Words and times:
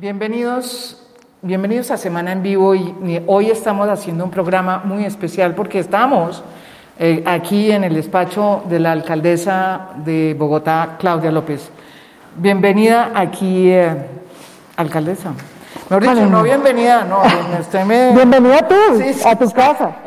Bienvenidos, 0.00 0.96
bienvenidos 1.42 1.90
a 1.90 1.98
Semana 1.98 2.32
en 2.32 2.42
Vivo 2.42 2.74
y 2.74 3.22
hoy 3.26 3.50
estamos 3.50 3.86
haciendo 3.86 4.24
un 4.24 4.30
programa 4.30 4.80
muy 4.82 5.04
especial 5.04 5.54
porque 5.54 5.78
estamos 5.78 6.42
eh, 6.98 7.22
aquí 7.26 7.70
en 7.70 7.84
el 7.84 7.92
despacho 7.92 8.62
de 8.66 8.80
la 8.80 8.92
alcaldesa 8.92 9.90
de 9.96 10.34
Bogotá, 10.38 10.96
Claudia 10.98 11.30
López. 11.30 11.70
Bienvenida 12.34 13.12
aquí, 13.14 13.70
eh, 13.70 13.94
alcaldesa. 14.74 15.34
Mejor 15.90 16.02
dicho, 16.02 16.26
no 16.28 16.44
bienvenida, 16.44 17.04
no, 17.04 17.20
usted 17.60 17.84
me... 17.84 18.12
Bienvenida 18.14 18.66
tú, 18.66 18.74
a 19.26 19.36
tu 19.36 19.50
casa. 19.50 19.96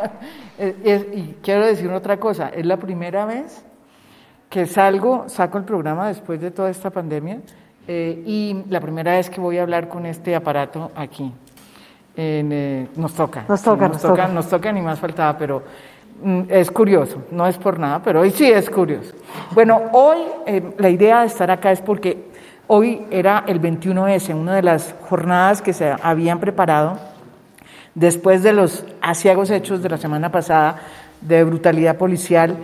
Eh, 0.55 1.11
y 1.15 1.41
quiero 1.41 1.65
decir 1.65 1.89
otra 1.89 2.17
cosa, 2.17 2.49
es 2.49 2.63
la 2.63 2.77
primera 2.77 3.25
vez 3.25 3.65
que 4.49 4.67
salgo, 4.67 5.25
saco 5.27 5.57
el 5.57 5.63
programa 5.63 6.07
después 6.07 6.39
de 6.39 6.51
toda 6.51 6.69
esta 6.69 6.91
pandemia 6.91 7.39
eh, 7.87 8.23
y 8.25 8.63
la 8.69 8.79
primera 8.79 9.13
vez 9.13 9.29
que 9.29 9.41
voy 9.41 9.57
a 9.57 9.63
hablar 9.63 9.89
con 9.89 10.05
este 10.05 10.35
aparato 10.35 10.91
aquí. 10.95 11.31
Eh, 12.15 12.87
nos 12.95 13.13
toca. 13.13 13.45
Nos 13.47 13.61
toca, 13.61 13.87
nos, 13.87 14.01
toca, 14.01 14.27
Nos 14.27 14.47
toca, 14.47 14.71
ni 14.71 14.81
más 14.81 14.99
faltaba, 14.99 15.37
pero 15.37 15.63
mm, 16.23 16.41
es 16.49 16.69
curioso, 16.69 17.23
no 17.31 17.47
es 17.47 17.57
por 17.57 17.79
nada, 17.79 18.01
pero 18.03 18.21
hoy 18.21 18.31
sí 18.31 18.51
es 18.51 18.69
curioso. 18.69 19.13
Bueno, 19.51 19.81
hoy 19.93 20.17
la 20.77 20.89
idea 20.89 21.21
de 21.21 21.27
estar 21.27 21.49
acá 21.49 21.71
es 21.71 21.81
porque 21.81 22.25
hoy 22.67 23.05
era 23.09 23.43
el 23.47 23.59
21S, 23.59 24.35
una 24.35 24.55
de 24.55 24.61
las 24.61 24.93
jornadas 25.09 25.61
que 25.61 25.73
se 25.73 25.95
habían 26.01 26.39
preparado 26.39 26.99
después 27.95 28.43
de 28.43 28.53
los 28.53 28.85
asiagos 29.01 29.49
hechos 29.49 29.81
de 29.81 29.89
la 29.89 29.97
semana 29.97 30.31
pasada 30.31 30.77
de 31.21 31.43
brutalidad 31.43 31.97
policial 31.97 32.57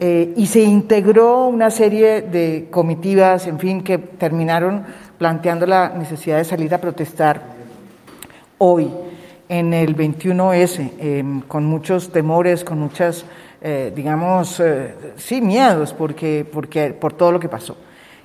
eh, 0.00 0.32
y 0.36 0.46
se 0.46 0.62
integró 0.62 1.46
una 1.46 1.70
serie 1.70 2.22
de 2.22 2.68
comitivas, 2.70 3.46
en 3.46 3.58
fin, 3.58 3.82
que 3.82 3.98
terminaron 3.98 4.84
planteando 5.18 5.66
la 5.66 5.90
necesidad 5.90 6.38
de 6.38 6.44
salir 6.44 6.74
a 6.74 6.78
protestar 6.78 7.42
hoy 8.58 8.90
en 9.48 9.72
el 9.74 9.94
21S, 9.94 10.92
em, 10.98 11.40
con 11.42 11.64
muchos 11.64 12.10
temores, 12.10 12.64
con 12.64 12.78
muchas, 12.78 13.24
eh, 13.60 13.92
digamos, 13.94 14.58
eh, 14.60 14.94
sí, 15.16 15.40
miedos, 15.40 15.92
porque, 15.92 16.46
porque, 16.50 16.90
por 16.90 17.12
todo 17.12 17.32
lo 17.32 17.40
que 17.40 17.48
pasó. 17.48 17.76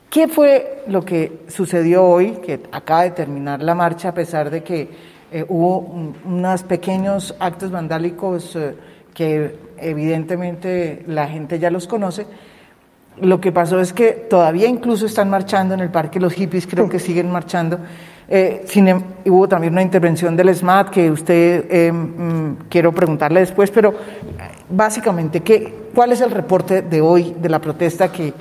¿Qué 0.09 0.27
fue 0.27 0.83
lo 0.87 1.05
que 1.05 1.41
sucedió 1.49 2.03
hoy, 2.03 2.39
que 2.43 2.61
acaba 2.71 3.03
de 3.03 3.11
terminar 3.11 3.61
la 3.61 3.75
marcha, 3.75 4.09
a 4.09 4.13
pesar 4.13 4.49
de 4.49 4.63
que 4.63 4.89
eh, 5.31 5.45
hubo 5.47 5.77
unos 6.25 6.63
pequeños 6.63 7.35
actos 7.39 7.69
vandálicos 7.69 8.55
eh, 8.55 8.73
que 9.13 9.55
evidentemente 9.81 11.03
la 11.07 11.27
gente 11.27 11.59
ya 11.59 11.69
los 11.69 11.87
conoce. 11.87 12.25
Lo 13.21 13.41
que 13.41 13.51
pasó 13.51 13.79
es 13.79 13.91
que 13.91 14.11
todavía 14.11 14.67
incluso 14.67 15.05
están 15.05 15.29
marchando 15.29 15.73
en 15.73 15.81
el 15.81 15.89
parque, 15.89 16.19
los 16.19 16.33
hippies 16.33 16.67
creo 16.67 16.87
que 16.89 16.99
siguen 17.07 17.31
marchando. 17.31 17.79
Eh, 18.31 18.65
em, 18.75 19.01
hubo 19.25 19.47
también 19.47 19.73
una 19.73 19.81
intervención 19.81 20.35
del 20.37 20.53
SMAT 20.53 20.89
que 20.89 21.09
usted 21.09 21.91
mm, 21.91 22.67
quiero 22.69 22.91
preguntarle 22.91 23.39
después, 23.39 23.71
pero 23.71 23.93
básicamente, 24.69 25.41
¿qué, 25.41 25.89
¿cuál 25.95 26.11
es 26.11 26.21
el 26.21 26.31
reporte 26.31 26.83
de 26.83 27.01
hoy 27.01 27.35
de 27.39 27.49
la 27.49 27.59
protesta 27.59 28.11
que 28.11 28.33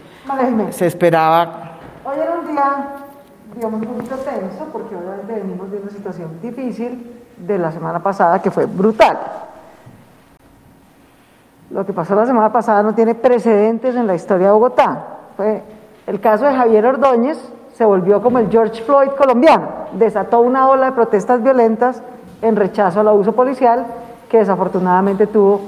se 0.70 0.86
esperaba? 0.86 1.78
Hoy 2.05 2.19
era 2.20 2.39
un 2.39 2.47
día 2.53 2.98
digamos, 3.59 3.81
un 3.81 3.86
poquito 3.89 4.16
tenso, 4.16 4.66
porque 4.72 4.94
obviamente 4.94 5.34
venimos 5.34 5.70
de 5.70 5.78
una 5.78 5.91
situación 5.91 6.41
difícil 6.41 7.25
de 7.36 7.59
la 7.59 7.72
semana 7.72 8.03
pasada 8.03 8.41
que 8.41 8.50
fue 8.50 8.66
brutal. 8.66 9.19
Lo 11.70 11.84
que 11.84 11.92
pasó 11.92 12.14
la 12.14 12.26
semana 12.26 12.50
pasada 12.52 12.82
no 12.82 12.94
tiene 12.94 13.14
precedentes 13.14 13.94
en 13.94 14.06
la 14.06 14.14
historia 14.14 14.46
de 14.46 14.52
Bogotá. 14.52 15.18
Fue 15.36 15.62
el 16.06 16.20
caso 16.20 16.46
de 16.46 16.54
Javier 16.54 16.86
Ordóñez 16.86 17.38
se 17.78 17.84
volvió 17.84 18.20
como 18.20 18.40
el 18.40 18.50
George 18.50 18.82
Floyd 18.82 19.10
colombiano, 19.10 19.68
desató 19.92 20.40
una 20.40 20.68
ola 20.68 20.86
de 20.86 20.92
protestas 20.92 21.40
violentas 21.44 22.02
en 22.42 22.56
rechazo 22.56 22.98
al 22.98 23.06
abuso 23.06 23.36
policial 23.36 23.86
que 24.28 24.38
desafortunadamente 24.38 25.28
tuvo 25.28 25.60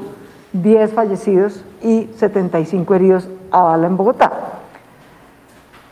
10 0.53 0.93
fallecidos 0.93 1.65
y 1.81 2.11
75 2.17 2.95
heridos 2.97 3.29
a 3.53 3.63
bala 3.63 3.87
en 3.87 3.97
Bogotá. 3.97 4.33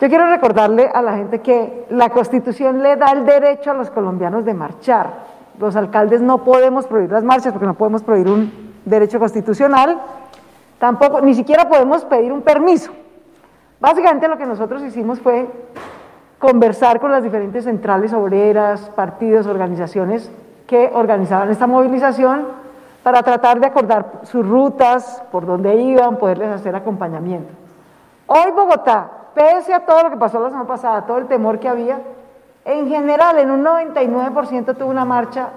Yo 0.01 0.09
quiero 0.09 0.29
recordarle 0.29 0.89
a 0.93 1.01
la 1.01 1.15
gente 1.15 1.39
que 1.39 1.85
la 1.89 2.09
Constitución 2.09 2.83
le 2.83 2.97
da 2.97 3.11
el 3.13 3.25
derecho 3.25 3.71
a 3.71 3.75
los 3.75 3.89
colombianos 3.89 4.43
de 4.43 4.53
marchar. 4.53 5.25
Los 5.57 5.77
alcaldes 5.77 6.21
no 6.21 6.43
podemos 6.43 6.85
prohibir 6.85 7.11
las 7.11 7.23
marchas 7.23 7.53
porque 7.53 7.67
no 7.67 7.75
podemos 7.75 8.03
prohibir 8.03 8.31
un 8.31 8.68
derecho 8.85 9.19
constitucional, 9.19 9.99
tampoco, 10.79 11.21
ni 11.21 11.35
siquiera 11.35 11.67
podemos 11.67 12.05
pedir 12.05 12.31
un 12.31 12.41
permiso. 12.41 12.91
Básicamente 13.79 14.27
lo 14.27 14.37
que 14.37 14.45
nosotros 14.45 14.83
hicimos 14.83 15.19
fue 15.19 15.47
conversar 16.37 16.99
con 16.99 17.11
las 17.11 17.23
diferentes 17.23 17.65
centrales 17.65 18.13
obreras, 18.13 18.89
partidos, 18.95 19.47
organizaciones 19.47 20.31
que 20.67 20.89
organizaban 20.93 21.49
esta 21.49 21.67
movilización 21.67 22.47
para 23.03 23.23
tratar 23.23 23.59
de 23.59 23.67
acordar 23.67 24.21
sus 24.23 24.47
rutas, 24.47 25.23
por 25.31 25.45
dónde 25.45 25.75
iban, 25.75 26.17
poderles 26.17 26.49
hacer 26.49 26.75
acompañamiento. 26.75 27.51
Hoy 28.27 28.51
Bogotá 28.51 29.09
pese 29.33 29.73
a 29.73 29.85
todo 29.85 30.03
lo 30.03 30.09
que 30.09 30.17
pasó 30.17 30.39
la 30.39 30.49
semana 30.49 30.67
pasada, 30.67 31.05
todo 31.05 31.17
el 31.17 31.27
temor 31.27 31.59
que 31.59 31.69
había, 31.69 31.99
en 32.65 32.87
general 32.89 33.39
en 33.39 33.51
un 33.51 33.63
99% 33.63 34.75
tuvo 34.75 34.89
una 34.89 35.05
marcha 35.05 35.49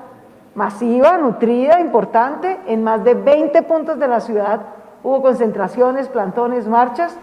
masiva, 0.54 1.16
nutrida, 1.18 1.80
importante, 1.80 2.58
en 2.66 2.84
más 2.84 3.02
de 3.04 3.14
20 3.14 3.62
puntos 3.62 3.98
de 3.98 4.08
la 4.08 4.20
ciudad 4.20 4.60
hubo 5.02 5.22
concentraciones, 5.22 6.08
plantones, 6.08 6.68
marchas, 6.68 7.16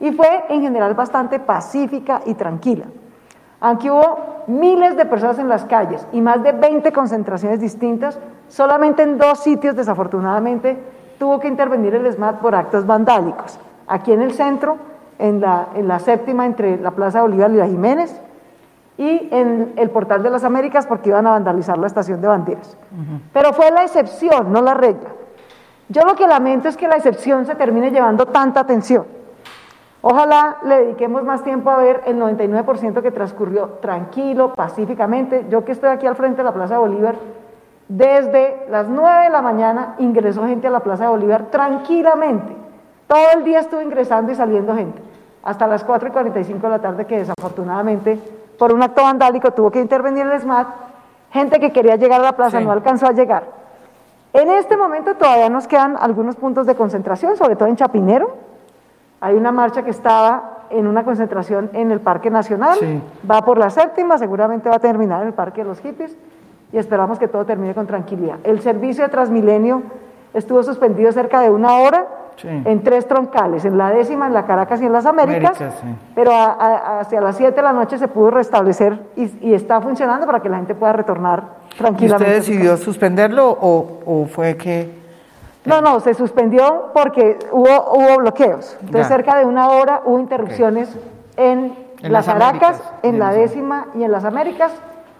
y 0.00 0.12
fue 0.12 0.44
en 0.48 0.62
general 0.62 0.94
bastante 0.94 1.38
pacífica 1.38 2.22
y 2.26 2.34
tranquila. 2.34 2.86
Aunque 3.60 3.90
hubo 3.90 4.44
miles 4.46 4.96
de 4.96 5.06
personas 5.06 5.38
en 5.38 5.48
las 5.48 5.64
calles 5.64 6.06
y 6.12 6.20
más 6.20 6.42
de 6.42 6.52
20 6.52 6.92
concentraciones 6.92 7.60
distintas, 7.60 8.18
solamente 8.48 9.02
en 9.02 9.16
dos 9.16 9.38
sitios 9.40 9.76
desafortunadamente 9.76 10.76
tuvo 11.18 11.38
que 11.38 11.48
intervenir 11.48 11.94
el 11.94 12.12
SMAT 12.12 12.40
por 12.40 12.54
actos 12.54 12.86
vandálicos. 12.86 13.58
Aquí 13.86 14.12
en 14.12 14.22
el 14.22 14.32
centro, 14.32 14.76
en 15.18 15.40
la, 15.40 15.68
en 15.74 15.88
la 15.88 15.98
séptima 15.98 16.44
entre 16.44 16.76
la 16.78 16.90
Plaza 16.90 17.22
Bolívar 17.22 17.50
y 17.52 17.56
la 17.56 17.66
Jiménez, 17.66 18.20
y 18.96 19.28
en 19.32 19.72
el 19.76 19.90
Portal 19.90 20.22
de 20.22 20.30
las 20.30 20.44
Américas 20.44 20.86
porque 20.86 21.08
iban 21.08 21.26
a 21.26 21.32
vandalizar 21.32 21.78
la 21.78 21.86
estación 21.86 22.20
de 22.20 22.28
banderas. 22.28 22.76
Pero 23.32 23.52
fue 23.52 23.70
la 23.70 23.82
excepción, 23.82 24.52
no 24.52 24.62
la 24.62 24.74
regla. 24.74 25.10
Yo 25.88 26.02
lo 26.02 26.14
que 26.14 26.26
lamento 26.26 26.68
es 26.68 26.76
que 26.76 26.88
la 26.88 26.96
excepción 26.96 27.44
se 27.44 27.54
termine 27.54 27.90
llevando 27.90 28.26
tanta 28.26 28.60
atención. 28.60 29.04
Ojalá 30.00 30.58
le 30.64 30.80
dediquemos 30.80 31.24
más 31.24 31.42
tiempo 31.42 31.70
a 31.70 31.78
ver 31.78 32.02
el 32.06 32.18
99% 32.20 33.00
que 33.02 33.10
transcurrió 33.10 33.78
tranquilo, 33.80 34.54
pacíficamente. 34.54 35.46
Yo 35.48 35.64
que 35.64 35.72
estoy 35.72 35.90
aquí 35.90 36.06
al 36.06 36.14
frente 36.14 36.38
de 36.38 36.44
la 36.44 36.52
Plaza 36.52 36.74
de 36.74 36.80
Bolívar, 36.80 37.14
desde 37.88 38.66
las 38.70 38.88
9 38.88 39.24
de 39.24 39.30
la 39.30 39.42
mañana 39.42 39.94
ingresó 39.98 40.46
gente 40.46 40.66
a 40.68 40.70
la 40.70 40.80
Plaza 40.80 41.04
de 41.04 41.10
Bolívar 41.10 41.46
tranquilamente. 41.46 42.54
Todo 43.06 43.30
el 43.34 43.44
día 43.44 43.60
estuvo 43.60 43.80
ingresando 43.80 44.32
y 44.32 44.34
saliendo 44.34 44.74
gente, 44.74 45.02
hasta 45.42 45.66
las 45.66 45.84
4 45.84 46.08
y 46.08 46.12
45 46.12 46.66
de 46.66 46.70
la 46.70 46.78
tarde 46.80 47.06
que 47.06 47.18
desafortunadamente 47.18 48.18
por 48.58 48.72
un 48.72 48.82
acto 48.82 49.02
vandálico 49.02 49.50
tuvo 49.52 49.70
que 49.70 49.80
intervenir 49.80 50.26
el 50.26 50.40
SMAT, 50.40 50.68
gente 51.32 51.60
que 51.60 51.72
quería 51.72 51.96
llegar 51.96 52.20
a 52.20 52.24
la 52.24 52.36
plaza 52.36 52.60
no 52.60 52.72
alcanzó 52.72 53.06
a 53.06 53.12
llegar. 53.12 53.44
En 54.32 54.50
este 54.50 54.76
momento 54.76 55.14
todavía 55.14 55.48
nos 55.48 55.68
quedan 55.68 55.96
algunos 55.98 56.36
puntos 56.36 56.66
de 56.66 56.74
concentración, 56.74 57.36
sobre 57.36 57.56
todo 57.56 57.68
en 57.68 57.76
Chapinero. 57.76 58.34
Hay 59.20 59.36
una 59.36 59.52
marcha 59.52 59.82
que 59.82 59.90
estaba 59.90 60.64
en 60.70 60.86
una 60.86 61.04
concentración 61.04 61.70
en 61.72 61.90
el 61.92 62.00
Parque 62.00 62.30
Nacional, 62.30 62.78
va 63.30 63.42
por 63.42 63.58
la 63.58 63.70
séptima, 63.70 64.18
seguramente 64.18 64.68
va 64.68 64.76
a 64.76 64.80
terminar 64.80 65.22
en 65.22 65.28
el 65.28 65.34
Parque 65.34 65.62
de 65.62 65.68
los 65.68 65.80
Hippies 65.80 66.16
y 66.72 66.78
esperamos 66.78 67.18
que 67.18 67.28
todo 67.28 67.44
termine 67.44 67.74
con 67.74 67.86
tranquilidad. 67.86 68.38
El 68.42 68.60
servicio 68.60 69.04
de 69.04 69.10
Transmilenio 69.10 69.82
estuvo 70.32 70.62
suspendido 70.62 71.12
cerca 71.12 71.40
de 71.40 71.50
una 71.50 71.74
hora 71.78 72.06
en 72.42 72.82
tres 72.82 73.06
troncales, 73.06 73.64
en 73.64 73.78
la 73.78 73.90
décima, 73.90 74.26
en 74.26 74.34
la 74.34 74.44
Caracas 74.44 74.80
y 74.80 74.86
en 74.86 74.92
las 74.92 75.06
Américas, 75.06 75.58
pero 76.14 76.32
hacia 76.34 77.20
las 77.20 77.36
7 77.36 77.54
de 77.54 77.62
la 77.62 77.72
noche 77.72 77.98
se 77.98 78.08
pudo 78.08 78.30
restablecer 78.30 78.98
y, 79.16 79.54
está 79.54 79.80
funcionando 79.80 80.26
para 80.26 80.40
que 80.40 80.48
la 80.48 80.56
gente 80.56 80.74
pueda 80.74 80.92
retornar 80.92 81.44
tranquilamente. 81.78 82.04
¿Y 82.04 82.36
usted 82.36 82.52
decidió 82.52 82.76
suspenderlo 82.76 83.56
o, 83.60 84.26
fue 84.26 84.56
que...? 84.56 85.04
No, 85.64 85.80
no, 85.80 86.00
se 86.00 86.12
suspendió 86.12 86.90
porque 86.92 87.38
hubo, 87.50 87.94
hubo 87.94 88.18
bloqueos. 88.18 88.76
Entonces, 88.80 89.08
cerca 89.08 89.36
de 89.36 89.46
una 89.46 89.68
hora 89.68 90.02
hubo 90.04 90.20
interrupciones 90.20 90.94
en, 91.36 91.74
las 92.02 92.26
Caracas, 92.26 92.82
en 93.02 93.18
la 93.18 93.32
décima 93.32 93.86
y 93.94 94.04
en 94.04 94.12
las 94.12 94.24
Américas 94.24 94.72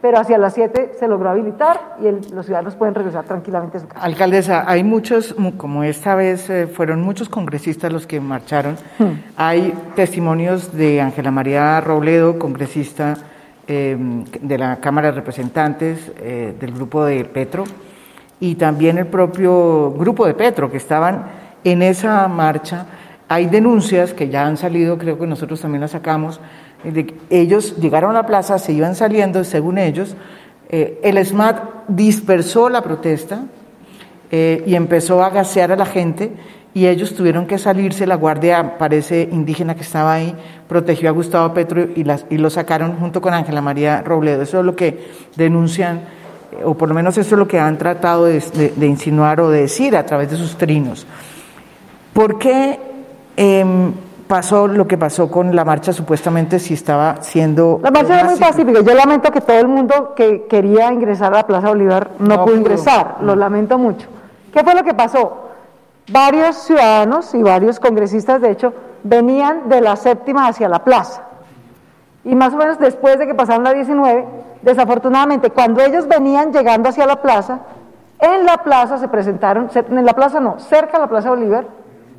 pero 0.04 0.18
hacia 0.18 0.36
las 0.36 0.52
7 0.52 0.96
se 1.00 1.08
logró 1.08 1.30
habilitar 1.30 1.96
y 1.98 2.34
los 2.34 2.44
ciudadanos 2.44 2.74
pueden 2.74 2.94
regresar 2.94 3.24
tranquilamente 3.24 3.78
a 3.78 3.80
su 3.80 3.88
casa. 3.88 4.04
Alcaldesa, 4.04 4.64
hay 4.66 4.84
muchos, 4.84 5.34
como 5.56 5.82
esta 5.82 6.14
vez 6.14 6.50
eh, 6.50 6.66
fueron 6.66 7.00
muchos 7.00 7.30
congresistas 7.30 7.90
los 7.90 8.06
que 8.06 8.20
marcharon, 8.20 8.76
hmm. 8.98 9.12
hay 9.38 9.72
testimonios 9.96 10.76
de 10.76 11.00
Ángela 11.00 11.30
María 11.30 11.80
Robledo, 11.80 12.38
congresista 12.38 13.16
eh, 13.66 13.96
de 14.42 14.58
la 14.58 14.76
Cámara 14.76 15.08
de 15.08 15.14
Representantes 15.14 16.12
eh, 16.18 16.54
del 16.60 16.74
grupo 16.74 17.02
de 17.06 17.24
Petro, 17.24 17.64
y 18.40 18.56
también 18.56 18.98
el 18.98 19.06
propio 19.06 19.90
grupo 19.92 20.26
de 20.26 20.34
Petro, 20.34 20.70
que 20.70 20.76
estaban 20.76 21.24
en 21.64 21.80
esa 21.80 22.28
marcha 22.28 22.84
hay 23.26 23.46
denuncias 23.46 24.12
que 24.12 24.28
ya 24.28 24.46
han 24.46 24.58
salido, 24.58 24.98
creo 24.98 25.18
que 25.18 25.26
nosotros 25.26 25.60
también 25.60 25.80
las 25.80 25.92
sacamos, 25.92 26.40
ellos 27.30 27.76
llegaron 27.78 28.10
a 28.10 28.14
la 28.14 28.26
plaza, 28.26 28.58
se 28.58 28.72
iban 28.72 28.94
saliendo, 28.94 29.44
según 29.44 29.78
ellos, 29.78 30.16
eh, 30.68 31.00
el 31.02 31.24
SMAT 31.24 31.86
dispersó 31.88 32.68
la 32.68 32.82
protesta 32.82 33.44
eh, 34.30 34.62
y 34.66 34.74
empezó 34.74 35.22
a 35.22 35.30
gasear 35.30 35.72
a 35.72 35.76
la 35.76 35.86
gente 35.86 36.32
y 36.74 36.88
ellos 36.88 37.14
tuvieron 37.14 37.46
que 37.46 37.58
salirse, 37.58 38.06
la 38.06 38.16
guardia, 38.16 38.76
parece 38.78 39.28
indígena 39.30 39.76
que 39.76 39.82
estaba 39.82 40.14
ahí, 40.14 40.34
protegió 40.66 41.08
a 41.08 41.12
Gustavo 41.12 41.54
Petro 41.54 41.86
y, 41.94 42.02
las, 42.02 42.26
y 42.30 42.38
lo 42.38 42.50
sacaron 42.50 42.96
junto 42.96 43.20
con 43.20 43.32
Ángela 43.32 43.60
María 43.60 44.02
Robledo. 44.02 44.42
Eso 44.42 44.58
es 44.58 44.64
lo 44.64 44.74
que 44.74 45.06
denuncian, 45.36 46.00
o 46.64 46.74
por 46.74 46.88
lo 46.88 46.94
menos 46.96 47.16
eso 47.16 47.36
es 47.36 47.38
lo 47.38 47.46
que 47.46 47.60
han 47.60 47.78
tratado 47.78 48.24
de, 48.24 48.72
insinuar 48.80 49.40
o 49.40 49.50
de 49.50 49.62
decir 49.62 49.96
a 49.96 50.04
través 50.04 50.32
de 50.32 50.36
sus 50.36 50.58
trinos. 50.58 51.06
¿Por 52.12 52.40
qué 52.40 52.80
eh, 53.36 53.64
pasó 54.26 54.66
lo 54.66 54.86
que 54.86 54.98
pasó 54.98 55.30
con 55.30 55.54
la 55.54 55.64
marcha 55.64 55.92
supuestamente 55.92 56.58
si 56.58 56.74
estaba 56.74 57.22
siendo... 57.22 57.80
La 57.82 57.90
marcha 57.90 58.20
era 58.20 58.28
muy 58.28 58.38
pacífica. 58.38 58.80
Yo 58.80 58.94
lamento 58.94 59.30
que 59.30 59.40
todo 59.40 59.58
el 59.58 59.68
mundo 59.68 60.14
que 60.14 60.46
quería 60.46 60.92
ingresar 60.92 61.32
a 61.32 61.38
la 61.38 61.46
Plaza 61.46 61.68
Bolívar 61.68 62.10
no, 62.18 62.28
no 62.28 62.34
pudo, 62.36 62.44
pudo 62.46 62.56
ingresar. 62.56 63.16
Lo 63.20 63.36
lamento 63.36 63.78
mucho. 63.78 64.06
¿Qué 64.52 64.62
fue 64.62 64.74
lo 64.74 64.82
que 64.82 64.94
pasó? 64.94 65.50
Varios 66.10 66.56
ciudadanos 66.56 67.34
y 67.34 67.42
varios 67.42 67.80
congresistas, 67.80 68.40
de 68.40 68.50
hecho, 68.50 68.72
venían 69.02 69.68
de 69.68 69.80
la 69.80 69.96
séptima 69.96 70.48
hacia 70.48 70.68
la 70.68 70.84
plaza. 70.84 71.22
Y 72.24 72.34
más 72.34 72.54
o 72.54 72.56
menos 72.56 72.78
después 72.78 73.18
de 73.18 73.26
que 73.26 73.34
pasaron 73.34 73.64
la 73.64 73.72
19, 73.72 74.24
desafortunadamente, 74.62 75.50
cuando 75.50 75.82
ellos 75.82 76.08
venían 76.08 76.52
llegando 76.52 76.88
hacia 76.88 77.06
la 77.06 77.20
plaza, 77.20 77.60
en 78.18 78.46
la 78.46 78.58
plaza 78.58 78.98
se 78.98 79.08
presentaron, 79.08 79.68
en 79.74 80.04
la 80.04 80.14
plaza 80.14 80.40
no, 80.40 80.58
cerca 80.58 80.92
de 80.92 81.00
la 81.00 81.08
Plaza 81.08 81.30
Bolívar, 81.30 81.66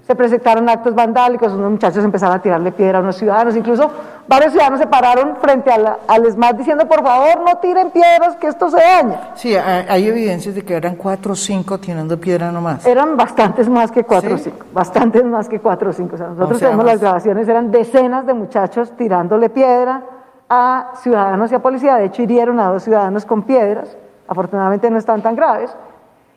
se 0.06 0.16
presentaron 0.16 0.70
actos 0.70 0.94
vandálicos, 0.94 1.52
unos 1.54 1.72
muchachos 1.72 2.04
empezaron 2.04 2.38
a 2.38 2.42
tirarle 2.42 2.72
piedra 2.72 3.00
a 3.00 3.02
unos 3.02 3.16
ciudadanos, 3.16 3.56
incluso 3.56 3.90
varios 4.28 4.52
ciudadanos 4.52 4.80
se 4.80 4.86
pararon 4.86 5.36
frente 5.38 5.72
a 5.72 5.78
la, 5.80 5.98
al 6.08 6.26
ESMAD 6.26 6.56
diciendo, 6.56 6.88
por 6.88 7.04
favor, 7.04 7.42
no 7.42 7.58
tiren 7.58 7.90
piedras, 7.90 8.36
que 8.36 8.48
esto 8.48 8.70
se 8.70 8.78
daña. 8.78 9.32
Sí, 9.34 9.56
hay 9.56 10.08
evidencias 10.08 10.54
de 10.54 10.64
que 10.64 10.76
eran 10.76 10.96
cuatro 10.96 11.34
o 11.34 11.36
cinco 11.36 11.80
tirando 11.80 12.20
piedra 12.20 12.52
nomás. 12.52 12.86
Eran 12.86 13.18
bastantes 13.18 13.68
más 13.68 13.92
que 13.92 14.04
cuatro 14.04 14.36
o 14.36 14.38
¿Sí? 14.38 14.46
cinco, 14.46 14.68
bastantes 14.72 15.24
más 15.24 15.50
que 15.50 15.60
cuatro 15.60 15.90
o 15.90 15.94
cinco. 15.94 16.14
O 16.16 16.18
sea, 16.18 16.28
nosotros 16.28 16.58
o 16.58 16.60
sea, 16.60 16.68
tenemos 16.68 16.86
más... 16.86 16.94
las 16.94 17.02
grabaciones, 17.02 17.48
eran 17.48 17.72
decenas 17.72 18.28
de 18.28 18.34
muchachos 18.36 18.92
tirándole 18.96 19.50
piedra 19.50 20.04
a 20.48 20.92
ciudadanos 21.02 21.52
y 21.52 21.56
a 21.56 21.60
policía, 21.60 21.96
de 21.96 22.06
hecho 22.06 22.22
hirieron 22.22 22.60
a 22.60 22.70
dos 22.70 22.84
ciudadanos 22.84 23.26
con 23.26 23.42
piedras, 23.42 23.98
afortunadamente 24.28 24.92
no 24.92 25.00
están 25.00 25.24
tan 25.24 25.36
graves, 25.36 25.76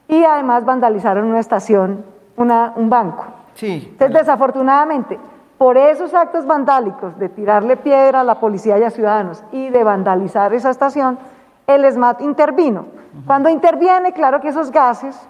y 0.09 0.25
además 0.25 0.65
vandalizaron 0.65 1.27
una 1.27 1.41
estación, 1.41 2.03
una, 2.37 2.73
un 2.77 2.89
banco. 2.89 3.27
Sí. 3.59 3.89
Entonces, 3.91 4.17
desafortunadamente, 4.19 5.19
por 5.59 5.77
esos 5.77 6.15
actos 6.15 6.47
vandálicos 6.47 7.19
de 7.19 7.29
tirarle 7.29 7.77
piedra 7.77 8.21
a 8.21 8.25
la 8.25 8.39
policía 8.39 8.79
y 8.79 8.85
a 8.85 8.91
ciudadanos 8.91 9.43
y 9.51 9.71
de 9.71 9.83
vandalizar 9.83 10.55
esa 10.55 10.71
estación, 10.71 11.19
el 11.67 11.85
ESMAD 11.85 12.21
intervino. 12.21 12.83
Uh 12.83 12.85
-huh. 12.85 13.27
Cuando 13.27 13.49
interviene, 13.49 14.13
claro 14.13 14.41
que 14.41 14.49
esos 14.49 14.71
gases 14.71 15.29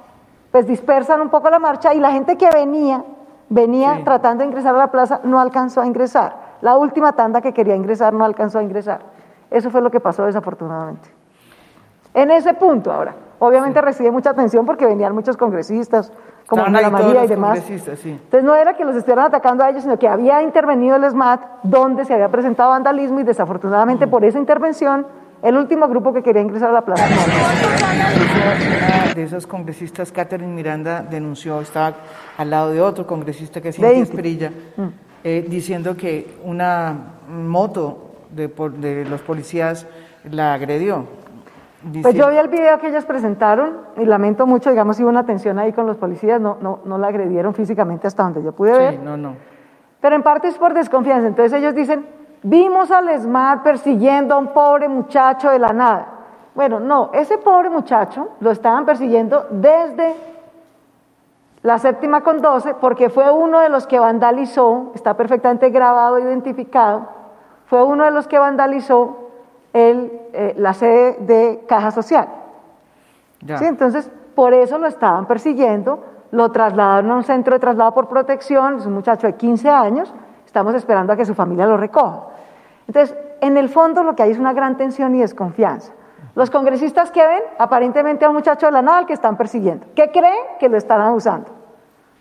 pues 0.50 0.66
dispersan 0.66 1.22
un 1.22 1.30
poco 1.30 1.48
la 1.48 1.58
marcha 1.58 1.94
y 1.94 2.00
la 2.00 2.12
gente 2.12 2.36
que 2.36 2.50
venía, 2.50 3.02
venía 3.48 3.96
sí. 3.96 4.04
tratando 4.04 4.42
de 4.42 4.48
ingresar 4.48 4.75
a 4.75 4.78
la 4.78 4.90
plaza, 4.90 5.20
no 5.25 5.40
alcanzó 5.40 5.80
a 5.80 5.86
ingresar. 5.86 6.36
La 6.60 6.76
última 6.76 7.12
tanda 7.12 7.40
que 7.40 7.54
quería 7.54 7.76
ingresar 7.76 8.12
no 8.12 8.25
alcanzó 8.26 8.58
a 8.58 8.62
ingresar. 8.62 9.00
Eso 9.50 9.70
fue 9.70 9.80
lo 9.80 9.90
que 9.90 10.00
pasó 10.00 10.26
desafortunadamente. 10.26 11.08
En 12.12 12.30
ese 12.30 12.52
punto 12.52 12.92
ahora, 12.92 13.14
obviamente 13.38 13.78
sí. 13.80 13.84
recibe 13.84 14.10
mucha 14.10 14.30
atención 14.30 14.66
porque 14.66 14.84
venían 14.84 15.14
muchos 15.14 15.36
congresistas, 15.36 16.12
como 16.49 16.65
Ana 16.65 16.89
María 16.91 17.25
y 17.25 17.29
demás. 17.29 17.61
Sí. 17.61 18.11
Entonces 18.11 18.43
no 18.43 18.56
era 18.56 18.75
que 18.75 18.85
los 18.85 18.97
estuvieran 18.97 19.27
atacando 19.27 19.62
a 19.62 19.71
ellos, 19.71 19.83
sino 19.83 19.99
que 19.99 20.09
había 20.09 20.43
intervenido 20.43 20.97
el 20.97 21.09
SMAT 21.11 21.43
donde 21.62 22.05
se 22.06 22.15
había 22.15 22.31
presentado 22.31 22.71
vandalismo 22.71 23.21
y 23.21 23.23
desafortunadamente 23.23 24.06
por 24.06 24.25
esa 24.25 24.39
intervención 24.39 25.06
el 25.43 25.56
último 25.56 25.87
grupo 25.89 26.12
que 26.12 26.23
quería 26.23 26.43
ingresar 26.43 26.71
a 26.71 26.73
la 26.73 26.81
plaza. 26.83 27.05
Una 29.05 29.15
de 29.15 29.23
esos 29.23 29.47
congresistas, 29.47 30.11
Catherine 30.11 30.53
Miranda, 30.53 31.03
denunció, 31.03 31.61
estaba 31.61 31.95
al 32.37 32.50
lado 32.50 32.71
de 32.73 32.81
otro 32.81 33.06
congresista 33.06 33.61
que 33.61 33.69
es 33.69 33.77
Cintia 33.77 34.03
Esperilla, 34.03 34.50
mm. 34.77 34.87
eh, 35.23 35.47
diciendo 35.49 35.97
que 35.97 36.39
una 36.45 36.97
moto 37.29 38.15
de, 38.31 38.49
de 38.49 39.05
los 39.05 39.21
policías 39.21 39.87
la 40.31 40.55
agredió. 40.55 41.06
Pues 42.02 42.14
yo 42.14 42.28
vi 42.28 42.36
el 42.36 42.48
video 42.48 42.78
que 42.80 42.88
ellos 42.88 43.04
presentaron 43.04 43.78
y 43.96 44.04
lamento 44.04 44.46
mucho, 44.46 44.70
digamos, 44.70 44.98
hubo 44.98 45.08
una 45.08 45.25
tensión 45.25 45.58
ahí 45.60 45.72
con 45.72 45.86
los 45.86 45.96
policías, 45.96 46.40
no, 46.40 46.56
no, 46.60 46.80
no 46.84 46.98
la 46.98 47.06
agredieron 47.06 47.54
físicamente 47.54 48.08
hasta 48.08 48.25
donde 48.25 48.42
yo 48.42 48.52
pude 48.52 48.72
sí, 48.72 48.78
ver. 48.78 48.98
No, 48.98 49.16
no. 49.16 49.34
Pero 50.00 50.16
en 50.16 50.22
parte 50.22 50.48
es 50.48 50.58
por 50.58 50.75
desconfianza. 50.75 51.28
Entonces 51.28 51.52
ellos 51.52 51.75
dicen, 51.75 52.06
vimos 52.42 52.90
al 52.90 53.08
ESMAD 53.08 53.62
persiguiendo 53.62 54.34
a 54.34 54.38
un 54.38 54.48
pobre 54.48 54.88
muchacho 54.88 55.50
de 55.50 55.58
la 55.60 55.69
nada. 55.69 56.08
Bueno, 56.54 56.80
no, 56.80 57.10
ese 57.14 57.38
pobre 57.38 57.70
muchacho 57.70 58.30
lo 58.40 58.50
estaban 58.50 58.84
persiguiendo 58.84 59.46
desde 59.50 60.14
la 61.62 61.78
séptima 61.78 62.22
con 62.22 62.40
12 62.40 62.75
porque 62.75 63.10
fue 63.10 63.30
uno 63.30 63.60
de 63.60 63.69
los 63.69 63.86
que 63.86 64.00
vandalizó, 64.00 64.90
está 64.94 65.14
perfectamente 65.14 65.70
grabado, 65.70 66.19
identificado, 66.19 67.08
fue 67.66 67.84
uno 67.84 68.04
de 68.04 68.10
los 68.10 68.26
que 68.26 68.38
vandalizó 68.38 69.27
el, 69.78 70.12
eh, 70.32 70.54
la 70.56 70.75
sede 70.75 71.16
de 71.20 71.64
Caja 71.66 71.90
Social. 71.90 72.28
¿Sí? 73.40 73.64
Entonces, 73.64 74.10
por 74.34 74.52
eso 74.52 74.78
lo 74.78 74.86
estaban 74.86 75.26
persiguiendo, 75.26 76.04
lo 76.30 76.50
trasladaron 76.50 77.10
a 77.10 77.16
un 77.16 77.25
centro 77.25 77.54
de 77.54 77.60
traslado 77.60 77.94
por 77.94 78.08
protección, 78.08 78.78
es 78.78 78.86
un 78.86 78.94
muchacho 78.94 79.26
de 79.26 79.34
15 79.34 79.69
años, 79.69 80.12
estamos 80.44 80.75
esperando 80.75 81.12
a 81.12 81.16
que 81.16 81.25
su 81.25 81.34
familia 81.34 81.66
lo 81.66 81.76
recoja. 81.76 82.26
Entonces, 82.86 83.16
en 83.40 83.56
el 83.56 83.69
fondo 83.69 84.02
lo 84.02 84.14
que 84.14 84.22
hay 84.22 84.30
es 84.30 84.38
una 84.38 84.52
gran 84.52 84.76
tensión 84.76 85.14
y 85.14 85.20
desconfianza. 85.20 85.92
Los 86.34 86.50
congresistas 86.50 87.10
que 87.10 87.26
ven, 87.26 87.42
aparentemente 87.58 88.25
a 88.25 88.28
un 88.28 88.36
muchacho 88.36 88.66
de 88.66 88.72
la 88.72 88.82
nada 88.82 89.06
que 89.06 89.12
están 89.12 89.36
persiguiendo, 89.36 89.86
que 89.94 90.10
creen 90.10 90.56
que 90.58 90.69
lo 90.69 90.76
están 90.76 91.00
abusando. 91.00 91.50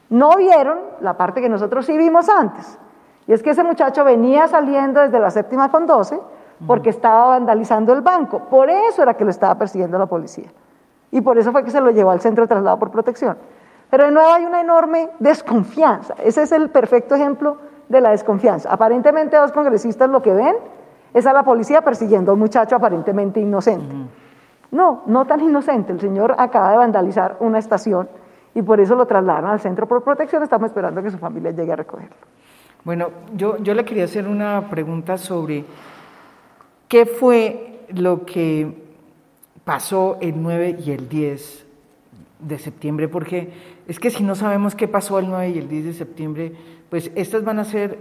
No 0.09 0.31
vieron 0.38 0.80
la 1.01 1.18
parte 1.18 1.42
que 1.42 1.50
nosotros 1.50 1.86
sí 1.86 1.98
vimos 1.98 2.30
antes, 2.30 2.80
y 3.27 3.33
es 3.33 3.44
que 3.44 3.50
ese 3.51 3.63
muchacho 3.63 4.04
venía 4.04 4.48
saliendo 4.48 5.01
desde 5.01 5.19
la 5.19 5.30
séptima 5.30 5.69
con 5.69 5.86
12, 5.86 6.19
porque 6.65 6.89
estaba 6.89 7.27
vandalizando 7.27 7.94
el 7.94 8.02
banco. 8.02 8.40
Por 8.49 8.69
eso 8.69 9.04
era 9.04 9.14
que 9.14 9.23
lo 9.23 9.30
estaba 9.30 9.56
persiguiendo 9.56 9.97
la 9.97 10.07
policía. 10.07 10.47
Y 11.11 11.21
por 11.21 11.37
eso 11.37 11.52
fue 11.52 11.64
que 11.64 11.71
se 11.71 11.81
lo 11.81 11.92
llevó 11.92 12.11
al 12.11 12.21
centro 12.21 12.44
de 12.44 12.47
traslado 12.47 12.80
por 12.80 12.92
protección. 12.92 13.37
Pero 13.90 14.06
de 14.06 14.11
nuevo 14.11 14.30
hay 14.30 14.45
una 14.45 14.61
enorme 14.61 15.09
desconfianza. 15.19 16.16
Ese 16.23 16.44
es 16.44 16.52
el 16.52 16.69
perfecto 16.69 17.16
ejemplo 17.16 17.57
de 17.87 18.02
la 18.02 18.11
desconfianza. 18.11 18.71
Aparentemente 18.71 19.37
dos 19.37 19.52
congresistas 19.52 20.09
lo 20.09 20.21
que 20.21 20.33
ven 20.33 20.56
es 21.14 21.26
a 21.26 21.33
la 21.33 21.44
policía 21.44 21.81
persiguiendo 21.81 22.31
a 22.31 22.33
un 22.33 22.40
muchacho 22.40 22.76
aparentemente 22.76 23.40
inocente. 23.40 23.95
No, 24.71 25.04
no 25.06 25.26
tan 25.26 25.40
inocente. 25.40 25.94
El 25.94 26.02
señor 26.02 26.35
acaba 26.37 26.71
de 26.71 26.78
vandalizar 26.78 27.37
una 27.40 27.59
estación 27.59 28.09
y 28.54 28.61
por 28.61 28.81
eso 28.81 28.95
lo 28.95 29.06
trasladaron 29.06 29.52
al 29.52 29.61
centro 29.61 29.87
por 29.87 30.04
protección. 30.04 30.44
Estamos 30.44 30.68
esperando 30.68 31.02
que 31.02 31.11
su 31.11 31.18
familia 31.18 31.52
llegue 31.52 31.71
a 31.71 31.78
recogerlo. 31.78 32.16
Bueno, 32.83 33.09
yo, 33.35 33.57
yo 33.57 33.73
le 33.73 33.85
quería 33.85 34.06
hacer 34.06 34.28
una 34.28 34.69
pregunta 34.69 35.18
sobre 35.18 35.66
¿Qué 36.88 37.06
fue 37.06 37.82
lo 37.90 38.26
que 38.26 38.72
pasó 39.66 40.18
el 40.22 40.42
9 40.42 40.80
y 40.86 40.92
el 40.92 41.10
10 41.10 41.66
de 42.40 42.60
septiembre? 42.60 43.10
Porque 43.10 43.50
es 43.88 44.00
que 44.00 44.10
si 44.10 44.24
no 44.24 44.36
sabemos 44.36 44.74
qué 44.74 44.88
pasó 44.88 45.20
el 45.20 45.28
9 45.28 45.50
y 45.50 45.58
el 45.58 45.68
10 45.68 45.86
de 45.86 45.94
septiembre, 45.94 46.54
pues 46.90 47.12
estas 47.16 47.44
van 47.44 47.60
a 47.60 47.66
ser 47.66 47.98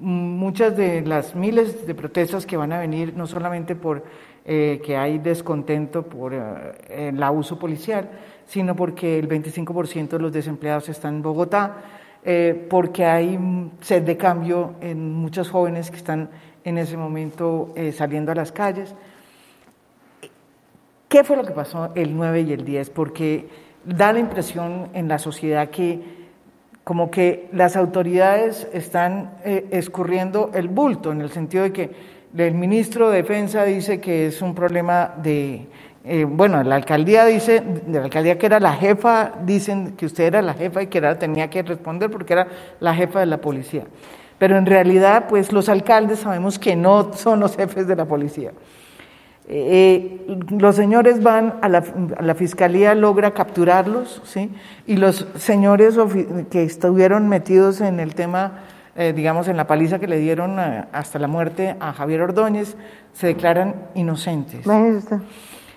muchas 0.00 0.76
de 0.76 1.02
las 1.02 1.34
miles 1.34 1.86
de 1.86 1.94
protestas 1.94 2.44
que 2.44 2.56
van 2.58 2.72
a 2.72 2.78
venir, 2.78 3.14
no 3.16 3.26
solamente 3.26 3.74
por 3.74 4.04
eh, 4.44 4.82
que 4.84 4.96
hay 4.96 5.18
descontento 5.18 6.02
por 6.02 6.34
eh, 6.34 7.08
el 7.08 7.22
abuso 7.22 7.58
policial, 7.58 8.10
sino 8.46 8.76
porque 8.76 9.18
el 9.18 9.26
25% 9.28 10.08
de 10.08 10.18
los 10.18 10.32
desempleados 10.32 10.90
están 10.90 11.16
en 11.16 11.22
Bogotá, 11.22 11.76
eh, 12.22 12.66
porque 12.68 13.06
hay 13.06 13.38
sed 13.80 14.02
de 14.02 14.18
cambio 14.18 14.74
en 14.82 15.14
muchos 15.14 15.48
jóvenes 15.48 15.90
que 15.90 15.96
están 15.96 16.28
en 16.64 16.78
ese 16.78 16.96
momento 16.96 17.72
eh, 17.76 17.92
saliendo 17.92 18.32
a 18.32 18.34
las 18.34 18.50
calles. 18.50 18.94
¿Qué 21.08 21.22
fue 21.22 21.36
lo 21.36 21.44
que 21.44 21.52
pasó 21.52 21.92
el 21.94 22.16
9 22.16 22.40
y 22.40 22.52
el 22.52 22.64
10? 22.64 22.90
Porque 22.90 23.46
da 23.84 24.12
la 24.12 24.18
impresión 24.18 24.88
en 24.94 25.06
la 25.06 25.18
sociedad 25.18 25.68
que 25.68 26.24
como 26.82 27.10
que 27.10 27.48
las 27.52 27.76
autoridades 27.76 28.68
están 28.72 29.38
eh, 29.44 29.66
escurriendo 29.70 30.50
el 30.52 30.68
bulto, 30.68 31.12
en 31.12 31.22
el 31.22 31.30
sentido 31.30 31.64
de 31.64 31.72
que 31.72 31.90
el 32.36 32.54
ministro 32.54 33.10
de 33.10 33.18
Defensa 33.18 33.64
dice 33.64 34.00
que 34.00 34.26
es 34.26 34.42
un 34.42 34.54
problema 34.54 35.14
de, 35.22 35.66
eh, 36.04 36.24
bueno, 36.24 36.62
la 36.62 36.74
alcaldía 36.74 37.24
dice, 37.24 37.60
de 37.60 37.98
la 37.98 38.04
alcaldía 38.04 38.36
que 38.36 38.46
era 38.46 38.60
la 38.60 38.74
jefa, 38.74 39.32
dicen 39.44 39.92
que 39.96 40.04
usted 40.04 40.24
era 40.24 40.42
la 40.42 40.52
jefa 40.52 40.82
y 40.82 40.88
que 40.88 40.98
era, 40.98 41.18
tenía 41.18 41.48
que 41.48 41.62
responder 41.62 42.10
porque 42.10 42.34
era 42.34 42.48
la 42.80 42.94
jefa 42.94 43.20
de 43.20 43.26
la 43.26 43.38
policía 43.38 43.84
pero 44.38 44.56
en 44.56 44.66
realidad 44.66 45.26
pues 45.28 45.52
los 45.52 45.68
alcaldes 45.68 46.20
sabemos 46.20 46.58
que 46.58 46.76
no 46.76 47.12
son 47.14 47.40
los 47.40 47.56
jefes 47.56 47.86
de 47.86 47.96
la 47.96 48.04
policía. 48.04 48.52
Eh, 49.46 50.26
los 50.58 50.74
señores 50.74 51.22
van 51.22 51.58
a 51.60 51.68
la, 51.68 51.84
a 52.16 52.22
la, 52.22 52.34
fiscalía, 52.34 52.94
logra 52.94 53.32
capturarlos, 53.32 54.22
¿sí? 54.24 54.50
Y 54.86 54.96
los 54.96 55.26
señores 55.36 55.96
que 56.50 56.62
estuvieron 56.62 57.28
metidos 57.28 57.82
en 57.82 58.00
el 58.00 58.14
tema, 58.14 58.60
eh, 58.96 59.12
digamos, 59.14 59.46
en 59.48 59.58
la 59.58 59.66
paliza 59.66 59.98
que 59.98 60.06
le 60.06 60.18
dieron 60.18 60.58
a, 60.58 60.88
hasta 60.92 61.18
la 61.18 61.28
muerte 61.28 61.76
a 61.78 61.92
Javier 61.92 62.22
Ordóñez, 62.22 62.74
se 63.12 63.26
declaran 63.26 63.74
inocentes. 63.94 64.66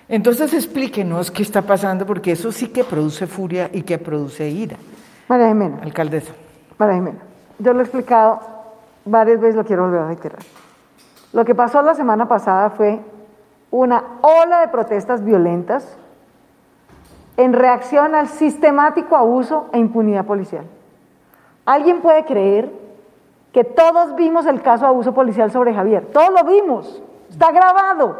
Entonces 0.08 0.54
explíquenos 0.54 1.30
qué 1.30 1.42
está 1.42 1.60
pasando, 1.60 2.06
porque 2.06 2.32
eso 2.32 2.50
sí 2.50 2.68
que 2.68 2.84
produce 2.84 3.26
furia 3.26 3.68
y 3.70 3.82
que 3.82 3.98
produce 3.98 4.48
ira. 4.48 4.78
María 5.28 5.48
Jimena. 5.48 5.80
Alcaldesa. 5.82 6.32
María 6.78 6.94
Jimena, 6.94 7.18
yo 7.58 7.72
lo 7.72 7.80
he 7.80 7.82
explicado 7.82 8.40
varias 9.04 9.40
veces, 9.40 9.56
lo 9.56 9.64
quiero 9.64 9.84
volver 9.84 10.00
a 10.00 10.06
reiterar. 10.06 10.40
Lo 11.32 11.44
que 11.44 11.54
pasó 11.54 11.82
la 11.82 11.94
semana 11.94 12.26
pasada 12.28 12.70
fue 12.70 13.00
una 13.70 14.02
ola 14.22 14.60
de 14.60 14.68
protestas 14.68 15.24
violentas 15.24 15.96
en 17.36 17.52
reacción 17.52 18.14
al 18.14 18.28
sistemático 18.28 19.16
abuso 19.16 19.68
e 19.72 19.78
impunidad 19.78 20.24
policial. 20.24 20.64
¿Alguien 21.66 22.00
puede 22.00 22.24
creer 22.24 22.72
que 23.52 23.64
todos 23.64 24.14
vimos 24.16 24.46
el 24.46 24.62
caso 24.62 24.84
de 24.84 24.90
abuso 24.90 25.12
policial 25.12 25.50
sobre 25.50 25.74
Javier? 25.74 26.06
Todos 26.06 26.30
lo 26.30 26.44
vimos, 26.44 27.02
está 27.28 27.52
grabado. 27.52 28.16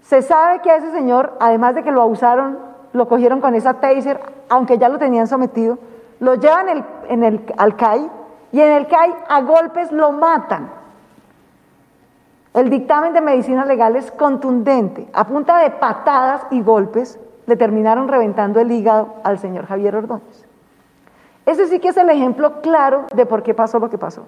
Se 0.00 0.22
sabe 0.22 0.60
que 0.60 0.70
a 0.70 0.76
ese 0.76 0.92
señor, 0.92 1.36
además 1.40 1.74
de 1.74 1.82
que 1.82 1.92
lo 1.92 2.02
abusaron, 2.02 2.58
lo 2.92 3.08
cogieron 3.08 3.40
con 3.40 3.54
esa 3.54 3.74
taser, 3.74 4.20
aunque 4.48 4.78
ya 4.78 4.88
lo 4.88 4.98
tenían 4.98 5.26
sometido, 5.26 5.78
lo 6.22 6.36
llevan 6.36 6.86
en 7.08 7.24
el, 7.24 7.44
al 7.58 7.74
CAI 7.74 8.08
y 8.52 8.60
en 8.60 8.70
el 8.70 8.86
CAI 8.86 9.12
a 9.28 9.40
golpes 9.40 9.90
lo 9.90 10.12
matan. 10.12 10.70
El 12.54 12.70
dictamen 12.70 13.12
de 13.12 13.20
medicina 13.20 13.64
legal 13.64 13.96
es 13.96 14.12
contundente. 14.12 15.08
A 15.14 15.26
punta 15.26 15.58
de 15.58 15.70
patadas 15.70 16.46
y 16.52 16.62
golpes 16.62 17.18
le 17.46 17.56
terminaron 17.56 18.06
reventando 18.06 18.60
el 18.60 18.70
hígado 18.70 19.16
al 19.24 19.40
señor 19.40 19.66
Javier 19.66 19.96
Ordóñez. 19.96 20.46
Ese 21.44 21.66
sí 21.66 21.80
que 21.80 21.88
es 21.88 21.96
el 21.96 22.08
ejemplo 22.08 22.60
claro 22.60 23.06
de 23.12 23.26
por 23.26 23.42
qué 23.42 23.52
pasó 23.52 23.80
lo 23.80 23.90
que 23.90 23.98
pasó. 23.98 24.24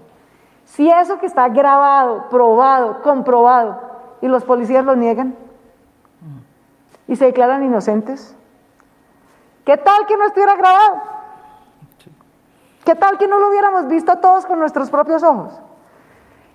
Si 0.64 0.90
eso 0.90 1.20
que 1.20 1.26
está 1.26 1.48
grabado, 1.48 2.28
probado, 2.28 3.02
comprobado, 3.02 3.80
y 4.20 4.26
los 4.26 4.42
policías 4.42 4.84
lo 4.84 4.96
niegan 4.96 5.36
y 7.06 7.14
se 7.14 7.26
declaran 7.26 7.62
inocentes, 7.62 8.34
¿qué 9.64 9.76
tal 9.76 10.06
que 10.06 10.16
no 10.16 10.26
estuviera 10.26 10.56
grabado? 10.56 11.14
¿Qué 12.85 12.95
tal 12.95 13.19
que 13.19 13.26
no 13.26 13.38
lo 13.38 13.49
hubiéramos 13.49 13.88
visto 13.88 14.17
todos 14.17 14.45
con 14.45 14.59
nuestros 14.59 14.91
propios 14.91 15.23
ojos? 15.23 15.59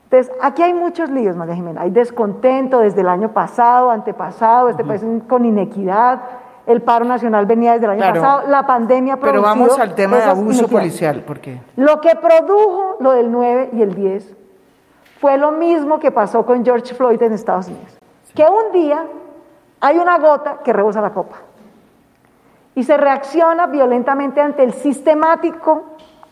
Entonces, 0.05 0.33
aquí 0.41 0.63
hay 0.63 0.73
muchos 0.73 1.09
líos, 1.09 1.35
María 1.35 1.55
Jimena. 1.55 1.81
Hay 1.81 1.91
descontento 1.91 2.79
desde 2.79 3.01
el 3.01 3.09
año 3.09 3.29
pasado, 3.31 3.91
antepasado, 3.91 4.69
este 4.69 4.83
país 4.83 5.03
con 5.27 5.45
inequidad. 5.45 6.21
El 6.65 6.81
paro 6.81 7.05
nacional 7.05 7.45
venía 7.45 7.73
desde 7.73 7.85
el 7.85 7.91
año 7.91 8.13
pasado, 8.13 8.47
la 8.47 8.65
pandemia 8.65 9.17
Pero 9.17 9.41
vamos 9.41 9.79
al 9.79 9.95
tema 9.95 10.17
de 10.17 10.23
abuso 10.23 10.67
policial, 10.67 11.21
¿por 11.21 11.39
qué? 11.39 11.61
Lo 11.75 11.99
que 11.99 12.15
produjo 12.15 12.97
lo 12.99 13.11
del 13.11 13.31
9 13.31 13.71
y 13.73 13.81
el 13.81 13.95
10 13.95 14.35
fue 15.19 15.37
lo 15.37 15.51
mismo 15.51 15.99
que 15.99 16.11
pasó 16.11 16.45
con 16.45 16.63
George 16.63 16.93
Floyd 16.93 17.21
en 17.23 17.33
Estados 17.33 17.67
Unidos. 17.67 17.97
Que 18.35 18.43
un 18.43 18.71
día 18.71 19.05
hay 19.79 19.97
una 19.97 20.19
gota 20.19 20.59
que 20.63 20.73
rebosa 20.73 21.01
la 21.01 21.11
copa 21.11 21.37
y 22.75 22.83
se 22.83 22.97
reacciona 22.97 23.67
violentamente 23.67 24.41
ante 24.41 24.63
el 24.63 24.73
sistemático 24.73 25.83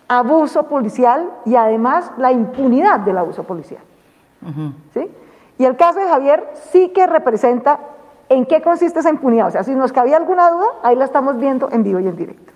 abuso 0.08 0.64
policial 0.64 1.32
y 1.46 1.56
además 1.56 2.12
la 2.18 2.32
impunidad 2.32 3.02
del 3.02 3.18
abuso 3.18 3.44
policial. 3.44 3.82
¿Sí? 4.94 5.12
Y 5.58 5.66
el 5.66 5.76
caso 5.76 6.00
de 6.00 6.08
Javier 6.08 6.50
sí 6.72 6.90
que 6.90 7.08
representa 7.08 7.80
en 8.30 8.46
qué 8.46 8.62
consiste 8.62 9.00
esa 9.00 9.10
impunidad. 9.10 9.48
O 9.48 9.52
sea, 9.52 9.64
si 9.64 9.74
nos 9.74 9.92
cabía 9.92 10.18
alguna 10.18 10.50
duda, 10.50 10.68
ahí 10.84 10.96
la 10.96 11.06
estamos 11.06 11.38
viendo 11.38 11.70
en 11.72 11.84
vivo 11.84 12.00
y 12.00 12.08
en 12.08 12.16
directo. 12.16 12.54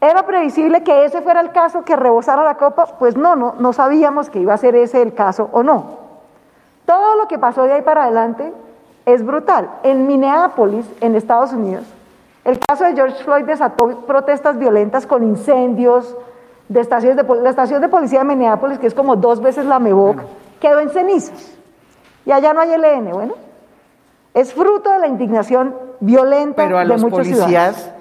¿Era 0.00 0.24
previsible 0.24 0.82
que 0.82 1.04
ese 1.04 1.20
fuera 1.20 1.40
el 1.40 1.52
caso 1.52 1.84
que 1.84 1.94
rebosara 1.94 2.42
la 2.42 2.54
copa? 2.54 2.86
Pues 2.98 3.16
no, 3.16 3.36
no, 3.36 3.54
no 3.58 3.72
sabíamos 3.72 4.30
que 4.30 4.38
iba 4.38 4.54
a 4.54 4.58
ser 4.58 4.74
ese 4.74 5.02
el 5.02 5.12
caso 5.12 5.50
o 5.52 5.62
no. 5.62 5.98
Todo 6.86 7.16
lo 7.16 7.28
que 7.28 7.38
pasó 7.38 7.64
de 7.64 7.74
ahí 7.74 7.82
para 7.82 8.04
adelante 8.04 8.52
es 9.04 9.24
brutal. 9.24 9.70
En 9.82 10.06
Minneapolis, 10.06 10.86
en 11.00 11.16
Estados 11.16 11.52
Unidos, 11.52 11.84
el 12.44 12.58
caso 12.58 12.84
de 12.84 12.94
George 12.94 13.22
Floyd 13.22 13.44
desató 13.44 14.06
protestas 14.06 14.58
violentas 14.58 15.06
con 15.06 15.22
incendios 15.22 16.16
de 16.68 16.80
estaciones 16.80 17.16
de 17.16 17.42
la 17.42 17.50
estación 17.50 17.80
de 17.80 17.88
policía 17.88 18.20
de 18.20 18.24
Minneapolis, 18.24 18.78
que 18.78 18.86
es 18.86 18.94
como 18.94 19.16
dos 19.16 19.40
veces 19.40 19.66
la 19.66 19.78
MEVOC, 19.78 20.22
quedó 20.60 20.80
en 20.80 20.90
cenizas. 20.90 21.52
Y 22.24 22.32
allá 22.32 22.52
no 22.52 22.60
hay 22.60 22.70
LN, 22.70 23.10
bueno. 23.12 23.34
Es 24.34 24.54
fruto 24.54 24.90
de 24.90 25.00
la 25.00 25.08
indignación 25.08 25.74
violenta 25.98 26.62
Pero 26.62 26.78
a 26.78 26.82
de 26.82 26.86
los 26.86 27.02
muchos 27.02 27.18
policías 27.18 27.48
ciudadanos. 27.48 27.99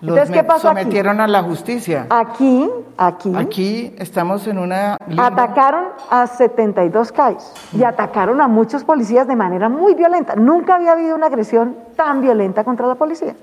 Los 0.00 0.16
Entonces, 0.16 0.36
¿qué 0.36 0.44
pasó 0.44 0.68
aquí? 0.68 0.80
sometieron 0.80 1.20
a 1.20 1.26
la 1.26 1.42
justicia. 1.42 2.06
Aquí, 2.08 2.70
aquí, 2.96 3.32
Aquí 3.36 3.94
estamos 3.98 4.46
en 4.46 4.58
una 4.58 4.96
atacaron 5.16 5.86
a 6.08 6.26
72 6.26 7.10
CAIs 7.10 7.52
y 7.72 7.82
atacaron 7.82 8.40
a 8.40 8.46
muchos 8.46 8.84
policías 8.84 9.26
de 9.26 9.34
manera 9.34 9.68
muy 9.68 9.94
violenta. 9.94 10.36
Nunca 10.36 10.76
había 10.76 10.92
habido 10.92 11.16
una 11.16 11.26
agresión 11.26 11.76
tan 11.96 12.20
violenta 12.20 12.62
contra 12.62 12.86
la 12.86 12.94
policía. 12.94 13.34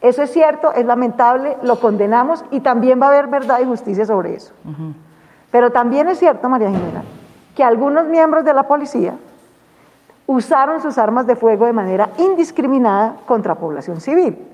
Eso 0.00 0.22
es 0.22 0.32
cierto, 0.32 0.72
es 0.72 0.84
lamentable, 0.84 1.56
lo 1.62 1.78
condenamos 1.80 2.44
y 2.50 2.60
también 2.60 3.00
va 3.00 3.06
a 3.06 3.08
haber 3.10 3.28
verdad 3.28 3.60
y 3.62 3.64
justicia 3.64 4.04
sobre 4.04 4.34
eso. 4.34 4.52
Pero 5.50 5.70
también 5.70 6.08
es 6.08 6.18
cierto, 6.18 6.48
María 6.48 6.70
Jimena, 6.70 7.04
que 7.54 7.62
algunos 7.62 8.06
miembros 8.06 8.44
de 8.44 8.52
la 8.52 8.64
policía 8.64 9.14
usaron 10.26 10.82
sus 10.82 10.98
armas 10.98 11.26
de 11.26 11.36
fuego 11.36 11.66
de 11.66 11.72
manera 11.72 12.10
indiscriminada 12.18 13.16
contra 13.26 13.54
población 13.54 14.00
civil. 14.00 14.53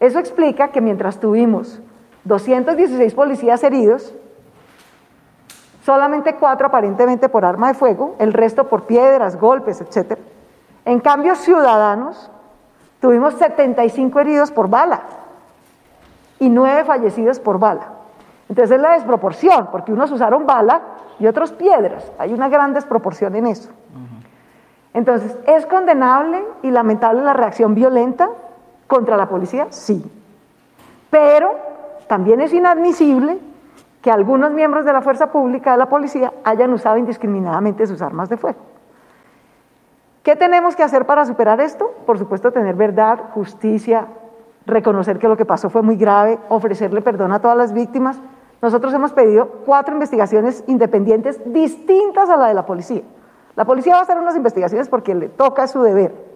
Eso 0.00 0.18
explica 0.18 0.68
que 0.68 0.80
mientras 0.80 1.18
tuvimos 1.18 1.80
216 2.24 3.14
policías 3.14 3.62
heridos, 3.64 4.14
solamente 5.84 6.36
cuatro 6.36 6.68
aparentemente 6.68 7.28
por 7.28 7.44
arma 7.44 7.68
de 7.68 7.74
fuego, 7.74 8.14
el 8.18 8.32
resto 8.32 8.68
por 8.68 8.84
piedras, 8.84 9.38
golpes, 9.40 9.80
etc. 9.80 10.18
En 10.84 11.00
cambio, 11.00 11.34
ciudadanos, 11.34 12.30
tuvimos 13.00 13.34
75 13.34 14.20
heridos 14.20 14.50
por 14.50 14.68
bala 14.68 15.02
y 16.38 16.48
nueve 16.48 16.84
fallecidos 16.84 17.40
por 17.40 17.58
bala. 17.58 17.94
Entonces 18.48 18.76
es 18.76 18.82
la 18.82 18.92
desproporción, 18.92 19.68
porque 19.70 19.92
unos 19.92 20.10
usaron 20.10 20.46
bala 20.46 20.80
y 21.18 21.26
otros 21.26 21.52
piedras. 21.52 22.10
Hay 22.18 22.32
una 22.32 22.48
gran 22.48 22.72
desproporción 22.72 23.34
en 23.36 23.46
eso. 23.46 23.70
Entonces, 24.94 25.36
¿es 25.46 25.66
condenable 25.66 26.42
y 26.62 26.70
lamentable 26.70 27.22
la 27.22 27.34
reacción 27.34 27.74
violenta 27.74 28.30
contra 28.88 29.16
la 29.16 29.28
policía? 29.28 29.68
Sí. 29.70 30.04
Pero 31.10 31.54
también 32.08 32.40
es 32.40 32.52
inadmisible 32.52 33.38
que 34.02 34.10
algunos 34.10 34.50
miembros 34.50 34.84
de 34.84 34.92
la 34.92 35.02
fuerza 35.02 35.30
pública 35.30 35.72
de 35.72 35.78
la 35.78 35.88
policía 35.88 36.32
hayan 36.42 36.72
usado 36.72 36.96
indiscriminadamente 36.96 37.86
sus 37.86 38.02
armas 38.02 38.28
de 38.28 38.36
fuego. 38.36 38.58
¿Qué 40.22 40.36
tenemos 40.36 40.74
que 40.74 40.82
hacer 40.82 41.06
para 41.06 41.24
superar 41.24 41.60
esto? 41.60 41.90
Por 42.06 42.18
supuesto, 42.18 42.50
tener 42.50 42.74
verdad, 42.74 43.30
justicia, 43.32 44.06
reconocer 44.66 45.18
que 45.18 45.28
lo 45.28 45.36
que 45.36 45.44
pasó 45.44 45.70
fue 45.70 45.82
muy 45.82 45.96
grave, 45.96 46.38
ofrecerle 46.48 47.00
perdón 47.02 47.32
a 47.32 47.40
todas 47.40 47.56
las 47.56 47.72
víctimas. 47.72 48.20
Nosotros 48.60 48.92
hemos 48.92 49.12
pedido 49.12 49.62
cuatro 49.64 49.94
investigaciones 49.94 50.64
independientes 50.66 51.40
distintas 51.46 52.28
a 52.28 52.36
la 52.36 52.48
de 52.48 52.54
la 52.54 52.66
policía. 52.66 53.02
La 53.56 53.64
policía 53.64 53.94
va 53.94 54.00
a 54.00 54.02
hacer 54.02 54.18
unas 54.18 54.36
investigaciones 54.36 54.88
porque 54.88 55.14
le 55.14 55.28
toca 55.28 55.66
su 55.66 55.82
deber. 55.82 56.27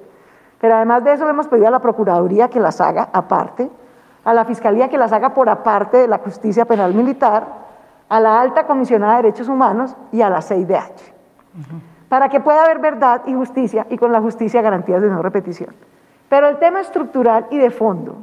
Pero 0.63 0.77
además 0.77 1.03
de 1.03 1.13
eso 1.13 1.25
le 1.25 1.31
hemos 1.31 1.49
pedido 1.49 1.67
a 1.67 1.71
la 1.73 1.81
Procuraduría 1.81 2.47
que 2.47 2.61
las 2.61 2.81
haga 2.81 3.09
aparte, 3.13 3.69
a 4.25 4.33
la 4.33 4.45
Fiscalía 4.45 4.89
que 4.89 4.97
las 4.97 5.13
haga 5.13 5.35
por 5.35 5.49
aparte 5.49 5.97
de 5.97 6.07
la 6.07 6.19
Justicia 6.19 6.65
Penal 6.67 6.95
Militar, 6.95 7.45
a 8.09 8.21
la 8.21 8.41
Alta 8.41 8.65
Comisionada 8.65 9.17
de 9.17 9.23
Derechos 9.25 9.49
Humanos 9.49 9.97
y 10.13 10.23
a 10.23 10.31
la 10.31 10.41
CIDH. 10.41 11.15
Para 12.09 12.29
que 12.29 12.39
pueda 12.39 12.63
haber 12.63 12.79
verdad 12.79 13.23
y 13.27 13.35
justicia 13.35 13.89
y 13.91 13.99
con 13.99 14.13
la 14.13 14.21
justicia 14.21 14.63
garantías 14.63 15.03
de 15.03 15.09
no 15.09 15.21
repetición. 15.21 15.75
Pero 16.29 16.49
el 16.49 16.59
tema 16.59 16.81
estructural 16.81 17.49
y 17.51 17.59
de 17.59 17.71
fondo 17.71 18.19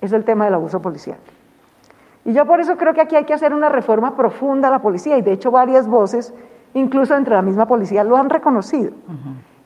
es 0.00 0.10
el 0.10 0.24
tema 0.24 0.46
del 0.46 0.54
abuso 0.54 0.82
policial. 0.82 1.18
Y 2.24 2.32
yo 2.32 2.44
por 2.44 2.58
eso 2.58 2.76
creo 2.76 2.92
que 2.92 3.02
aquí 3.02 3.14
hay 3.14 3.24
que 3.24 3.34
hacer 3.34 3.54
una 3.54 3.68
reforma 3.68 4.16
profunda 4.16 4.66
a 4.66 4.72
la 4.72 4.82
policía 4.82 5.16
y 5.16 5.22
de 5.22 5.30
hecho 5.30 5.52
varias 5.52 5.86
voces, 5.86 6.34
incluso 6.72 7.14
entre 7.14 7.36
la 7.36 7.42
misma 7.42 7.66
policía, 7.66 8.02
lo 8.02 8.16
han 8.16 8.30
reconocido. 8.30 8.90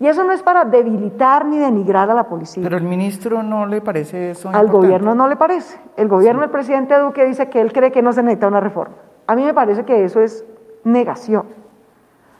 Y 0.00 0.07
eso 0.07 0.23
no 0.23 0.33
es 0.33 0.43
para 0.43 0.64
debilitar 0.64 1.45
ni 1.45 1.59
denigrar 1.59 2.09
a 2.11 2.14
la 2.14 2.25
policía. 2.25 2.62
Pero 2.62 2.76
el 2.76 2.85
ministro 2.85 3.43
no 3.43 3.67
le 3.67 3.81
parece 3.81 4.31
eso. 4.31 4.49
Al 4.49 4.67
importante? 4.67 4.87
gobierno 4.87 5.14
no 5.14 5.28
le 5.28 5.37
parece. 5.37 5.78
El 5.97 6.07
gobierno 6.07 6.43
del 6.43 6.50
presidente 6.50 6.97
Duque 6.99 7.25
dice 7.25 7.49
que 7.49 7.61
él 7.61 7.73
cree 7.73 7.90
que 7.90 8.00
no 8.00 8.12
se 8.12 8.23
necesita 8.23 8.47
una 8.47 8.61
reforma. 8.61 8.95
A 9.26 9.35
mí 9.35 9.45
me 9.45 9.55
parece 9.55 9.85
que 9.85 10.05
eso 10.05 10.21
es 10.21 10.45
negación. 10.85 11.47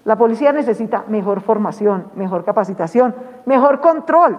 La 0.05 0.17
policía 0.17 0.53
necesita 0.53 1.05
mejor 1.09 1.41
formación, 1.41 2.07
mejor 2.15 2.45
capacitación, 2.45 3.15
mejor 3.45 3.81
control. 3.81 4.39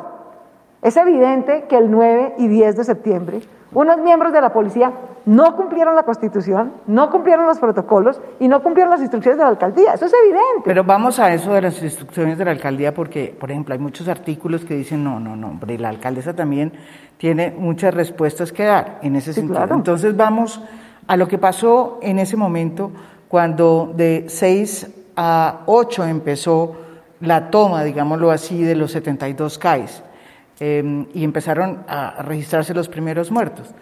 Es 0.82 0.96
evidente 0.96 1.66
que 1.68 1.78
el 1.78 1.92
9 1.92 2.36
y 2.38 2.48
10 2.48 2.78
de 2.78 2.84
septiembre 2.86 3.42
Unos 3.72 3.98
miembros 4.00 4.34
de 4.34 4.42
la 4.42 4.52
policía 4.52 4.92
no 5.26 5.56
cumplieron 5.56 5.96
la 5.96 6.04
constitución, 6.04 6.74
no 6.88 7.12
cumplieron 7.12 7.46
los 7.46 7.60
protocolos 7.60 8.20
y 8.40 8.48
no 8.48 8.64
cumplieron 8.64 8.90
las 8.90 9.02
instrucciones 9.02 9.38
de 9.38 9.44
la 9.44 9.50
alcaldía. 9.50 9.94
Eso 9.94 10.06
es 10.06 10.14
evidente. 10.24 10.64
Pero 10.66 10.84
vamos 10.84 11.20
a 11.20 11.32
eso 11.32 11.54
de 11.54 11.62
las 11.62 11.82
instrucciones 11.84 12.38
de 12.40 12.46
la 12.46 12.52
alcaldía 12.52 12.96
porque, 12.96 13.36
por 13.40 13.52
ejemplo, 13.52 13.74
hay 13.74 13.80
muchos 13.80 14.08
artículos 14.08 14.66
que 14.66 14.74
dicen, 14.74 15.04
no, 15.04 15.20
no, 15.20 15.36
no, 15.36 15.50
hombre, 15.50 15.78
la 15.78 15.90
alcaldesa 15.90 16.34
también 16.34 16.74
tiene 17.18 17.52
muchas 17.52 17.94
respuestas 17.94 18.52
que 18.52 18.64
dar 18.64 19.00
en 19.04 19.16
ese 19.16 19.34
sentido. 19.34 19.64
Entonces 19.70 20.18
vamos 20.18 20.62
a 21.06 21.16
lo 21.16 21.28
que 21.28 21.38
pasó 21.38 22.00
en 22.02 22.18
ese 22.18 22.38
momento 22.38 22.92
cuando 23.28 23.94
de 23.96 24.26
6 24.30 25.12
a 25.16 25.62
8 25.68 26.06
empezó 26.06 26.76
la 27.20 27.52
toma, 27.52 27.84
digámoslo 27.84 28.32
así, 28.32 28.64
de 28.64 28.76
los 28.76 28.92
72 28.94 29.60
CAIs 29.60 30.04
em, 30.60 31.08
y 31.14 31.24
empezaron 31.24 31.84
a 31.88 32.22
registrarse 32.24 32.74
los 32.74 32.90
primeros 32.90 33.32
muertos. 33.32 33.74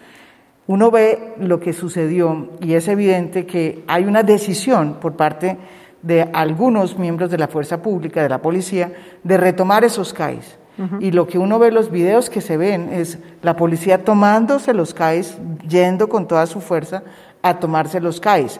Uno 0.67 0.91
ve 0.91 1.33
lo 1.39 1.59
que 1.59 1.71
sucedió 1.71 2.49
y 2.61 2.73
es 2.73 2.87
evidente 2.87 3.45
que 3.45 3.83
hay 3.87 4.03
una 4.03 4.23
decisión 4.23 4.97
por 4.99 5.15
parte 5.15 5.57
de 6.01 6.29
algunos 6.33 6.97
miembros 6.97 7.31
de 7.31 7.37
la 7.37 7.47
fuerza 7.47 7.81
pública, 7.81 8.21
de 8.21 8.29
la 8.29 8.41
policía, 8.41 8.91
de 9.23 9.37
retomar 9.37 9.83
esos 9.83 10.13
CAIs. 10.13 10.57
Y 10.99 11.09
lo 11.09 11.25
que 11.25 11.39
uno 11.39 11.57
ve, 11.57 11.71
los 11.71 11.89
videos 11.89 12.29
que 12.29 12.39
se 12.39 12.55
ven, 12.55 12.89
es 12.93 13.17
la 13.41 13.55
policía 13.55 14.03
tomándose 14.03 14.75
los 14.75 14.93
CAIs, 14.93 15.35
yendo 15.67 16.07
con 16.07 16.27
toda 16.27 16.45
su 16.45 16.61
fuerza 16.61 17.01
a 17.41 17.57
tomarse 17.59 17.99
los 17.99 18.19
CAIs. 18.19 18.59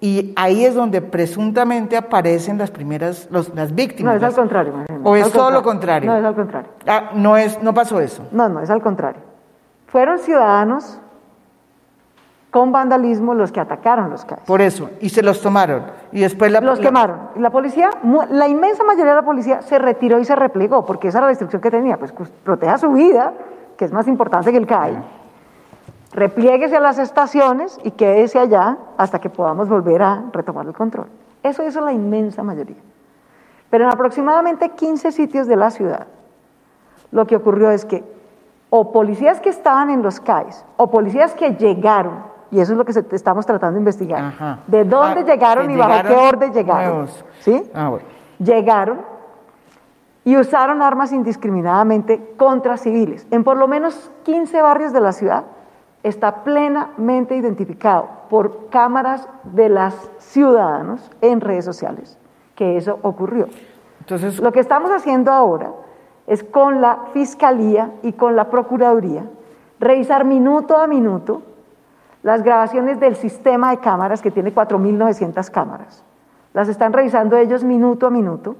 Y 0.00 0.32
ahí 0.36 0.64
es 0.64 0.74
donde 0.74 1.00
presuntamente 1.00 1.96
aparecen 1.96 2.56
las 2.56 2.70
primeras, 2.70 3.28
las 3.30 3.74
víctimas. 3.74 4.14
No, 4.14 4.16
es 4.16 4.22
al 4.22 4.34
contrario. 4.34 4.74
¿O 5.02 5.16
es, 5.16 5.32
todo 5.32 5.50
lo 5.50 5.62
contrario? 5.62 6.10
No, 6.10 6.16
es 6.16 6.24
al 6.24 6.34
contrario. 6.36 6.70
Ah, 6.86 7.10
no, 7.14 7.36
es, 7.36 7.60
no 7.62 7.74
pasó 7.74 8.00
eso. 8.00 8.24
No, 8.30 8.48
no, 8.48 8.60
es 8.60 8.70
al 8.70 8.80
contrario. 8.80 9.20
Fueron 9.88 10.18
ciudadanos 10.20 11.00
con 12.50 12.70
vandalismo 12.70 13.34
los 13.34 13.50
que 13.50 13.60
atacaron 13.60 14.08
los 14.10 14.24
CAIs. 14.24 14.42
Por 14.46 14.62
eso, 14.62 14.90
y 15.00 15.08
se 15.08 15.22
los 15.22 15.40
tomaron. 15.42 15.86
Y 16.12 16.20
después 16.20 16.52
la, 16.52 16.60
Los 16.60 16.78
quemaron. 16.78 17.30
Y 17.34 17.40
la 17.40 17.50
policía, 17.50 17.90
la 18.30 18.48
inmensa 18.48 18.84
mayoría 18.84 19.12
de 19.12 19.20
la 19.20 19.24
policía 19.24 19.62
se 19.62 19.78
retiró 19.78 20.20
y 20.20 20.24
se 20.24 20.36
replegó, 20.36 20.86
porque 20.86 21.08
esa 21.08 21.18
era 21.18 21.26
la 21.26 21.32
instrucción 21.32 21.60
que 21.60 21.70
tenía, 21.70 21.98
pues 21.98 22.12
proteja 22.44 22.78
su 22.78 22.92
vida, 22.92 23.34
que 23.76 23.84
es 23.84 23.92
más 23.92 24.06
importante 24.08 24.52
que 24.52 24.58
el 24.58 24.66
CAI 24.66 24.96
replieguese 26.12 26.76
a 26.76 26.80
las 26.80 26.98
estaciones 26.98 27.78
y 27.84 27.92
quédese 27.92 28.38
allá 28.38 28.78
hasta 28.96 29.20
que 29.20 29.30
podamos 29.30 29.68
volver 29.68 30.02
a 30.02 30.24
retomar 30.32 30.66
el 30.66 30.72
control. 30.72 31.08
Eso 31.42 31.66
hizo 31.66 31.80
la 31.80 31.92
inmensa 31.92 32.42
mayoría. 32.42 32.76
Pero 33.70 33.84
en 33.84 33.90
aproximadamente 33.90 34.70
15 34.70 35.12
sitios 35.12 35.46
de 35.46 35.56
la 35.56 35.70
ciudad, 35.70 36.06
lo 37.10 37.26
que 37.26 37.36
ocurrió 37.36 37.70
es 37.70 37.84
que 37.84 38.04
o 38.70 38.92
policías 38.92 39.40
que 39.40 39.48
estaban 39.48 39.90
en 39.90 40.02
los 40.02 40.20
CAIs 40.20 40.64
o 40.76 40.90
policías 40.90 41.34
que 41.34 41.52
llegaron, 41.52 42.22
y 42.50 42.60
eso 42.60 42.72
es 42.72 42.78
lo 42.78 42.84
que 42.84 42.92
estamos 43.12 43.46
tratando 43.46 43.74
de 43.74 43.78
investigar, 43.78 44.58
de 44.66 44.84
dónde 44.84 45.20
ah, 45.20 45.24
llegaron 45.24 45.70
y 45.70 45.76
bajo 45.76 46.08
qué 46.08 46.14
orden 46.14 46.52
llegaron. 46.52 47.08
¿sí? 47.40 47.62
Ah, 47.74 47.92
llegaron 48.38 49.00
y 50.24 50.36
usaron 50.36 50.82
armas 50.82 51.12
indiscriminadamente 51.12 52.34
contra 52.36 52.76
civiles 52.76 53.26
en 53.30 53.44
por 53.44 53.56
lo 53.56 53.68
menos 53.68 54.10
15 54.24 54.60
barrios 54.60 54.92
de 54.92 55.00
la 55.00 55.12
ciudad 55.12 55.44
está 56.02 56.44
plenamente 56.44 57.36
identificado 57.36 58.08
por 58.30 58.68
cámaras 58.68 59.28
de 59.44 59.68
los 59.68 59.94
ciudadanos 60.18 61.10
en 61.20 61.40
redes 61.40 61.64
sociales 61.64 62.18
que 62.58 62.76
eso 62.76 62.98
ocurrió. 63.02 63.46
Entonces, 64.00 64.40
lo 64.40 64.50
que 64.50 64.58
estamos 64.58 64.90
haciendo 64.90 65.30
ahora 65.30 65.70
es 66.26 66.42
con 66.42 66.80
la 66.80 67.04
Fiscalía 67.12 67.92
y 68.02 68.14
con 68.14 68.34
la 68.34 68.50
Procuraduría 68.50 69.24
revisar 69.78 70.24
minuto 70.24 70.76
a 70.76 70.88
minuto 70.88 71.42
las 72.24 72.42
grabaciones 72.42 72.98
del 72.98 73.14
sistema 73.14 73.70
de 73.70 73.78
cámaras 73.78 74.22
que 74.22 74.32
tiene 74.32 74.52
4.900 74.52 75.50
cámaras. 75.52 76.04
Las 76.52 76.68
están 76.68 76.92
revisando 76.92 77.36
ellos 77.36 77.62
minuto 77.62 78.08
a 78.08 78.10
minuto 78.10 78.56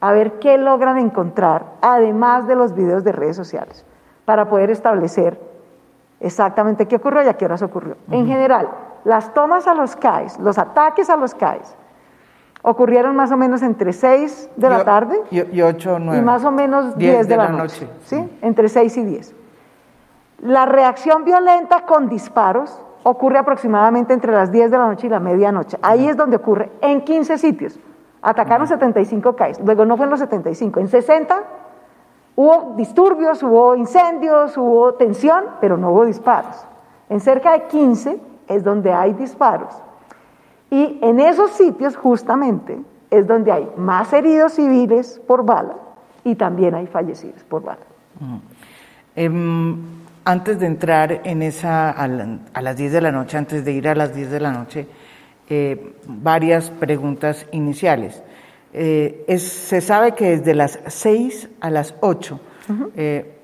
a 0.00 0.12
ver 0.12 0.38
qué 0.38 0.56
logran 0.56 0.98
encontrar, 0.98 1.72
además 1.82 2.46
de 2.46 2.54
los 2.54 2.74
videos 2.74 3.02
de 3.02 3.10
redes 3.10 3.36
sociales, 3.36 3.84
para 4.24 4.48
poder 4.48 4.70
establecer 4.70 5.40
exactamente 6.20 6.86
qué 6.86 6.96
ocurrió 6.96 7.22
y 7.22 7.28
a 7.28 7.34
qué 7.34 7.46
horas 7.46 7.62
ocurrió. 7.62 7.96
En 8.10 8.26
general, 8.26 8.68
las 9.04 9.32
tomas 9.34 9.66
a 9.66 9.74
los 9.74 9.96
CAIs, 9.96 10.38
los 10.38 10.58
ataques 10.58 11.10
a 11.10 11.16
los 11.16 11.34
CAIs, 11.34 11.76
ocurrieron 12.62 13.16
más 13.16 13.32
o 13.32 13.36
menos 13.36 13.62
entre 13.62 13.92
6 13.92 14.50
de 14.56 14.70
la 14.70 14.84
tarde 14.84 15.20
y, 15.30 15.62
8 15.62 15.98
9, 15.98 16.18
y 16.18 16.22
más 16.22 16.44
o 16.44 16.50
menos 16.50 16.96
10, 16.96 17.26
de, 17.26 17.36
la, 17.36 17.48
noche. 17.48 17.88
¿sí? 18.04 18.38
Entre 18.42 18.68
6 18.68 18.96
y 18.98 19.04
10. 19.04 19.34
La 20.42 20.66
reacción 20.66 21.24
violenta 21.24 21.86
con 21.86 22.08
disparos 22.08 22.80
ocurre 23.02 23.38
aproximadamente 23.38 24.12
entre 24.12 24.32
las 24.32 24.52
10 24.52 24.70
de 24.70 24.78
la 24.78 24.86
noche 24.86 25.06
y 25.06 25.10
la 25.10 25.20
medianoche. 25.20 25.78
Ahí 25.80 26.06
es 26.06 26.16
donde 26.16 26.36
ocurre 26.36 26.70
en 26.82 27.02
15 27.02 27.38
sitios. 27.38 27.78
Atacaron 28.22 28.66
75 28.66 29.34
CAIs, 29.34 29.60
luego 29.64 29.86
no 29.86 29.96
fue 29.96 30.04
en 30.04 30.10
los 30.10 30.20
75, 30.20 30.80
en 30.80 30.88
60 30.88 31.42
Hubo 32.42 32.72
disturbios, 32.74 33.42
hubo 33.42 33.76
incendios, 33.76 34.56
hubo 34.56 34.94
tensión, 34.94 35.44
pero 35.60 35.76
no 35.76 35.90
hubo 35.90 36.06
disparos. 36.06 36.56
En 37.10 37.20
cerca 37.20 37.52
de 37.52 37.64
15 37.64 38.18
es 38.48 38.64
donde 38.64 38.90
hay 38.90 39.12
disparos. 39.12 39.74
Y 40.70 40.98
en 41.02 41.20
esos 41.20 41.50
sitios 41.50 41.98
justamente 41.98 42.80
es 43.10 43.26
donde 43.26 43.52
hay 43.52 43.70
más 43.76 44.10
heridos 44.14 44.54
civiles 44.54 45.20
por 45.26 45.44
bala 45.44 45.76
y 46.24 46.34
también 46.34 46.74
hay 46.74 46.86
fallecidos 46.86 47.44
por 47.44 47.62
bala. 47.62 47.84
Em, 49.14 49.76
antes 50.24 50.58
de 50.58 50.64
entrar 50.66 51.20
en 51.24 51.42
esa, 51.42 51.90
a, 51.90 52.08
las 52.08 52.74
10 52.74 52.90
de 52.90 53.00
la 53.02 53.12
noche, 53.12 53.36
antes 53.36 53.66
de 53.66 53.72
ir 53.72 53.86
a 53.86 53.94
las 53.94 54.14
10 54.14 54.30
de 54.30 54.40
la 54.40 54.50
noche, 54.50 54.86
eh, 55.46 55.94
varias 56.06 56.70
preguntas 56.70 57.46
iniciales. 57.52 58.22
Eh, 58.72 59.36
se 59.38 59.80
sabe 59.80 60.12
que 60.12 60.38
desde 60.38 60.54
las 60.54 60.78
6 60.86 61.48
a 61.60 61.70
las 61.70 61.94
8 62.00 62.40
eh, 62.94 63.36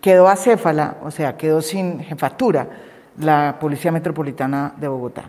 quedó 0.00 0.28
acéfala, 0.28 0.98
o 1.02 1.10
sea, 1.10 1.36
quedó 1.36 1.60
sin 1.60 2.00
jefatura 2.00 2.68
la 3.18 3.56
Policía 3.58 3.90
Metropolitana 3.90 4.74
de 4.76 4.86
Bogotá, 4.86 5.24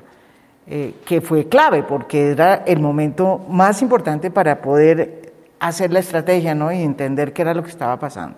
eh, 0.68 0.96
que 1.04 1.22
fue 1.22 1.48
clave 1.48 1.84
porque 1.84 2.32
era 2.32 2.56
el 2.66 2.80
momento 2.80 3.40
más 3.50 3.82
importante 3.82 4.30
para 4.30 4.62
poder 4.62 5.34
hacer 5.60 5.92
la 5.92 6.00
estrategia 6.00 6.54
¿no? 6.54 6.72
y 6.72 6.84
entender 6.84 7.34
qué 7.34 7.42
era 7.42 7.56
lo 7.56 7.64
que 7.64 7.72
estaba 7.72 7.98
pasando. 7.98 8.36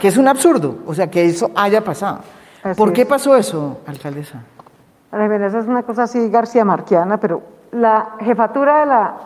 Que 0.00 0.08
es 0.08 0.16
un 0.16 0.28
absurdo, 0.28 0.78
o 0.86 0.94
sea, 0.94 1.10
que 1.10 1.24
eso 1.26 1.50
haya 1.54 1.82
pasado. 1.82 2.20
¿Por 2.76 2.92
qué 2.92 3.04
pasó 3.04 3.36
eso, 3.36 3.80
alcaldesa? 3.86 4.42
Esa 5.12 5.58
es 5.60 5.66
una 5.66 5.82
cosa 5.82 6.04
así 6.04 6.28
García 6.28 6.64
Marquiana, 6.64 7.18
pero 7.18 7.55
la 7.72 8.16
jefatura 8.20 8.80
de 8.80 8.86
la 8.86 9.16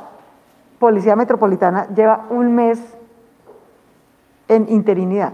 Policía 0.79 1.17
Metropolitana 1.17 1.89
lleva 1.89 2.27
un 2.31 2.55
mes 2.55 2.81
en 4.49 4.69
interinidad, 4.69 5.33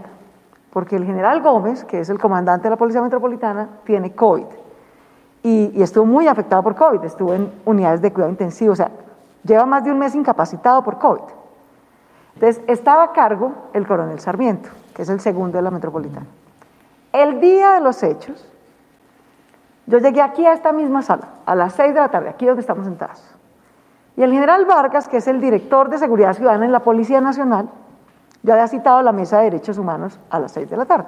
porque 0.71 0.95
el 0.95 1.05
general 1.05 1.41
Gómez, 1.41 1.83
que 1.85 1.99
es 1.99 2.09
el 2.09 2.19
comandante 2.19 2.65
de 2.65 2.71
la 2.71 2.77
Policía 2.77 3.01
Metropolitana, 3.01 3.69
tiene 3.83 4.13
COVID 4.13 4.45
y, 5.43 5.81
estuvo 5.81 6.05
muy 6.05 6.27
afectado 6.27 6.61
por 6.61 6.75
COVID, 6.75 7.03
estuvo 7.03 7.33
en 7.33 7.51
unidades 7.65 8.01
de 8.01 8.11
cuidado 8.11 8.31
intensivo, 8.31 8.73
o 8.73 8.75
sea, 8.75 8.91
lleva 9.43 9.65
más 9.65 9.83
de 9.83 9.91
un 9.91 9.99
mes 9.99 10.13
incapacitado 10.13 10.83
por 10.83 10.97
COVID. 10.97 11.23
Entonces, 12.35 12.61
estaba 12.67 13.03
a 13.03 13.11
cargo 13.13 13.53
el 13.73 13.87
coronel 13.87 14.19
Sarmiento, 14.19 14.69
que 14.93 15.03
es 15.03 15.09
el 15.09 15.19
segundo 15.19 15.57
de 15.57 15.61
la 15.61 15.71
Metropolitana. 15.71 16.27
El 17.13 17.39
día 17.39 17.73
de 17.73 17.81
los 17.81 18.03
hechos, 18.03 18.45
yo 19.87 19.99
llegué 19.99 20.21
aquí 20.21 20.45
a 20.45 20.53
esta 20.53 20.73
misma 20.73 21.01
sala, 21.01 21.29
a 21.45 21.55
las 21.55 21.73
seis 21.73 21.93
de 21.93 21.99
la 21.99 22.09
tarde, 22.09 22.29
aquí 22.29 22.45
donde 22.45 22.61
estamos 22.61 22.85
sentados. 22.85 23.23
Y 24.17 24.21
el 24.23 24.31
general 24.31 24.65
Vargas, 24.65 25.07
que 25.07 25.17
es 25.17 25.27
el 25.27 25.39
director 25.39 25.89
de 25.89 25.97
Seguridad 25.97 26.33
Ciudadana 26.33 26.65
en 26.65 26.71
la 26.71 26.81
Policía 26.81 27.21
Nacional, 27.21 27.69
yo 28.43 28.53
había 28.53 28.67
citado 28.67 29.01
la 29.01 29.11
Mesa 29.11 29.37
de 29.37 29.45
Derechos 29.45 29.77
Humanos 29.77 30.19
a 30.29 30.39
las 30.39 30.51
seis 30.51 30.69
de 30.69 30.77
la 30.77 30.85
tarde. 30.85 31.07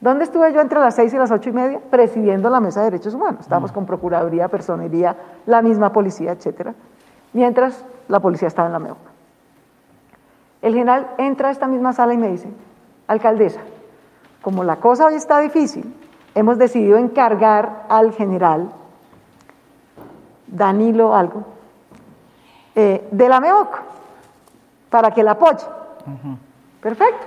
¿Dónde 0.00 0.24
estuve 0.24 0.52
yo 0.52 0.60
entre 0.60 0.80
las 0.80 0.94
seis 0.94 1.14
y 1.14 1.16
las 1.16 1.30
ocho 1.30 1.48
y 1.48 1.52
media? 1.52 1.80
Presidiendo 1.90 2.50
la 2.50 2.60
Mesa 2.60 2.80
de 2.80 2.90
Derechos 2.90 3.14
Humanos. 3.14 3.40
Estábamos 3.42 3.72
con 3.72 3.86
Procuraduría, 3.86 4.48
Personería, 4.48 5.16
la 5.46 5.62
misma 5.62 5.92
policía, 5.92 6.32
etcétera, 6.32 6.74
mientras 7.32 7.84
la 8.08 8.20
policía 8.20 8.48
estaba 8.48 8.66
en 8.66 8.72
la 8.72 8.78
MEOC. 8.80 8.98
El 10.60 10.74
general 10.74 11.10
entra 11.18 11.48
a 11.48 11.50
esta 11.52 11.66
misma 11.66 11.92
sala 11.92 12.14
y 12.14 12.18
me 12.18 12.28
dice, 12.28 12.48
alcaldesa, 13.06 13.60
como 14.42 14.64
la 14.64 14.76
cosa 14.76 15.06
hoy 15.06 15.14
está 15.14 15.38
difícil, 15.38 15.94
hemos 16.34 16.58
decidido 16.58 16.98
encargar 16.98 17.86
al 17.88 18.12
general 18.12 18.70
Danilo 20.46 21.14
algo 21.14 21.44
eh, 22.74 23.06
de 23.10 23.28
la 23.28 23.40
MEOC 23.40 23.80
para 24.90 25.10
que 25.10 25.22
la 25.22 25.32
apoye. 25.32 25.64
Perfecto. 26.80 27.26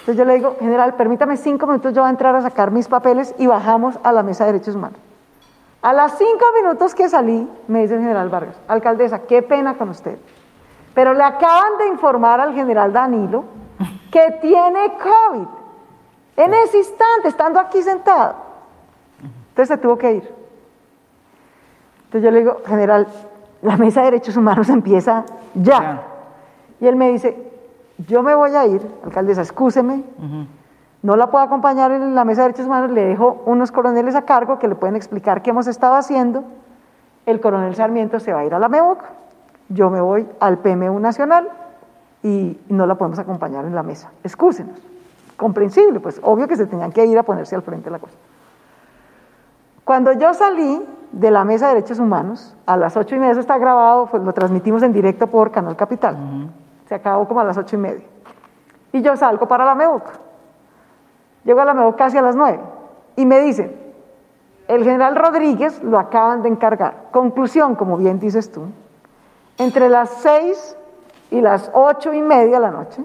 Entonces 0.00 0.16
yo 0.16 0.24
le 0.24 0.34
digo, 0.34 0.56
general, 0.58 0.94
permítame 0.94 1.36
cinco 1.36 1.66
minutos, 1.66 1.92
yo 1.92 2.02
voy 2.02 2.08
a 2.08 2.10
entrar 2.10 2.34
a 2.34 2.42
sacar 2.42 2.70
mis 2.70 2.88
papeles 2.88 3.34
y 3.38 3.46
bajamos 3.46 3.98
a 4.02 4.12
la 4.12 4.22
mesa 4.22 4.46
de 4.46 4.52
derechos 4.52 4.74
humanos. 4.74 4.98
A 5.82 5.92
las 5.92 6.16
cinco 6.18 6.44
minutos 6.60 6.94
que 6.94 7.08
salí, 7.08 7.48
me 7.68 7.82
dice 7.82 7.94
el 7.94 8.00
general 8.00 8.28
Vargas, 8.28 8.56
alcaldesa, 8.66 9.20
qué 9.20 9.42
pena 9.42 9.74
con 9.74 9.90
usted, 9.90 10.18
pero 10.94 11.14
le 11.14 11.22
acaban 11.22 11.78
de 11.78 11.88
informar 11.88 12.40
al 12.40 12.54
general 12.54 12.92
Danilo 12.92 13.44
que 14.10 14.38
tiene 14.40 14.96
COVID 14.98 15.59
En 16.36 16.54
ese 16.54 16.78
instante, 16.78 17.28
estando 17.28 17.60
aquí 17.60 17.82
sentado. 17.82 18.34
Entonces 19.50 19.68
se 19.68 19.78
tuvo 19.78 19.98
que 19.98 20.12
ir. 20.12 20.34
Entonces 22.04 22.22
yo 22.22 22.30
le 22.30 22.38
digo, 22.40 22.58
general, 22.66 23.06
la 23.62 23.76
mesa 23.76 24.00
de 24.00 24.06
derechos 24.06 24.36
humanos 24.36 24.68
empieza 24.70 25.24
ya. 25.54 25.80
Ya. 25.80 26.02
Y 26.80 26.86
él 26.86 26.96
me 26.96 27.10
dice, 27.10 27.36
yo 28.08 28.22
me 28.22 28.34
voy 28.34 28.54
a 28.54 28.66
ir, 28.66 28.80
alcaldesa, 29.04 29.42
excúseme, 29.42 30.02
no 31.02 31.16
la 31.16 31.30
puedo 31.30 31.44
acompañar 31.44 31.92
en 31.92 32.14
la 32.14 32.24
mesa 32.24 32.42
de 32.42 32.48
derechos 32.48 32.66
humanos, 32.66 32.90
le 32.90 33.04
dejo 33.04 33.42
unos 33.44 33.70
coroneles 33.70 34.14
a 34.14 34.22
cargo 34.22 34.58
que 34.58 34.68
le 34.68 34.74
pueden 34.74 34.96
explicar 34.96 35.42
qué 35.42 35.50
hemos 35.50 35.66
estado 35.66 35.94
haciendo. 35.94 36.44
El 37.26 37.40
coronel 37.40 37.74
Sarmiento 37.74 38.18
se 38.18 38.32
va 38.32 38.40
a 38.40 38.44
ir 38.46 38.54
a 38.54 38.58
la 38.58 38.68
MEBOC, 38.68 39.02
yo 39.68 39.90
me 39.90 40.00
voy 40.00 40.26
al 40.40 40.58
PMU 40.58 40.98
Nacional 40.98 41.48
y 42.22 42.58
no 42.68 42.86
la 42.86 42.96
podemos 42.96 43.18
acompañar 43.18 43.64
en 43.66 43.74
la 43.74 43.82
mesa. 43.82 44.10
Excúsenos. 44.24 44.89
Comprensible, 45.40 46.00
pues 46.00 46.20
obvio 46.22 46.46
que 46.46 46.54
se 46.54 46.66
tenían 46.66 46.92
que 46.92 47.06
ir 47.06 47.18
a 47.18 47.22
ponerse 47.22 47.56
al 47.56 47.62
frente 47.62 47.86
de 47.86 47.92
la 47.92 47.98
cosa. 47.98 48.14
Cuando 49.84 50.12
yo 50.12 50.34
salí 50.34 50.86
de 51.12 51.30
la 51.30 51.44
mesa 51.44 51.68
de 51.68 51.76
derechos 51.76 51.98
humanos, 51.98 52.54
a 52.66 52.76
las 52.76 52.94
ocho 52.94 53.14
y 53.14 53.18
media, 53.18 53.30
eso 53.32 53.40
está 53.40 53.56
grabado, 53.56 54.04
pues 54.04 54.22
lo 54.22 54.34
transmitimos 54.34 54.82
en 54.82 54.92
directo 54.92 55.28
por 55.28 55.50
Canal 55.50 55.76
Capital. 55.76 56.52
Se 56.84 56.94
acabó 56.94 57.26
como 57.26 57.40
a 57.40 57.44
las 57.44 57.56
ocho 57.56 57.76
y 57.76 57.78
media. 57.78 58.04
Y 58.92 59.00
yo 59.00 59.16
salgo 59.16 59.48
para 59.48 59.64
la 59.64 59.74
MEBOC. 59.74 60.10
Llego 61.44 61.60
a 61.62 61.64
la 61.64 61.72
MEBOC 61.72 61.96
casi 61.96 62.18
a 62.18 62.22
las 62.22 62.36
nueve. 62.36 62.60
Y 63.16 63.24
me 63.24 63.40
dicen, 63.40 63.74
el 64.68 64.84
general 64.84 65.16
Rodríguez 65.16 65.82
lo 65.82 65.98
acaban 65.98 66.42
de 66.42 66.50
encargar. 66.50 67.06
Conclusión, 67.12 67.76
como 67.76 67.96
bien 67.96 68.20
dices 68.20 68.52
tú, 68.52 68.66
entre 69.56 69.88
las 69.88 70.10
seis 70.10 70.76
y 71.30 71.40
las 71.40 71.70
ocho 71.72 72.12
y 72.12 72.20
media 72.20 72.56
de 72.56 72.60
la 72.60 72.70
noche, 72.70 73.02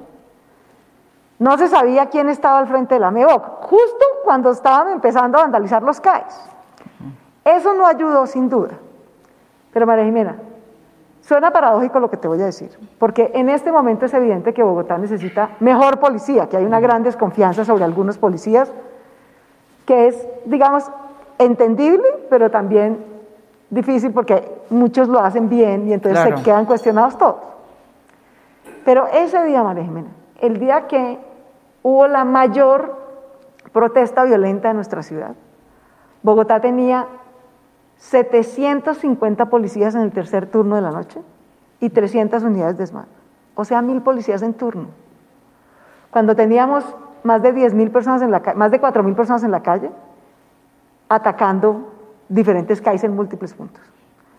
no 1.39 1.58
se 1.58 1.67
sabía 1.67 2.08
quién 2.08 2.30
estaba 2.30 2.60
al 2.60 2.67
frente 2.67 2.95
de 2.95 3.00
la 3.02 3.12
MEBOC, 3.12 3.62
justo 3.63 4.06
cuando 4.24 4.52
estaban 4.52 4.89
empezando 4.89 5.38
a 5.38 5.41
vandalizar 5.41 5.84
los 5.84 6.00
CAES. 6.00 6.50
Eso 7.43 7.74
no 7.74 7.86
ayudó 7.86 8.26
sin 8.26 8.50
duda. 8.50 8.71
Pero 9.74 9.86
María 9.86 10.06
Jimena, 10.06 10.38
suena 11.21 11.52
paradójico 11.52 12.00
lo 12.00 12.10
que 12.10 12.17
te 12.17 12.28
voy 12.28 12.41
a 12.41 12.45
decir, 12.45 12.71
porque 12.98 13.32
en 13.34 13.50
este 13.50 13.71
momento 13.71 14.06
es 14.06 14.13
evidente 14.13 14.54
que 14.54 14.63
Bogotá 14.63 14.98
necesita 14.98 15.50
mejor 15.60 16.00
policía, 16.00 16.48
que 16.48 16.58
hay 16.58 16.65
una 16.65 16.80
gran 16.80 17.04
desconfianza 17.04 17.65
sobre 17.65 17.84
algunos 17.84 18.17
policías, 18.17 18.71
que 19.86 20.08
es, 20.08 20.28
digamos, 20.45 20.89
entendible, 21.38 22.08
pero 22.30 22.50
también 22.50 23.04
difícil 23.69 24.13
porque 24.13 24.50
muchos 24.69 25.10
lo 25.10 25.19
hacen 25.19 25.50
bien 25.50 25.88
y 25.89 25.93
entonces 25.93 26.21
Claro. 26.21 26.38
se 26.38 26.43
quedan 26.43 26.65
cuestionados 26.65 27.17
todos. 27.17 27.36
Pero 28.86 29.08
ese 29.08 29.43
día, 29.43 29.62
María 29.63 29.84
Jimena, 29.84 30.10
el 30.39 30.60
día 30.60 30.88
que 30.88 31.19
hubo 31.88 32.08
la 32.08 32.26
mayor 32.26 32.98
protesta 33.71 34.24
violenta 34.24 34.71
en 34.71 34.76
nuestra 34.78 35.04
ciudad, 35.04 35.36
Bogotá 36.24 36.60
tenía 36.60 37.06
750 37.98 39.45
policías 39.52 39.93
en 39.93 40.02
el 40.02 40.12
tercer 40.12 40.48
turno 40.48 40.76
de 40.78 40.82
la 40.82 40.89
noche 40.89 41.21
y 41.80 41.91
300 41.91 42.41
unidades 42.41 42.78
de 42.80 42.88
SMAT. 42.88 43.06
O 43.54 43.63
sea, 43.65 43.84
mil 43.84 44.02
policías 44.02 44.41
en 44.41 44.56
turno. 44.56 44.88
Cuando 46.10 46.36
teníamos 46.36 46.84
más 47.24 47.43
de 47.43 47.54
10.000 47.54 47.91
personas 47.91 48.21
en 48.24 48.32
la 48.32 48.41
más 48.56 48.71
de 48.71 48.82
4.000 48.82 49.15
personas 49.15 49.43
en 49.43 49.52
la 49.52 49.62
calle, 49.62 49.91
atacando 51.08 51.91
diferentes 52.28 52.82
CAIs 52.82 53.04
en 53.04 53.15
múltiples 53.15 53.54
puntos. 53.54 53.82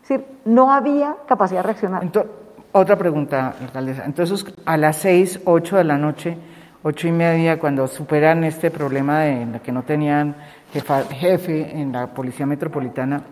Es 0.03 0.09
decir, 0.09 0.27
no 0.45 0.73
había 0.73 1.15
capacidad 1.27 1.61
de 1.61 1.67
reaccionar. 1.69 2.03
Ento- 2.03 2.27
otra 2.73 2.97
pregunta, 2.97 3.55
alcaldesa. 3.61 4.05
Entonces, 4.05 4.45
a 4.67 4.77
las 4.77 4.97
seis, 4.97 5.41
ocho 5.45 5.77
de 5.77 5.85
la 5.85 5.97
noche, 5.97 6.37
ocho 6.89 7.09
y 7.09 7.13
media, 7.13 7.59
cuando 7.59 7.89
superan 7.89 8.45
este 8.45 8.71
problema 8.71 9.23
de 9.23 9.59
que 9.59 9.73
no 9.73 9.83
tenían 9.83 10.37
jefe 11.11 11.81
en 11.81 11.91
la 11.91 12.07
Policía 12.07 12.47
Metropolitana, 12.47 13.25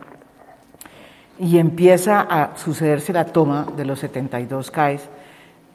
y 1.39 1.59
empieza 1.59 2.23
a 2.23 2.57
sucederse 2.57 3.13
la 3.13 3.27
toma 3.27 3.69
de 3.77 3.85
los 3.85 4.01
72 4.01 4.73
CAES, 4.73 5.09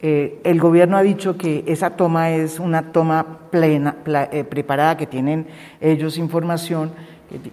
eh, 0.02 0.40
el 0.44 0.60
gobierno 0.60 0.98
ha 0.98 1.02
dicho 1.02 1.38
que 1.38 1.64
esa 1.66 1.96
toma 1.96 2.28
es 2.28 2.60
una 2.60 2.92
toma 2.92 3.24
plena, 3.50 3.96
eh, 4.30 4.44
preparada, 4.44 4.98
que 4.98 5.06
tienen 5.06 5.46
ellos 5.80 6.18
información, 6.18 6.92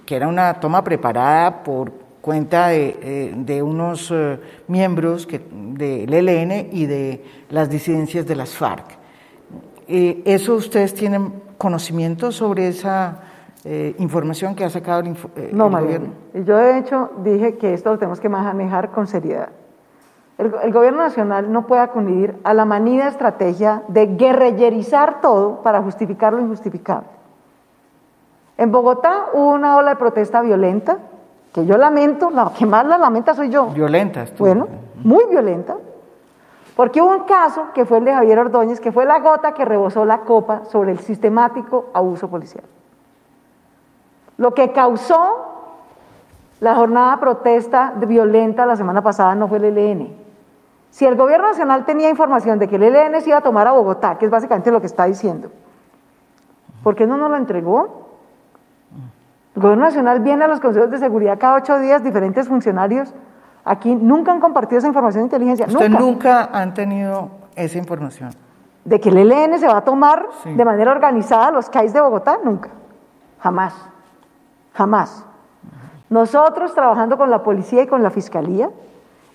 que, 0.05 0.13
era 0.13 0.27
una 0.27 0.55
toma 0.55 0.83
preparada 0.83 1.63
por 1.63 1.93
cuenta 2.19 2.67
de, 2.67 3.33
eh, 3.47 3.61
unos 3.61 4.13
miembros 4.67 5.25
que, 5.25 5.39
del 5.49 6.13
ELN 6.13 6.67
y 6.73 6.85
de 6.85 7.23
las 7.49 7.69
disidencias 7.69 8.27
de 8.27 8.35
las 8.35 8.49
FARC. 8.49 8.96
Eh, 9.87 10.21
¿Eso 10.25 10.55
ustedes 10.55 10.93
tienen 10.93 11.33
conocimiento 11.57 12.31
sobre 12.31 12.67
esa 12.67 13.19
eh, 13.63 13.95
información 13.99 14.53
que 14.55 14.63
ha 14.65 14.69
sacado 14.69 14.99
el, 15.01 15.15
eh, 15.35 15.49
No, 15.53 15.65
el 15.67 15.71
María. 15.71 15.85
gobierno? 15.87 16.09
Y 16.33 16.43
Yo 16.43 16.57
de 16.57 16.77
hecho 16.77 17.11
dije 17.23 17.55
que 17.57 17.73
esto 17.73 17.91
lo 17.91 17.97
tenemos 17.97 18.19
que 18.19 18.29
manejar 18.29 18.91
con 18.91 19.07
seriedad. 19.07 19.49
El, 20.37 20.53
el 20.63 20.71
gobierno 20.71 20.99
nacional 20.99 21.51
no 21.51 21.65
puede 21.65 21.81
acudir 21.81 22.35
a 22.43 22.53
la 22.53 22.65
manida 22.65 23.07
estrategia 23.07 23.83
de 23.87 24.05
guerrillerizar 24.15 25.19
todo 25.21 25.61
para 25.63 25.81
justificar 25.81 26.33
lo 26.33 26.41
injustificable. 26.41 27.07
En 28.57 28.71
Bogotá 28.71 29.27
hubo 29.33 29.53
una 29.53 29.77
ola 29.77 29.91
de 29.91 29.95
protesta 29.97 30.41
violenta, 30.41 30.97
que 31.53 31.65
yo 31.65 31.77
lamento, 31.77 32.29
la 32.29 32.51
que 32.57 32.65
más 32.65 32.85
la 32.85 32.97
lamenta 32.97 33.33
soy 33.33 33.49
yo. 33.49 33.67
Violentas. 33.67 34.31
tú. 34.31 34.43
Bueno, 34.43 34.67
muy 35.03 35.25
violenta, 35.29 35.75
porque 36.77 37.01
hubo 37.01 37.09
un 37.09 37.23
caso 37.23 37.69
que 37.73 37.85
fue 37.85 37.97
el 37.97 38.05
de 38.05 38.13
Javier 38.13 38.37
Ordóñez, 38.37 38.79
que 38.79 38.91
fue 38.91 39.03
la 39.03 39.19
gota 39.19 39.55
que 39.55 39.65
rebosó 39.65 40.05
la 40.05 40.19
copa 40.19 40.65
sobre 40.65 40.91
el 40.91 40.99
sistemático 40.99 41.87
abuso 41.91 42.29
policial. 42.29 42.63
Lo 44.37 44.53
que 44.53 44.71
causó 44.71 45.55
la 46.59 46.75
jornada 46.75 47.15
de 47.15 47.17
protesta 47.17 47.93
violenta 47.95 48.67
la 48.67 48.75
semana 48.75 49.01
pasada 49.01 49.33
no 49.33 49.47
fue 49.47 49.57
el 49.57 49.75
ELN. 49.75 50.15
Si 50.91 51.03
el 51.07 51.15
gobierno 51.15 51.47
nacional 51.47 51.83
tenía 51.83 52.11
información 52.11 52.59
de 52.59 52.67
que 52.67 52.75
el 52.75 52.83
ELN 52.83 53.21
se 53.21 53.29
iba 53.29 53.39
a 53.39 53.41
tomar 53.41 53.65
a 53.65 53.71
Bogotá, 53.71 54.19
que 54.19 54.25
es 54.25 54.31
básicamente 54.31 54.69
lo 54.69 54.79
que 54.79 54.85
está 54.85 55.05
diciendo, 55.05 55.49
¿por 56.83 56.95
qué 56.95 57.07
no 57.07 57.17
nos 57.17 57.31
lo 57.31 57.37
entregó? 57.37 58.07
El 59.55 59.63
gobierno 59.63 59.85
nacional 59.85 60.19
viene 60.19 60.43
a 60.43 60.47
los 60.47 60.59
consejos 60.59 60.91
de 60.91 60.99
seguridad 60.99 61.39
cada 61.39 61.55
ocho 61.55 61.79
días, 61.79 62.03
diferentes 62.03 62.47
funcionarios 62.47 63.15
aquí 63.67 63.95
nunca 63.95 64.31
han 64.31 64.39
compartido 64.39 64.79
esa 64.79 64.87
información 64.87 65.23
de 65.23 65.25
inteligencia. 65.27 65.65
Ustedes 65.67 65.89
Nunca. 65.91 66.03
nunca 66.03 66.49
han 66.51 66.73
tenido 66.73 67.29
esa 67.55 67.77
información. 67.77 68.31
De 68.85 68.99
que 68.99 69.09
el 69.09 69.17
ELN 69.17 69.59
se 69.59 69.67
va 69.67 69.77
a 69.77 69.83
tomar 69.83 70.27
Sí. 70.43 70.53
de 70.53 70.65
manera 70.65 70.91
organizada 70.91 71.51
los 71.51 71.69
CAIs 71.69 71.93
de 71.93 72.01
Bogotá, 72.01 72.37
nunca. 72.43 72.69
Jamás. 73.39 73.73
Jamás. 74.73 75.25
Nosotros, 76.09 76.73
trabajando 76.73 77.17
con 77.17 77.29
la 77.29 77.43
policía 77.43 77.83
y 77.83 77.87
con 77.87 78.01
la 78.01 78.09
fiscalía, 78.09 78.69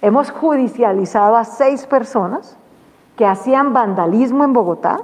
hemos 0.00 0.30
judicializado 0.30 1.36
a 1.36 1.44
seis 1.44 1.86
personas 1.86 2.56
que 3.16 3.26
hacían 3.26 3.72
vandalismo 3.72 4.44
en 4.44 4.52
Bogotá. 4.52 5.00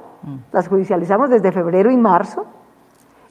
Las 0.52 0.68
judicializamos 0.68 1.28
desde 1.30 1.52
febrero 1.52 1.90
y 1.90 1.96
marzo 1.96 2.46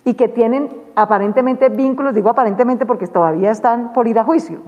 y 0.08 0.14
que 0.14 0.30
tienen 0.30 0.70
aparentemente 0.96 1.68
vínculos, 1.68 2.16
digo 2.16 2.30
aparentemente 2.30 2.86
porque 2.86 3.08
todavía 3.08 3.52
están 3.52 3.92
por 3.92 4.08
ir 4.08 4.18
a 4.18 4.24
juicio, 4.24 4.62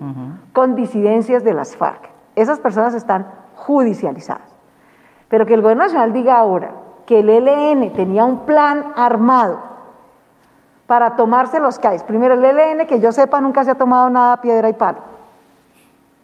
con 0.52 0.76
disidencias 0.76 1.46
de 1.46 1.54
las 1.54 1.78
FARC. 1.78 2.10
Esas 2.36 2.60
personas 2.60 2.94
están 2.94 3.26
judicializadas. 3.56 4.54
Pero 5.30 5.46
que 5.46 5.54
el 5.54 5.62
gobierno 5.62 5.86
nacional 5.86 6.12
diga 6.12 6.38
ahora 6.38 6.72
que 7.06 7.20
el 7.20 7.30
ELN 7.30 7.94
tenía 7.94 8.26
un 8.26 8.40
plan 8.40 8.92
armado 8.98 9.62
para 10.88 11.16
tomarse 11.16 11.62
los 11.62 11.80
CAIs. 11.80 12.04
Primero, 12.04 12.34
el 12.34 12.44
ELN, 12.44 12.86
que 12.86 13.00
yo 13.00 13.14
sepa, 13.14 13.40
nunca 13.40 13.64
se 13.64 13.72
ha 13.72 13.76
tomado 13.76 14.10
nada 14.10 14.42
piedra 14.42 14.68
y 14.68 14.74
palo. 14.74 15.00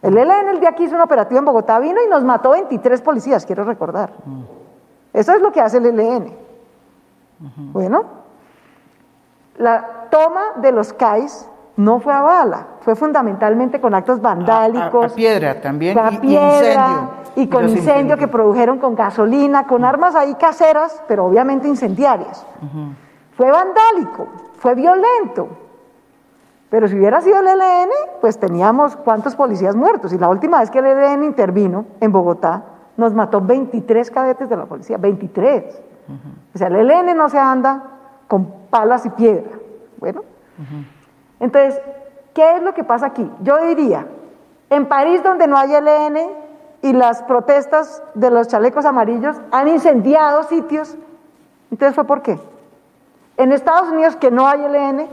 El 0.02 0.18
ELN 0.18 0.48
el 0.50 0.60
día 0.60 0.72
que 0.72 0.82
hizo 0.82 0.94
un 0.94 1.00
operativo 1.00 1.38
en 1.38 1.46
Bogotá 1.46 1.78
vino 1.78 2.02
y 2.04 2.10
nos 2.10 2.22
mató 2.22 2.50
23 2.50 3.00
policías, 3.00 3.46
quiero 3.46 3.64
recordar. 3.64 4.12
Eso 5.14 5.32
es 5.32 5.40
lo 5.40 5.52
que 5.52 5.62
hace 5.62 5.78
el 5.78 5.86
ELN. 5.86 6.34
Bueno, 7.72 8.25
la 9.58 10.06
toma 10.10 10.42
de 10.56 10.72
los 10.72 10.92
CAIs 10.92 11.48
no 11.76 12.00
fue 12.00 12.12
a 12.14 12.22
bala, 12.22 12.66
fue 12.80 12.94
fundamentalmente 12.96 13.80
con 13.80 13.94
actos 13.94 14.20
vandálicos. 14.20 15.04
A- 15.04 15.08
a- 15.08 15.12
a 15.12 15.14
piedra 15.14 15.60
también, 15.60 15.96
con 15.98 16.14
y- 16.14 16.18
piedra, 16.18 16.86
incendio. 16.88 17.10
y 17.36 17.40
Y 17.42 17.48
con 17.48 17.62
incendio 17.64 17.82
incendios. 17.92 18.18
que 18.18 18.28
produjeron 18.28 18.78
con 18.78 18.94
gasolina, 18.94 19.66
con 19.66 19.84
armas 19.84 20.14
ahí 20.14 20.34
caseras, 20.36 21.02
pero 21.06 21.26
obviamente 21.26 21.68
incendiarias. 21.68 22.46
Fue 23.36 23.50
vandálico, 23.50 24.26
fue 24.58 24.74
violento. 24.74 25.48
Pero 26.70 26.88
si 26.88 26.96
hubiera 26.98 27.20
sido 27.20 27.38
el 27.40 27.46
ELN, 27.46 27.90
pues 28.20 28.38
teníamos 28.40 28.96
cuántos 28.96 29.36
policías 29.36 29.76
muertos. 29.76 30.12
Y 30.12 30.18
la 30.18 30.28
última 30.28 30.58
vez 30.60 30.70
que 30.70 30.78
el 30.80 30.86
ELN 30.86 31.24
intervino 31.24 31.84
en 32.00 32.10
Bogotá, 32.10 32.64
nos 32.96 33.12
mató 33.12 33.40
23 33.42 34.10
cadetes 34.10 34.48
de 34.48 34.56
la 34.56 34.64
policía, 34.64 34.96
23. 34.96 35.82
O 36.54 36.58
sea, 36.58 36.68
el 36.68 36.76
ELN 36.76 37.14
no 37.14 37.28
se 37.28 37.38
anda 37.38 37.95
con 38.28 38.46
palas 38.70 39.06
y 39.06 39.10
piedra. 39.10 39.50
Bueno, 39.98 40.22
entonces, 41.40 41.80
¿qué 42.34 42.56
es 42.56 42.62
lo 42.62 42.74
que 42.74 42.84
pasa 42.84 43.06
aquí? 43.06 43.30
Yo 43.42 43.58
diría, 43.58 44.06
en 44.70 44.86
París 44.86 45.22
donde 45.22 45.46
no 45.46 45.56
hay 45.56 45.74
ELN 45.74 46.18
y 46.82 46.92
las 46.92 47.22
protestas 47.22 48.02
de 48.14 48.30
los 48.30 48.48
chalecos 48.48 48.84
amarillos 48.84 49.36
han 49.50 49.68
incendiado 49.68 50.42
sitios, 50.44 50.96
entonces 51.70 51.94
fue 51.94 52.04
por 52.04 52.22
qué? 52.22 52.38
En 53.36 53.52
Estados 53.52 53.90
Unidos, 53.90 54.16
que 54.16 54.30
no 54.30 54.46
hay 54.46 54.60
LN, 54.60 55.08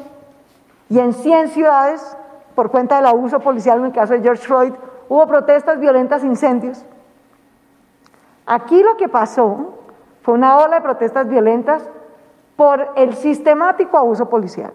y 0.90 1.00
en 1.00 1.14
100 1.14 1.50
ciudades, 1.50 2.18
por 2.56 2.72
cuenta 2.72 2.98
del 2.98 3.08
abuso 3.08 3.40
policial 3.40 3.80
en 3.80 3.86
el 3.86 3.92
caso 3.92 4.14
de 4.14 4.22
George 4.22 4.44
Floyd, 4.44 4.74
hubo 5.10 5.28
protestas 5.28 5.80
violentas, 5.80 6.24
incendios. 6.24 6.86
Aquí 8.46 8.82
lo 8.84 8.96
que 8.98 9.10
pasó 9.10 9.80
fue 10.22 10.36
una 10.36 10.58
ola 10.58 10.76
de 10.76 10.82
protestas 10.82 11.28
violentas 11.28 11.90
por 12.56 12.90
el 12.96 13.16
sistemático 13.16 13.98
abuso 13.98 14.30
policial 14.30 14.74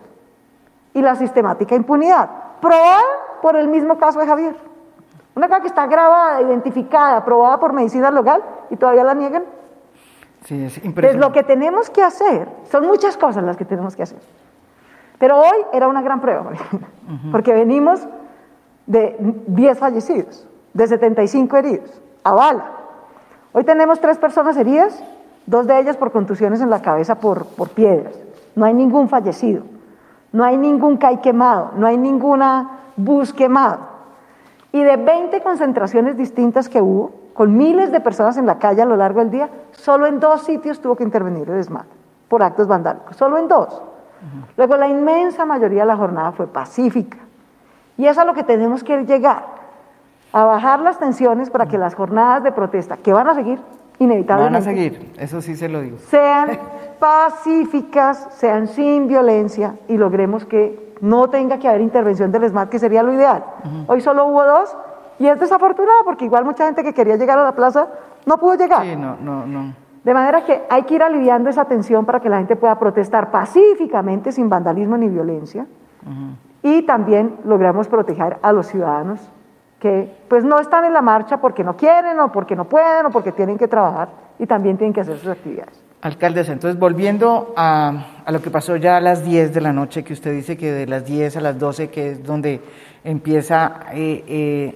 y 0.94 1.02
la 1.02 1.14
sistemática 1.14 1.74
impunidad, 1.74 2.28
probada 2.60 3.02
por 3.40 3.56
el 3.56 3.68
mismo 3.68 3.98
caso 3.98 4.18
de 4.18 4.26
Javier. 4.26 4.56
Una 5.34 5.48
cosa 5.48 5.60
que 5.60 5.68
está 5.68 5.86
grabada, 5.86 6.42
identificada, 6.42 7.18
aprobada 7.18 7.60
por 7.60 7.72
medicina 7.72 8.10
local 8.10 8.42
y 8.70 8.76
todavía 8.76 9.04
la 9.04 9.14
niegan. 9.14 9.44
Sí, 10.44 10.64
es 10.64 10.78
Entonces 10.78 11.16
lo 11.16 11.32
que 11.32 11.42
tenemos 11.42 11.90
que 11.90 12.02
hacer, 12.02 12.48
son 12.70 12.86
muchas 12.86 13.16
cosas 13.16 13.44
las 13.44 13.56
que 13.56 13.64
tenemos 13.64 13.94
que 13.94 14.02
hacer. 14.02 14.18
Pero 15.18 15.38
hoy 15.38 15.66
era 15.72 15.88
una 15.88 16.02
gran 16.02 16.20
prueba, 16.20 16.44
porque 17.32 17.52
venimos 17.52 18.06
de 18.86 19.16
10 19.18 19.78
fallecidos, 19.78 20.46
de 20.72 20.86
75 20.86 21.56
heridos, 21.56 22.00
a 22.24 22.32
bala. 22.32 22.72
Hoy 23.52 23.64
tenemos 23.64 24.00
tres 24.00 24.18
personas 24.18 24.56
heridas, 24.56 25.02
dos 25.48 25.66
de 25.66 25.80
ellas 25.80 25.96
por 25.96 26.12
contusiones 26.12 26.60
en 26.60 26.68
la 26.68 26.82
cabeza 26.82 27.16
por, 27.16 27.46
por 27.46 27.70
piedras. 27.70 28.14
No 28.54 28.66
hay 28.66 28.74
ningún 28.74 29.08
fallecido, 29.08 29.62
no 30.30 30.44
hay 30.44 30.58
ningún 30.58 30.98
CAI 30.98 31.20
quemado, 31.20 31.72
no 31.76 31.86
hay 31.86 31.96
ninguna 31.96 32.80
bus 32.96 33.32
quemado. 33.32 33.78
Y 34.72 34.82
de 34.82 34.96
20 34.96 35.40
concentraciones 35.40 36.18
distintas 36.18 36.68
que 36.68 36.82
hubo, 36.82 37.12
con 37.32 37.56
miles 37.56 37.90
de 37.90 38.00
personas 38.00 38.36
en 38.36 38.44
la 38.44 38.58
calle 38.58 38.82
a 38.82 38.84
lo 38.84 38.96
largo 38.96 39.20
del 39.20 39.30
día, 39.30 39.48
solo 39.72 40.06
en 40.06 40.20
dos 40.20 40.42
sitios 40.42 40.80
tuvo 40.80 40.96
que 40.96 41.04
intervenir 41.04 41.48
el 41.48 41.58
ESMAD 41.58 41.86
por 42.28 42.42
actos 42.42 42.66
vandálicos, 42.66 43.16
solo 43.16 43.38
en 43.38 43.48
dos. 43.48 43.80
Luego 44.56 44.76
la 44.76 44.88
inmensa 44.88 45.46
mayoría 45.46 45.82
de 45.82 45.86
la 45.86 45.96
jornada 45.96 46.32
fue 46.32 46.46
pacífica. 46.46 47.16
Y 47.96 48.06
es 48.06 48.18
a 48.18 48.24
lo 48.24 48.34
que 48.34 48.42
tenemos 48.42 48.84
que 48.84 49.04
llegar, 49.04 49.46
a 50.32 50.44
bajar 50.44 50.80
las 50.80 50.98
tensiones 50.98 51.48
para 51.48 51.66
que 51.66 51.78
las 51.78 51.94
jornadas 51.94 52.42
de 52.42 52.52
protesta, 52.52 52.98
que 52.98 53.12
van 53.12 53.28
a 53.28 53.34
seguir 53.34 53.60
inevitablemente, 53.98 54.58
Van 54.58 54.62
a 54.62 54.64
seguir, 54.64 55.12
eso 55.18 55.40
sí 55.40 55.56
se 55.56 55.68
lo 55.68 55.80
digo. 55.80 55.98
sean 55.98 56.58
pacíficas, 56.98 58.28
sean 58.32 58.66
sin 58.68 59.06
violencia 59.08 59.76
y 59.88 59.96
logremos 59.96 60.44
que 60.44 60.94
no 61.00 61.28
tenga 61.28 61.58
que 61.58 61.68
haber 61.68 61.80
intervención 61.80 62.32
del 62.32 62.44
ESMAD, 62.44 62.68
que 62.68 62.78
sería 62.78 63.02
lo 63.02 63.12
ideal. 63.12 63.44
Hoy 63.86 64.00
solo 64.00 64.26
hubo 64.26 64.44
dos 64.44 64.76
y 65.18 65.26
es 65.26 65.38
desafortunado 65.38 65.98
porque 66.04 66.24
igual 66.24 66.44
mucha 66.44 66.66
gente 66.66 66.82
que 66.82 66.92
quería 66.92 67.16
llegar 67.16 67.38
a 67.38 67.44
la 67.44 67.52
plaza 67.52 67.88
no 68.26 68.38
pudo 68.38 68.56
llegar. 68.56 68.82
Sí, 68.82 68.96
no, 68.96 69.16
no, 69.20 69.46
no. 69.46 69.74
De 70.02 70.14
manera 70.14 70.44
que 70.44 70.62
hay 70.68 70.82
que 70.84 70.94
ir 70.94 71.02
aliviando 71.02 71.50
esa 71.50 71.66
tensión 71.66 72.04
para 72.04 72.20
que 72.20 72.28
la 72.28 72.38
gente 72.38 72.56
pueda 72.56 72.78
protestar 72.78 73.30
pacíficamente, 73.30 74.32
sin 74.32 74.48
vandalismo 74.48 74.96
ni 74.96 75.08
violencia, 75.08 75.66
y 76.62 76.82
también 76.82 77.36
logramos 77.44 77.88
proteger 77.88 78.38
a 78.42 78.52
los 78.52 78.66
ciudadanos 78.66 79.20
que 79.80 80.12
pues 80.28 80.44
no 80.44 80.58
están 80.58 80.84
en 80.84 80.92
la 80.92 81.02
marcha 81.02 81.40
porque 81.40 81.62
no 81.62 81.76
quieren 81.76 82.18
o 82.20 82.32
porque 82.32 82.56
no 82.56 82.68
pueden 82.68 83.06
o 83.06 83.10
porque 83.10 83.32
tienen 83.32 83.56
que 83.58 83.68
trabajar 83.68 84.08
y 84.38 84.46
también 84.46 84.76
tienen 84.76 84.92
que 84.92 85.00
hacer 85.00 85.18
sus 85.18 85.28
actividades. 85.28 85.82
Alcaldesa, 86.00 86.52
entonces 86.52 86.78
volviendo 86.78 87.54
a, 87.56 88.22
a 88.24 88.30
lo 88.30 88.40
que 88.40 88.50
pasó 88.50 88.76
ya 88.76 88.98
a 88.98 89.00
las 89.00 89.24
10 89.24 89.52
de 89.52 89.60
la 89.60 89.72
noche, 89.72 90.04
que 90.04 90.12
usted 90.12 90.32
dice 90.32 90.56
que 90.56 90.70
de 90.70 90.86
las 90.86 91.04
10 91.04 91.36
a 91.36 91.40
las 91.40 91.58
12, 91.58 91.90
que 91.90 92.12
es 92.12 92.24
donde 92.24 92.60
empieza 93.02 93.80
eh, 93.92 94.24
eh, 94.28 94.74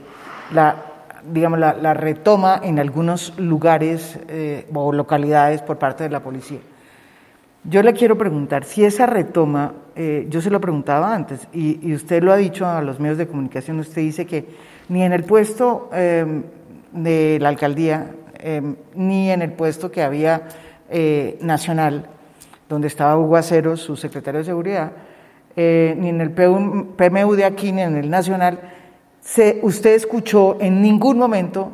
la, 0.53 0.77
digamos, 1.25 1.59
la, 1.59 1.95
retoma 1.95 2.61
en 2.63 2.79
algunos 2.79 3.39
lugares 3.39 4.19
eh, 4.29 4.67
o 4.75 4.93
localidades 4.93 5.63
por 5.63 5.79
parte 5.79 6.05
de 6.05 6.11
la 6.11 6.21
policía. 6.21 6.61
Yo 7.65 7.83
le 7.83 7.93
quiero 7.93 8.19
preguntar 8.19 8.65
si 8.65 8.85
esa 8.85 9.07
retoma, 9.07 9.75
yo 10.29 10.41
se 10.41 10.51
lo 10.51 10.61
preguntaba 10.61 11.15
antes, 11.15 11.47
y, 11.53 11.79
y 11.89 11.95
usted 11.95 12.21
lo 12.21 12.33
ha 12.33 12.37
dicho 12.37 12.67
a 12.67 12.83
los 12.83 12.99
medios 12.99 13.19
de 13.19 13.29
comunicación, 13.29 13.79
usted 13.79 14.03
dice 14.03 14.27
que 14.27 14.49
ni 14.93 15.03
en 15.03 15.15
el 15.15 15.25
puesto 15.25 15.89
eh, 15.95 16.43
de 16.93 17.39
la 17.41 17.49
alcaldía, 17.49 18.11
eh, 18.39 18.61
ni 18.95 19.31
en 19.31 19.41
el 19.41 19.53
puesto 19.53 19.91
que 19.91 20.03
había 20.03 20.43
eh, 20.91 21.39
nacional, 21.41 22.05
donde 22.69 22.89
estaba 22.89 23.17
Hugo 23.17 23.37
Acero, 23.37 23.79
su 23.79 23.97
secretario 23.97 24.41
de 24.41 24.45
Seguridad, 24.45 24.93
eh, 25.57 25.95
ni 25.99 26.11
en 26.11 26.21
el 26.21 26.31
PMU 26.31 27.35
de 27.35 27.45
aquí, 27.47 27.73
ni 27.73 27.81
en 27.81 27.97
el 27.97 28.11
nacional, 28.11 28.61
se, 29.23 29.61
usted 29.63 29.95
escuchó 29.95 30.59
en 30.61 30.83
ningún 30.83 31.17
momento 31.17 31.71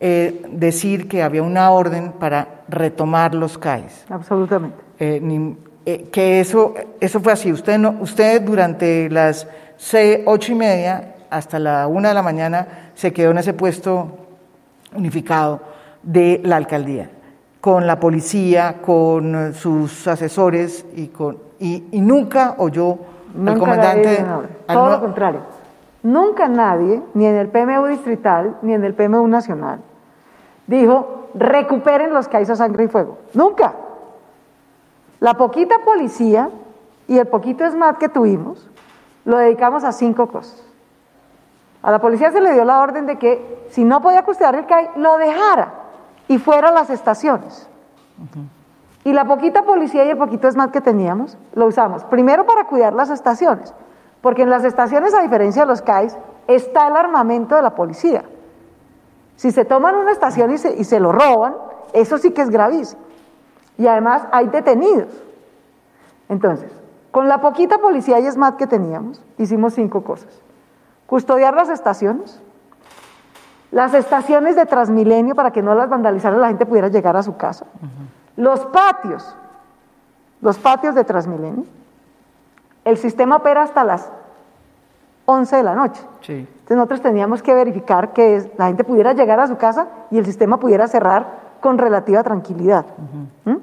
eh, 0.00 0.42
decir 0.50 1.06
que 1.06 1.22
había 1.22 1.42
una 1.42 1.70
orden 1.70 2.12
para 2.12 2.62
retomar 2.68 3.34
los 3.34 3.58
CAIs. 3.58 4.06
Absolutamente. 4.08 4.76
Ni- 5.20 5.56
que 6.10 6.40
eso, 6.40 6.72
eso 6.98 7.20
fue 7.20 7.32
así. 7.34 7.52
Usted, 7.52 7.76
no, 7.76 7.96
usted 8.00 8.40
durante 8.40 9.10
las 9.10 9.46
seis, 9.76 10.20
ocho 10.24 10.52
y 10.52 10.54
media 10.54 11.13
hasta 11.36 11.58
la 11.58 11.86
una 11.86 12.08
de 12.08 12.14
la 12.14 12.22
mañana 12.22 12.66
se 12.94 13.12
quedó 13.12 13.30
en 13.32 13.38
ese 13.38 13.52
puesto 13.54 14.08
unificado 14.94 15.60
de 16.02 16.40
la 16.44 16.56
alcaldía, 16.56 17.10
con 17.60 17.86
la 17.86 17.98
policía, 17.98 18.76
con 18.82 19.52
sus 19.54 20.06
asesores 20.06 20.84
y, 20.94 21.08
con, 21.08 21.38
y, 21.58 21.84
y 21.90 22.00
nunca 22.00 22.54
oyó 22.58 22.92
al 22.92 23.44
Nunca 23.44 23.58
comandante. 23.58 24.18
al 24.18 24.74
Todo 24.74 24.84
no- 24.86 24.90
lo 24.92 25.00
contrario. 25.00 25.40
Nunca 26.04 26.48
nadie, 26.48 27.02
ni 27.14 27.24
en 27.26 27.34
el 27.36 27.48
PMU 27.48 27.86
distrital, 27.86 28.56
ni 28.62 28.74
en 28.74 28.84
el 28.84 28.94
PMU 28.94 29.26
nacional, 29.26 29.80
dijo, 30.66 31.28
recuperen 31.34 32.12
los 32.12 32.28
CAIs 32.28 32.50
a 32.50 32.56
sangre 32.56 32.84
y 32.84 32.88
fuego. 32.88 33.18
Nunca. 33.32 33.74
La 35.20 35.34
poquita 35.34 35.76
policía 35.84 36.50
y 37.08 37.18
el 37.18 37.26
poquito 37.26 37.68
SMAT 37.68 37.96
que 37.98 38.08
tuvimos, 38.10 38.68
lo 39.24 39.38
dedicamos 39.38 39.82
a 39.84 39.92
cinco 39.92 40.26
cosas. 40.28 40.62
A 41.84 41.90
la 41.90 41.98
policía 41.98 42.32
se 42.32 42.40
le 42.40 42.54
dio 42.54 42.64
la 42.64 42.80
orden 42.80 43.04
de 43.04 43.18
que 43.18 43.66
si 43.68 43.84
no 43.84 44.00
podía 44.00 44.24
custodiar 44.24 44.54
el 44.54 44.64
CAI, 44.64 44.88
lo 44.96 45.18
dejara 45.18 45.74
y 46.28 46.38
fuera 46.38 46.70
a 46.70 46.72
las 46.72 46.88
estaciones. 46.88 47.68
Y 49.04 49.12
la 49.12 49.26
poquita 49.26 49.64
policía 49.64 50.02
y 50.06 50.08
el 50.08 50.16
poquito 50.16 50.50
SMAT 50.50 50.70
que 50.70 50.80
teníamos, 50.80 51.36
lo 51.52 51.66
usamos 51.66 52.02
primero 52.04 52.46
para 52.46 52.64
cuidar 52.64 52.94
las 52.94 53.10
estaciones, 53.10 53.74
porque 54.22 54.42
en 54.42 54.48
las 54.48 54.64
estaciones, 54.64 55.12
a 55.12 55.20
diferencia 55.20 55.62
de 55.62 55.68
los 55.68 55.82
CAIs, 55.82 56.16
está 56.48 56.88
el 56.88 56.96
armamento 56.96 57.54
de 57.54 57.60
la 57.60 57.74
policía. 57.74 58.24
Si 59.36 59.50
se 59.50 59.66
toman 59.66 59.94
una 59.94 60.12
estación 60.12 60.52
y 60.52 60.58
se, 60.58 60.74
y 60.74 60.84
se 60.84 61.00
lo 61.00 61.12
roban, 61.12 61.54
eso 61.92 62.16
sí 62.16 62.30
que 62.30 62.40
es 62.40 62.48
gravísimo. 62.48 63.02
Y 63.76 63.86
además 63.88 64.22
hay 64.32 64.46
detenidos. 64.46 65.12
Entonces, 66.30 66.72
con 67.10 67.28
la 67.28 67.42
poquita 67.42 67.76
policía 67.76 68.20
y 68.20 68.30
SMAT 68.30 68.56
que 68.56 68.66
teníamos, 68.66 69.22
hicimos 69.36 69.74
cinco 69.74 70.02
cosas. 70.02 70.43
Custodiar 71.06 71.54
las 71.54 71.68
estaciones, 71.68 72.40
las 73.70 73.94
estaciones 73.94 74.56
de 74.56 74.66
Transmilenio 74.66 75.34
para 75.34 75.50
que 75.50 75.62
no 75.62 75.74
las 75.74 75.88
vandalizara 75.88 76.36
la 76.36 76.48
gente 76.48 76.66
pudiera 76.66 76.88
llegar 76.88 77.16
a 77.16 77.22
su 77.22 77.36
casa, 77.36 77.66
los 78.36 78.64
patios, 78.66 79.36
los 80.40 80.58
patios 80.58 80.94
de 80.94 81.04
Transmilenio. 81.04 81.64
El 82.84 82.98
sistema 82.98 83.36
opera 83.36 83.62
hasta 83.62 83.82
las 83.82 84.10
11 85.26 85.56
de 85.56 85.62
la 85.62 85.74
noche. 85.74 86.02
Sí. 86.20 86.32
Entonces 86.32 86.76
nosotros 86.76 87.00
teníamos 87.00 87.42
que 87.42 87.54
verificar 87.54 88.12
que 88.12 88.50
la 88.58 88.66
gente 88.66 88.84
pudiera 88.84 89.12
llegar 89.12 89.40
a 89.40 89.46
su 89.46 89.56
casa 89.56 89.88
y 90.10 90.18
el 90.18 90.26
sistema 90.26 90.58
pudiera 90.58 90.86
cerrar 90.86 91.44
con 91.60 91.78
relativa 91.78 92.22
tranquilidad. 92.22 92.84
¿Mm? 93.44 93.56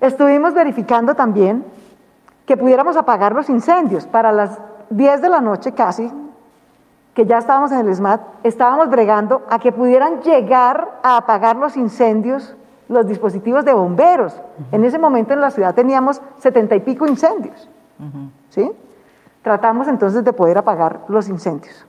Estuvimos 0.00 0.52
verificando 0.52 1.14
también 1.14 1.64
que 2.44 2.56
pudiéramos 2.56 2.96
apagar 2.96 3.34
los 3.34 3.48
incendios. 3.48 4.06
Para 4.06 4.30
las 4.30 4.58
10 4.90 5.22
de 5.22 5.28
la 5.28 5.40
noche 5.40 5.72
casi, 5.72 6.10
que 7.14 7.24
ya 7.24 7.38
estábamos 7.38 7.72
en 7.72 7.86
el 7.86 7.94
SMAT, 7.94 8.20
estábamos 8.42 8.90
bregando 8.90 9.42
a 9.48 9.58
que 9.58 9.72
pudieran 9.72 10.20
llegar 10.20 11.00
a 11.02 11.16
apagar 11.16 11.56
los 11.56 11.76
incendios 11.76 12.56
los 12.88 13.06
dispositivos 13.06 13.64
de 13.64 13.74
bomberos. 13.74 14.40
En 14.72 14.84
ese 14.84 14.98
momento 14.98 15.32
en 15.32 15.40
la 15.40 15.50
ciudad 15.50 15.74
teníamos 15.74 16.20
setenta 16.38 16.74
y 16.76 16.80
pico 16.80 17.06
incendios. 17.06 17.68
¿sí? 18.50 18.70
Tratamos 19.42 19.88
entonces 19.88 20.24
de 20.24 20.32
poder 20.32 20.58
apagar 20.58 21.00
los 21.08 21.28
incendios. 21.28 21.86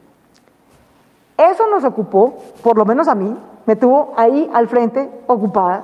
Eso 1.38 1.68
nos 1.68 1.84
ocupó, 1.84 2.36
por 2.64 2.78
lo 2.78 2.86
menos 2.86 3.08
a 3.08 3.16
mí, 3.16 3.38
me 3.66 3.76
tuvo 3.76 4.14
ahí 4.18 4.50
al 4.54 4.68
frente 4.68 5.10
ocupada 5.28 5.84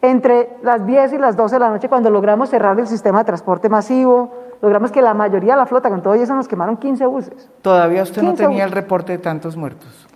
entre 0.00 0.56
las 0.62 0.84
10 0.86 1.12
y 1.12 1.18
las 1.18 1.36
12 1.36 1.56
de 1.56 1.60
la 1.60 1.70
noche 1.70 1.88
cuando 1.88 2.10
logramos 2.10 2.50
cerrar 2.50 2.78
el 2.78 2.86
sistema 2.86 3.18
de 3.18 3.24
transporte 3.24 3.68
masivo, 3.68 4.32
logramos 4.60 4.90
que 4.90 5.00
la 5.02 5.14
mayoría 5.14 5.52
de 5.54 5.58
la 5.60 5.66
flota, 5.66 5.88
con 5.88 6.02
todo 6.02 6.14
eso 6.14 6.34
nos 6.34 6.48
quemaron 6.48 6.76
15 6.76 7.06
buses. 7.06 7.48
Todavía 7.62 8.02
usted 8.02 8.22
no 8.22 8.30
15 8.30 8.42
tenía 8.44 8.64
el 8.64 8.70
buses. 8.70 8.82
reporte 8.82 9.12
de 9.12 9.18
tantos 9.18 9.56
muertos. 9.56 10.06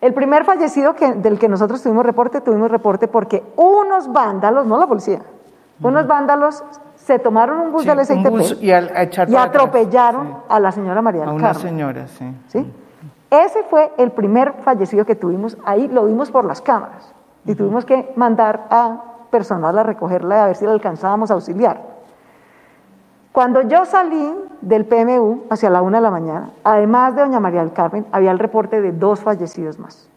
El 0.00 0.12
primer 0.12 0.44
fallecido 0.44 0.94
que- 0.94 1.14
del 1.14 1.38
que 1.38 1.48
nosotros 1.48 1.82
tuvimos 1.82 2.04
reporte, 2.04 2.40
tuvimos 2.42 2.70
reporte 2.70 3.08
porque 3.08 3.42
unos 3.56 4.12
vándalos, 4.12 4.66
no 4.66 4.76
la 4.78 4.86
policía, 4.86 5.22
unos 5.82 6.06
vándalos 6.06 6.62
se 6.94 7.18
tomaron 7.18 7.58
un 7.60 7.72
bus 7.72 7.82
Sí, 7.82 7.88
del 7.88 8.04
SITP 8.04 8.28
bus 8.30 8.58
y 8.62 8.70
al- 8.70 8.90
a 8.94 9.04
y 9.28 9.36
atropellaron 9.36 10.26
Sí. 10.28 10.32
a 10.48 10.60
la 10.60 10.72
señora 10.72 11.00
María 11.02 11.22
A 11.22 11.26
del 11.26 11.34
una 11.36 11.44
Carmen. 11.52 11.62
señora, 11.62 12.06
sí. 12.08 12.34
¿sí? 12.48 12.72
Ese 13.30 13.62
fue 13.64 13.92
el 13.96 14.12
primer 14.12 14.52
fallecido 14.62 15.04
que 15.06 15.16
tuvimos 15.16 15.56
ahí, 15.64 15.88
lo 15.88 16.04
vimos 16.04 16.30
por 16.30 16.44
las 16.44 16.60
cámaras 16.60 17.12
y 17.46 17.54
tuvimos 17.54 17.84
que 17.84 18.12
mandar 18.16 18.66
a 18.70 19.02
personal 19.30 19.76
a 19.78 19.82
recogerla 19.82 20.36
y 20.36 20.40
a 20.40 20.46
ver 20.46 20.56
si 20.56 20.64
la 20.66 20.72
alcanzábamos 20.72 21.30
a 21.30 21.34
auxiliar. 21.34 21.93
Cuando 23.34 23.62
yo 23.62 23.84
salí 23.84 24.32
del 24.60 24.84
PMU 24.84 25.46
hacia 25.50 25.68
la 25.68 25.82
una 25.82 25.98
de 25.98 26.02
la 26.02 26.12
mañana, 26.12 26.50
además 26.62 27.16
de 27.16 27.22
doña 27.22 27.40
María 27.40 27.62
del 27.62 27.72
Carmen, 27.72 28.06
había 28.12 28.30
el 28.30 28.38
reporte 28.38 28.80
de 28.80 28.92
dos 28.92 29.22
fallecidos 29.22 29.76
más. 29.76 30.08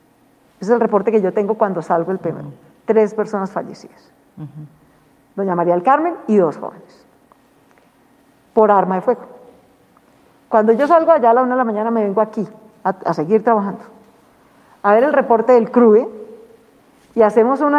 Ese 0.59 0.65
es 0.65 0.69
el 0.69 0.79
reporte 0.79 1.11
que 1.11 1.19
yo 1.19 1.33
tengo 1.33 1.55
cuando 1.55 1.81
salgo 1.81 2.11
del 2.11 2.19
PMU. 2.19 2.51
Tres 2.85 3.15
personas 3.15 3.49
fallecidas. 3.49 4.11
Doña 5.35 5.55
María 5.55 5.73
del 5.73 5.81
Carmen 5.81 6.13
y 6.27 6.37
dos 6.37 6.57
jóvenes. 6.57 7.07
Por 8.53 8.69
arma 8.69 8.93
de 8.97 9.01
fuego. 9.01 9.25
Cuando 10.47 10.73
yo 10.73 10.85
salgo 10.85 11.11
allá 11.11 11.31
a 11.31 11.33
la 11.33 11.41
una 11.41 11.55
de 11.55 11.57
la 11.57 11.65
mañana 11.65 11.89
me 11.89 12.03
vengo 12.03 12.21
aquí 12.21 12.47
a, 12.83 13.13
seguir 13.15 13.43
trabajando. 13.43 13.81
A 14.83 14.93
ver 14.93 15.03
el 15.03 15.13
reporte 15.13 15.53
del 15.53 15.71
CRUE 15.71 16.07
y 17.15 17.23
hacemos 17.23 17.61
un 17.61 17.75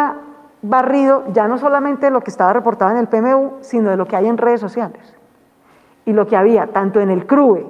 barrido 0.63 1.23
ya 1.31 1.47
no 1.47 1.57
solamente 1.57 2.07
de 2.07 2.11
lo 2.11 2.19
que 2.19 2.29
estaba 2.29 2.51
reportado 2.51 2.91
en 2.91 2.97
el 2.97 3.07
PMU, 3.07 3.59
sino 3.61 3.89
de 3.89 3.95
lo 3.95 4.05
que 4.05 4.17
hay 4.17 4.27
en 4.27 4.37
redes 4.37 4.59
sociales. 4.59 5.15
Y 6.09 6.13
lo 6.13 6.25
que 6.25 6.35
había 6.35 6.65
tanto 6.65 6.99
en 7.01 7.11
el 7.11 7.27
CRUE, 7.27 7.67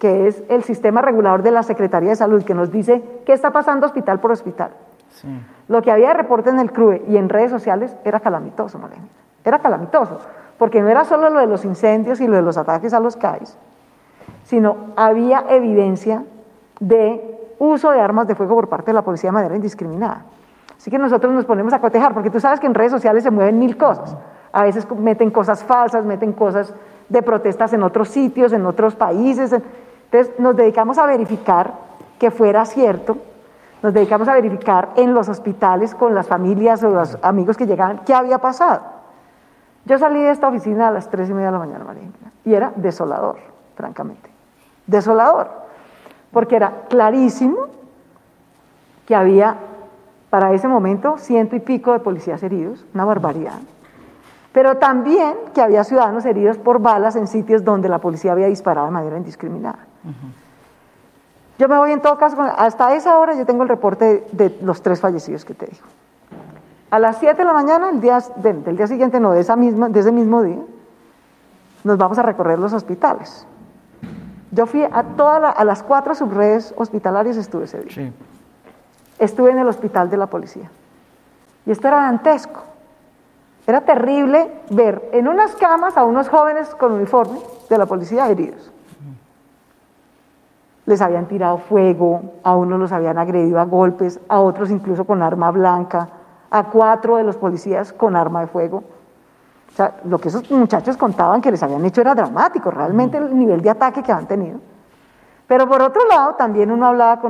que 0.00 0.26
es 0.26 0.42
el 0.48 0.64
sistema 0.64 1.00
regulador 1.00 1.44
de 1.44 1.52
la 1.52 1.62
Secretaría 1.62 2.08
de 2.08 2.16
Salud, 2.16 2.42
que 2.42 2.52
nos 2.52 2.72
dice 2.72 3.04
qué 3.24 3.32
está 3.32 3.52
pasando 3.52 3.86
hospital 3.86 4.18
por 4.18 4.32
hospital. 4.32 4.72
Sí. 5.10 5.28
Lo 5.68 5.80
que 5.80 5.92
había 5.92 6.08
de 6.08 6.14
reporte 6.14 6.50
en 6.50 6.58
el 6.58 6.72
CRUE 6.72 7.04
y 7.06 7.16
en 7.16 7.28
redes 7.28 7.52
sociales 7.52 7.96
era 8.04 8.18
calamitoso, 8.18 8.80
Marlene. 8.80 9.06
Era 9.44 9.60
calamitoso, 9.60 10.18
porque 10.58 10.82
no 10.82 10.88
era 10.88 11.04
solo 11.04 11.30
lo 11.30 11.38
de 11.38 11.46
los 11.46 11.64
incendios 11.64 12.20
y 12.20 12.26
lo 12.26 12.34
de 12.34 12.42
los 12.42 12.58
ataques 12.58 12.92
a 12.92 12.98
los 12.98 13.16
CAIs, 13.16 13.56
sino 14.42 14.76
había 14.96 15.44
evidencia 15.48 16.24
de 16.80 17.52
uso 17.60 17.92
de 17.92 18.00
armas 18.00 18.26
de 18.26 18.34
fuego 18.34 18.56
por 18.56 18.68
parte 18.68 18.86
de 18.86 18.94
la 18.94 19.02
policía 19.02 19.28
de 19.28 19.34
manera 19.34 19.54
indiscriminada. 19.54 20.24
Así 20.76 20.90
que 20.90 20.98
nosotros 20.98 21.32
nos 21.32 21.44
ponemos 21.44 21.72
a 21.74 21.80
cotejar, 21.80 22.12
porque 22.12 22.30
tú 22.30 22.40
sabes 22.40 22.58
que 22.58 22.66
en 22.66 22.74
redes 22.74 22.90
sociales 22.90 23.22
se 23.22 23.30
mueven 23.30 23.56
mil 23.56 23.76
cosas. 23.76 24.16
A 24.50 24.64
veces 24.64 24.84
meten 24.90 25.30
cosas 25.30 25.62
falsas, 25.62 26.04
meten 26.04 26.32
cosas 26.32 26.74
de 27.08 27.22
protestas 27.22 27.72
en 27.72 27.82
otros 27.82 28.08
sitios, 28.08 28.52
en 28.52 28.66
otros 28.66 28.94
países. 28.94 29.52
Entonces 29.52 30.38
nos 30.38 30.56
dedicamos 30.56 30.98
a 30.98 31.06
verificar 31.06 31.74
que 32.18 32.30
fuera 32.30 32.64
cierto, 32.64 33.18
nos 33.82 33.94
dedicamos 33.94 34.26
a 34.28 34.34
verificar 34.34 34.90
en 34.96 35.14
los 35.14 35.28
hospitales 35.28 35.94
con 35.94 36.14
las 36.14 36.26
familias 36.26 36.82
o 36.82 36.90
los 36.90 37.16
amigos 37.22 37.56
que 37.56 37.66
llegaban 37.66 38.00
qué 38.04 38.14
había 38.14 38.38
pasado. 38.38 38.82
Yo 39.84 39.98
salí 39.98 40.20
de 40.20 40.30
esta 40.30 40.48
oficina 40.48 40.88
a 40.88 40.90
las 40.90 41.08
tres 41.08 41.30
y 41.30 41.32
media 41.32 41.46
de 41.46 41.52
la 41.52 41.58
mañana, 41.58 41.84
María, 41.84 42.08
y 42.44 42.54
era 42.54 42.72
desolador, 42.76 43.38
francamente. 43.76 44.28
Desolador, 44.86 45.48
porque 46.32 46.56
era 46.56 46.84
clarísimo 46.88 47.68
que 49.06 49.14
había 49.14 49.56
para 50.28 50.52
ese 50.52 50.68
momento 50.68 51.16
ciento 51.16 51.56
y 51.56 51.60
pico 51.60 51.92
de 51.92 52.00
policías 52.00 52.42
heridos, 52.42 52.84
una 52.92 53.04
barbaridad. 53.04 53.60
Pero 54.58 54.76
también 54.78 55.36
que 55.54 55.62
había 55.62 55.84
ciudadanos 55.84 56.24
heridos 56.24 56.58
por 56.58 56.80
balas 56.80 57.14
en 57.14 57.28
sitios 57.28 57.62
donde 57.62 57.88
la 57.88 58.00
policía 58.00 58.32
había 58.32 58.48
disparado 58.48 58.88
de 58.88 58.92
manera 58.92 59.16
indiscriminada. 59.16 59.78
Yo 61.60 61.68
me 61.68 61.78
voy 61.78 61.92
en 61.92 62.02
todo 62.02 62.18
caso, 62.18 62.42
hasta 62.42 62.92
esa 62.96 63.18
hora 63.18 63.36
yo 63.36 63.46
tengo 63.46 63.62
el 63.62 63.68
reporte 63.68 64.26
de, 64.32 64.58
los 64.60 64.82
tres 64.82 65.00
fallecidos 65.00 65.44
que 65.44 65.54
te 65.54 65.66
digo. 65.66 65.86
A 66.90 66.98
las 66.98 67.18
7 67.18 67.36
de 67.36 67.44
la 67.44 67.52
mañana, 67.52 67.90
el 67.90 68.00
día, 68.00 68.18
del, 68.34 68.76
día 68.76 68.88
siguiente, 68.88 69.20
no, 69.20 69.30
de, 69.30 69.42
esa 69.42 69.54
misma, 69.54 69.90
de 69.90 70.00
ese 70.00 70.10
mismo 70.10 70.42
día, 70.42 70.58
nos 71.84 71.96
vamos 71.96 72.18
a 72.18 72.22
recorrer 72.22 72.58
los 72.58 72.72
hospitales. 72.72 73.46
Yo 74.50 74.66
fui 74.66 74.82
a, 74.82 75.04
todas 75.16 75.54
a 75.56 75.62
las 75.62 75.84
cuatro 75.84 76.16
subredes 76.16 76.74
hospitalarias, 76.76 77.36
estuve 77.36 77.66
ese 77.66 77.78
día. 77.78 77.94
Sí 77.94 78.12
estuve 79.18 79.50
en 79.50 79.58
el 79.58 79.68
hospital 79.68 80.10
de 80.10 80.16
la 80.16 80.26
policía. 80.26 80.68
Y 81.66 81.70
esto 81.70 81.88
era 81.88 81.98
dantesco. 81.98 82.62
Era 83.68 83.82
terrible 83.82 84.62
ver 84.70 85.10
en 85.12 85.28
unas 85.28 85.54
camas 85.54 85.98
a 85.98 86.04
unos 86.06 86.30
jóvenes 86.30 86.74
con 86.74 86.90
uniforme 86.92 87.38
de 87.68 87.76
la 87.76 87.84
policía 87.84 88.26
heridos. 88.26 88.72
Les 90.86 91.02
habían 91.02 91.26
tirado 91.26 91.58
fuego, 91.58 92.22
a 92.42 92.56
unos 92.56 92.80
los 92.80 92.92
habían 92.92 93.18
agredido 93.18 93.60
a 93.60 93.66
golpes, 93.66 94.20
a 94.26 94.40
otros 94.40 94.70
incluso 94.70 95.04
con 95.04 95.22
arma 95.22 95.50
blanca, 95.50 96.08
a 96.50 96.64
cuatro 96.70 97.16
de 97.16 97.24
los 97.24 97.36
policías 97.36 97.92
con 97.92 98.16
arma 98.16 98.40
de 98.40 98.46
fuego. 98.46 98.84
O 99.70 99.76
sea, 99.76 99.96
lo 100.04 100.18
que 100.18 100.28
esos 100.28 100.50
muchachos 100.50 100.96
contaban 100.96 101.42
que 101.42 101.50
les 101.50 101.62
habían 101.62 101.84
hecho 101.84 102.00
era 102.00 102.14
dramático, 102.14 102.70
realmente 102.70 103.18
el 103.18 103.38
nivel 103.38 103.60
de 103.60 103.68
ataque 103.68 104.02
que 104.02 104.10
habían 104.10 104.28
tenido. 104.28 104.60
Pero 105.46 105.68
por 105.68 105.82
otro 105.82 106.06
lado, 106.08 106.36
también 106.36 106.70
uno 106.70 106.86
hablaba 106.86 107.20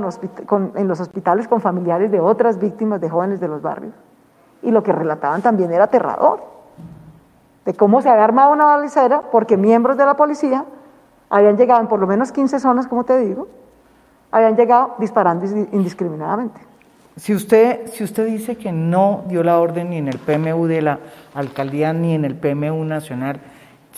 en 0.77 0.87
los 0.87 1.01
hospitales 1.01 1.48
con 1.48 1.61
familiares 1.61 2.12
de 2.12 2.20
otras 2.20 2.61
víctimas 2.61 3.01
de 3.01 3.11
jóvenes 3.11 3.40
de 3.40 3.48
los 3.48 3.61
barrios. 3.61 3.94
Y 4.62 4.71
lo 4.71 4.83
que 4.83 4.92
relataban 4.92 5.42
también 5.42 5.73
era 5.73 5.85
aterrador. 5.85 6.42
De 7.64 7.75
cómo 7.75 8.01
se 8.03 8.09
había 8.09 8.25
armado 8.25 8.53
una 8.53 8.64
balacera 8.64 9.23
porque 9.31 9.57
miembros 9.57 9.97
de 9.97 10.07
la 10.07 10.14
policía 10.14 10.64
habían 11.31 11.57
llegado 11.57 11.81
en 11.81 11.88
por 11.88 12.01
lo 12.01 12.07
menos 12.07 12.33
15 12.33 12.61
zonas, 12.61 12.87
como 12.87 13.05
te 13.05 13.18
digo, 13.18 13.49
habían 14.31 14.57
llegado 14.57 14.94
disparando 14.99 15.47
indiscriminadamente. 15.73 16.61
Si 17.16 17.35
usted, 17.35 17.88
si 17.88 18.05
usted 18.05 18.27
dice 18.27 18.57
que 18.57 18.71
no 18.71 19.25
dio 19.27 19.42
la 19.42 19.59
orden 19.59 19.90
ni 19.90 19.97
en 19.97 20.09
el 20.09 20.18
PMU 20.18 20.66
de 20.66 20.83
la 20.83 21.01
alcaldía 21.35 21.92
ni 21.92 22.14
en 22.14 22.25
el 22.25 22.37
PMU 22.37 22.85
nacional, 22.85 23.40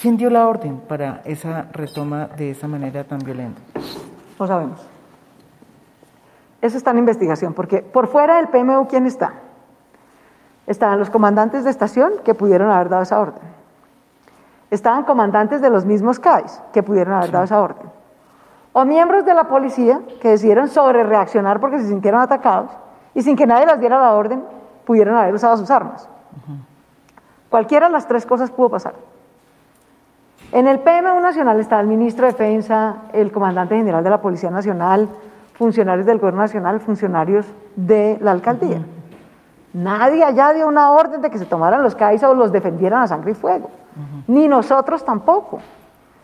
¿quién 0.01 0.16
dio 0.16 0.31
la 0.31 0.49
orden 0.49 0.79
para 0.81 1.20
esa 1.25 1.66
retoma 1.73 2.29
de 2.37 2.53
esa 2.53 2.66
manera 2.66 3.05
tan 3.05 3.18
violenta? 3.18 3.61
No 4.38 4.46
sabemos. 4.46 4.81
Eso 6.62 6.79
está 6.79 6.92
en 6.92 6.99
investigación, 6.99 7.53
porque 7.53 7.83
por 7.83 8.09
fuera 8.09 8.37
del 8.37 8.49
PMU, 8.49 8.87
¿quién 8.88 9.07
está? 9.07 9.35
Estaban 10.66 10.99
los 10.99 11.11
comandantes 11.11 11.64
de 11.64 11.70
estación 11.70 12.12
que 12.25 12.35
pudieron 12.35 12.70
haber 12.70 12.88
dado 12.88 13.03
esa 13.03 13.18
orden. 13.18 13.42
Estaban 14.70 15.05
comandantes 15.05 15.61
de 15.61 15.70
los 15.70 15.85
mismos 15.85 16.20
CAIs 16.20 16.62
que 16.73 16.83
pudieron 16.83 17.14
haber 17.14 17.31
dado 17.31 17.44
esa 17.44 17.61
orden. 17.61 17.90
O 18.73 18.85
miembros 18.85 19.25
de 19.25 19.35
la 19.35 19.44
policía 19.44 20.01
que 20.20 20.29
decidieron 20.29 20.68
sobre 20.68 21.03
reaccionar 21.03 21.59
porque 21.59 21.81
se 21.81 21.88
sintieron 21.88 22.20
atacados 22.20 22.70
y 23.14 23.23
sin 23.23 23.35
que 23.35 23.46
nadie 23.46 23.66
les 23.66 23.81
diera 23.81 23.99
la 23.99 24.12
orden 24.14 24.44
pudieron 24.85 25.16
haber 25.16 25.35
usado 25.35 25.57
sus 25.57 25.70
armas. 25.70 26.09
Cualquiera 27.49 27.87
de 27.87 27.92
las 27.92 28.07
tres 28.07 28.25
cosas 28.25 28.51
pudo 28.51 28.70
pasar. 28.70 28.94
En 30.53 30.68
el 30.68 30.81
PMU 30.81 31.20
Nacional 31.20 31.59
está 31.59 31.81
el 31.81 31.87
ministro 31.87 32.27
de 32.27 32.33
Defensa, 32.33 32.96
el 33.12 33.31
comandante 33.33 33.77
general 33.77 34.03
de 34.03 34.11
la 34.11 34.20
Policía 34.20 34.51
Nacional, 34.51 35.09
funcionarios 35.55 36.07
del 36.07 36.18
Gobierno 36.18 36.40
Nacional, 36.40 36.81
funcionarios 36.81 37.46
de 37.77 38.18
la 38.20 38.31
alcaldía. 38.31 38.83
Nadie 39.73 40.25
allá 40.25 40.53
dio 40.53 40.67
una 40.67 40.91
orden 40.93 41.21
de 41.21 41.31
que 41.31 41.39
se 41.39 41.47
tomaran 41.47 41.83
los 41.83 41.95
CAIS 41.95 42.23
o 42.25 42.35
los 42.35 42.51
defendieran 42.51 43.03
a 43.03 43.07
sangre 43.07 43.33
y 43.33 43.35
fuego. 43.35 43.71
Ni 44.27 44.49
nosotros 44.49 45.05
tampoco. 45.05 45.61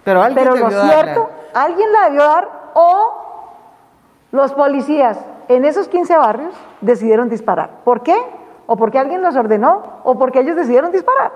Pero, 0.05 0.23
¿alguien 0.23 0.49
lo 0.49 0.71
cierto, 0.71 1.31
alguien 1.55 1.93
la 1.93 2.05
debió 2.09 2.23
dar 2.23 2.49
o 2.75 3.27
los 4.33 4.53
policías 4.53 5.19
en 5.49 5.65
esos 5.65 5.89
15 5.89 6.17
barrios 6.17 6.55
decidieron 6.81 7.29
disparar. 7.29 7.71
¿Por 7.85 8.03
qué? 8.03 8.17
O 8.67 8.77
porque 8.77 8.99
alguien 8.99 9.23
los 9.23 9.37
ordenó 9.37 10.01
o 10.05 10.19
porque 10.19 10.41
ellos 10.41 10.57
decidieron 10.57 10.91
disparar. 10.93 11.33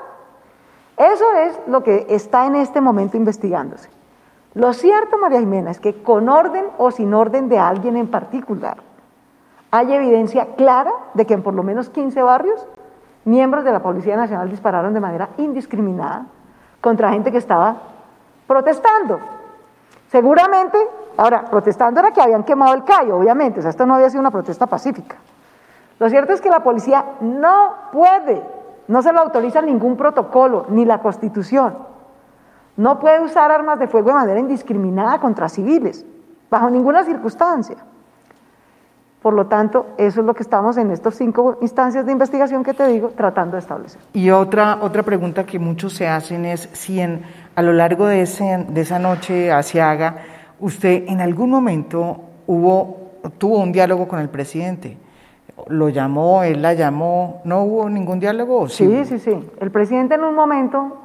Eso 0.96 1.24
es 1.34 1.58
lo 1.66 1.82
que 1.82 2.06
está 2.10 2.46
en 2.46 2.56
este 2.56 2.80
momento 2.80 3.16
investigándose. 3.16 3.88
Lo 4.54 4.72
cierto, 4.72 5.16
María 5.16 5.38
Jimena, 5.38 5.70
es 5.70 5.80
que 5.80 6.02
con 6.02 6.28
orden 6.28 6.66
o 6.76 6.90
sin 6.90 7.14
orden 7.14 7.48
de 7.48 7.58
alguien 7.58 7.96
en 7.96 8.08
particular, 8.08 8.78
hay 9.70 9.92
evidencia 9.92 10.54
clara 10.56 10.92
de 11.14 11.26
que 11.26 11.34
en 11.34 11.42
por 11.42 11.54
lo 11.54 11.62
menos 11.62 11.90
15 11.90 12.22
barrios, 12.22 12.66
miembros 13.24 13.64
de 13.64 13.72
la 13.72 13.80
Policía 13.80 14.16
Nacional 14.16 14.50
dispararon 14.50 14.94
de 14.94 15.00
manera 15.00 15.30
indiscriminada 15.38 16.26
contra 16.80 17.10
gente 17.10 17.30
que 17.30 17.38
estaba 17.38 17.76
protestando. 18.46 19.20
Seguramente, 20.08 20.78
ahora, 21.16 21.44
protestando 21.44 22.00
era 22.00 22.10
que 22.10 22.20
habían 22.20 22.44
quemado 22.44 22.74
el 22.74 22.84
callo, 22.84 23.18
obviamente, 23.18 23.60
o 23.60 23.62
sea, 23.62 23.70
esto 23.70 23.86
no 23.86 23.94
había 23.94 24.10
sido 24.10 24.20
una 24.20 24.30
protesta 24.30 24.66
pacífica. 24.66 25.16
Lo 25.98 26.08
cierto 26.08 26.32
es 26.32 26.40
que 26.40 26.50
la 26.50 26.60
policía 26.60 27.04
no 27.20 27.74
puede 27.92 28.42
no 28.90 29.02
se 29.02 29.12
lo 29.12 29.20
autoriza 29.20 29.62
ningún 29.62 29.96
protocolo, 29.96 30.66
ni 30.68 30.84
la 30.84 30.98
Constitución. 30.98 31.78
No 32.76 32.98
puede 32.98 33.20
usar 33.20 33.52
armas 33.52 33.78
de 33.78 33.86
fuego 33.86 34.08
de 34.08 34.16
manera 34.16 34.40
indiscriminada 34.40 35.20
contra 35.20 35.48
civiles, 35.48 36.04
bajo 36.50 36.68
ninguna 36.68 37.04
circunstancia. 37.04 37.76
Por 39.22 39.34
lo 39.34 39.46
tanto, 39.46 39.86
eso 39.98 40.20
es 40.20 40.26
lo 40.26 40.34
que 40.34 40.42
estamos 40.42 40.78
en 40.78 40.90
estas 40.90 41.14
cinco 41.14 41.58
instancias 41.60 42.06
de 42.06 42.12
investigación 42.12 42.64
que 42.64 42.72
te 42.72 42.86
digo 42.86 43.10
tratando 43.14 43.56
de 43.56 43.60
establecer. 43.60 44.00
Y 44.14 44.30
otra, 44.30 44.78
otra 44.80 45.02
pregunta 45.02 45.44
que 45.44 45.58
muchos 45.58 45.92
se 45.92 46.08
hacen 46.08 46.46
es 46.46 46.68
si 46.72 47.00
en, 47.00 47.22
a 47.54 47.62
lo 47.62 47.72
largo 47.72 48.06
de, 48.06 48.22
ese, 48.22 48.64
de 48.68 48.80
esa 48.80 48.98
noche 48.98 49.52
haga 49.52 50.16
usted 50.58 51.04
en 51.06 51.20
algún 51.20 51.50
momento 51.50 52.20
hubo, 52.46 53.12
tuvo 53.38 53.58
un 53.58 53.72
diálogo 53.72 54.08
con 54.08 54.20
el 54.20 54.28
presidente 54.28 54.96
lo 55.68 55.88
llamó, 55.88 56.42
él 56.42 56.62
la 56.62 56.74
llamó, 56.74 57.42
¿no 57.44 57.62
hubo 57.62 57.88
ningún 57.88 58.20
diálogo? 58.20 58.68
Sí, 58.68 59.04
sí, 59.04 59.18
sí. 59.18 59.50
El 59.60 59.70
presidente 59.70 60.14
en 60.14 60.24
un 60.24 60.34
momento, 60.34 60.96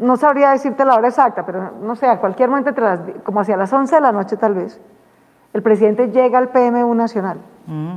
no, 0.00 0.16
sabría 0.16 0.50
decirte 0.50 0.84
la 0.84 0.96
hora 0.96 1.08
exacta, 1.08 1.44
pero 1.44 1.72
no 1.80 1.96
sé, 1.96 2.06
a 2.06 2.18
cualquier 2.18 2.48
momento, 2.48 2.72
como 3.24 3.40
hacia 3.40 3.56
las 3.56 3.72
11 3.72 3.94
de 3.94 4.00
la 4.00 4.12
noche 4.12 4.36
tal 4.36 4.54
vez, 4.54 4.80
el 5.56 5.62
presidente 5.62 6.08
llega 6.08 6.36
al 6.38 6.50
PMU 6.50 6.94
Nacional. 6.94 7.38
Mm. 7.66 7.94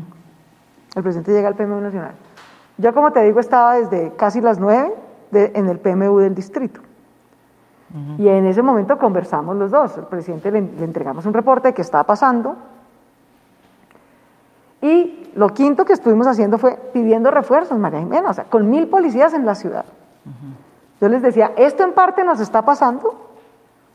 El 0.95 1.03
presidente 1.03 1.33
llega 1.33 1.49
al 1.49 1.55
PMU 1.55 1.81
Nacional. 1.81 2.13
Yo, 2.77 2.93
como 2.93 3.11
te 3.11 3.21
digo, 3.21 3.41
estaba 3.41 3.75
desde 3.75 4.13
casi 4.15 4.39
las 4.39 4.59
9 4.59 4.93
en 5.33 5.67
el 5.67 5.77
PMU 5.79 6.19
del 6.19 6.33
distrito. 6.33 6.79
Y 8.17 8.29
en 8.29 8.45
ese 8.45 8.61
momento 8.61 8.97
conversamos 8.97 9.57
los 9.57 9.71
dos. 9.71 9.97
El 9.97 10.05
presidente 10.05 10.51
le, 10.51 10.59
entregamos 10.59 11.25
un 11.25 11.33
reporte 11.33 11.69
de 11.69 11.73
qué 11.73 11.81
estaba 11.81 12.05
pasando. 12.05 12.55
Y 14.81 15.31
lo 15.35 15.49
quinto 15.49 15.83
que 15.83 15.91
estuvimos 15.91 16.27
haciendo 16.27 16.59
fue 16.59 16.77
pidiendo 16.93 17.29
refuerzos, 17.29 17.77
María 17.77 17.99
Jimena, 17.99 18.29
o 18.29 18.33
sea, 18.33 18.45
con 18.45 18.69
mil 18.69 18.87
policías 18.87 19.33
en 19.33 19.45
la 19.45 19.55
ciudad. 19.55 19.83
Yo 21.01 21.09
les 21.09 21.21
decía, 21.21 21.51
esto 21.57 21.83
en 21.83 21.91
parte 21.91 22.23
nos 22.23 22.39
está 22.39 22.61
pasando 22.61 23.28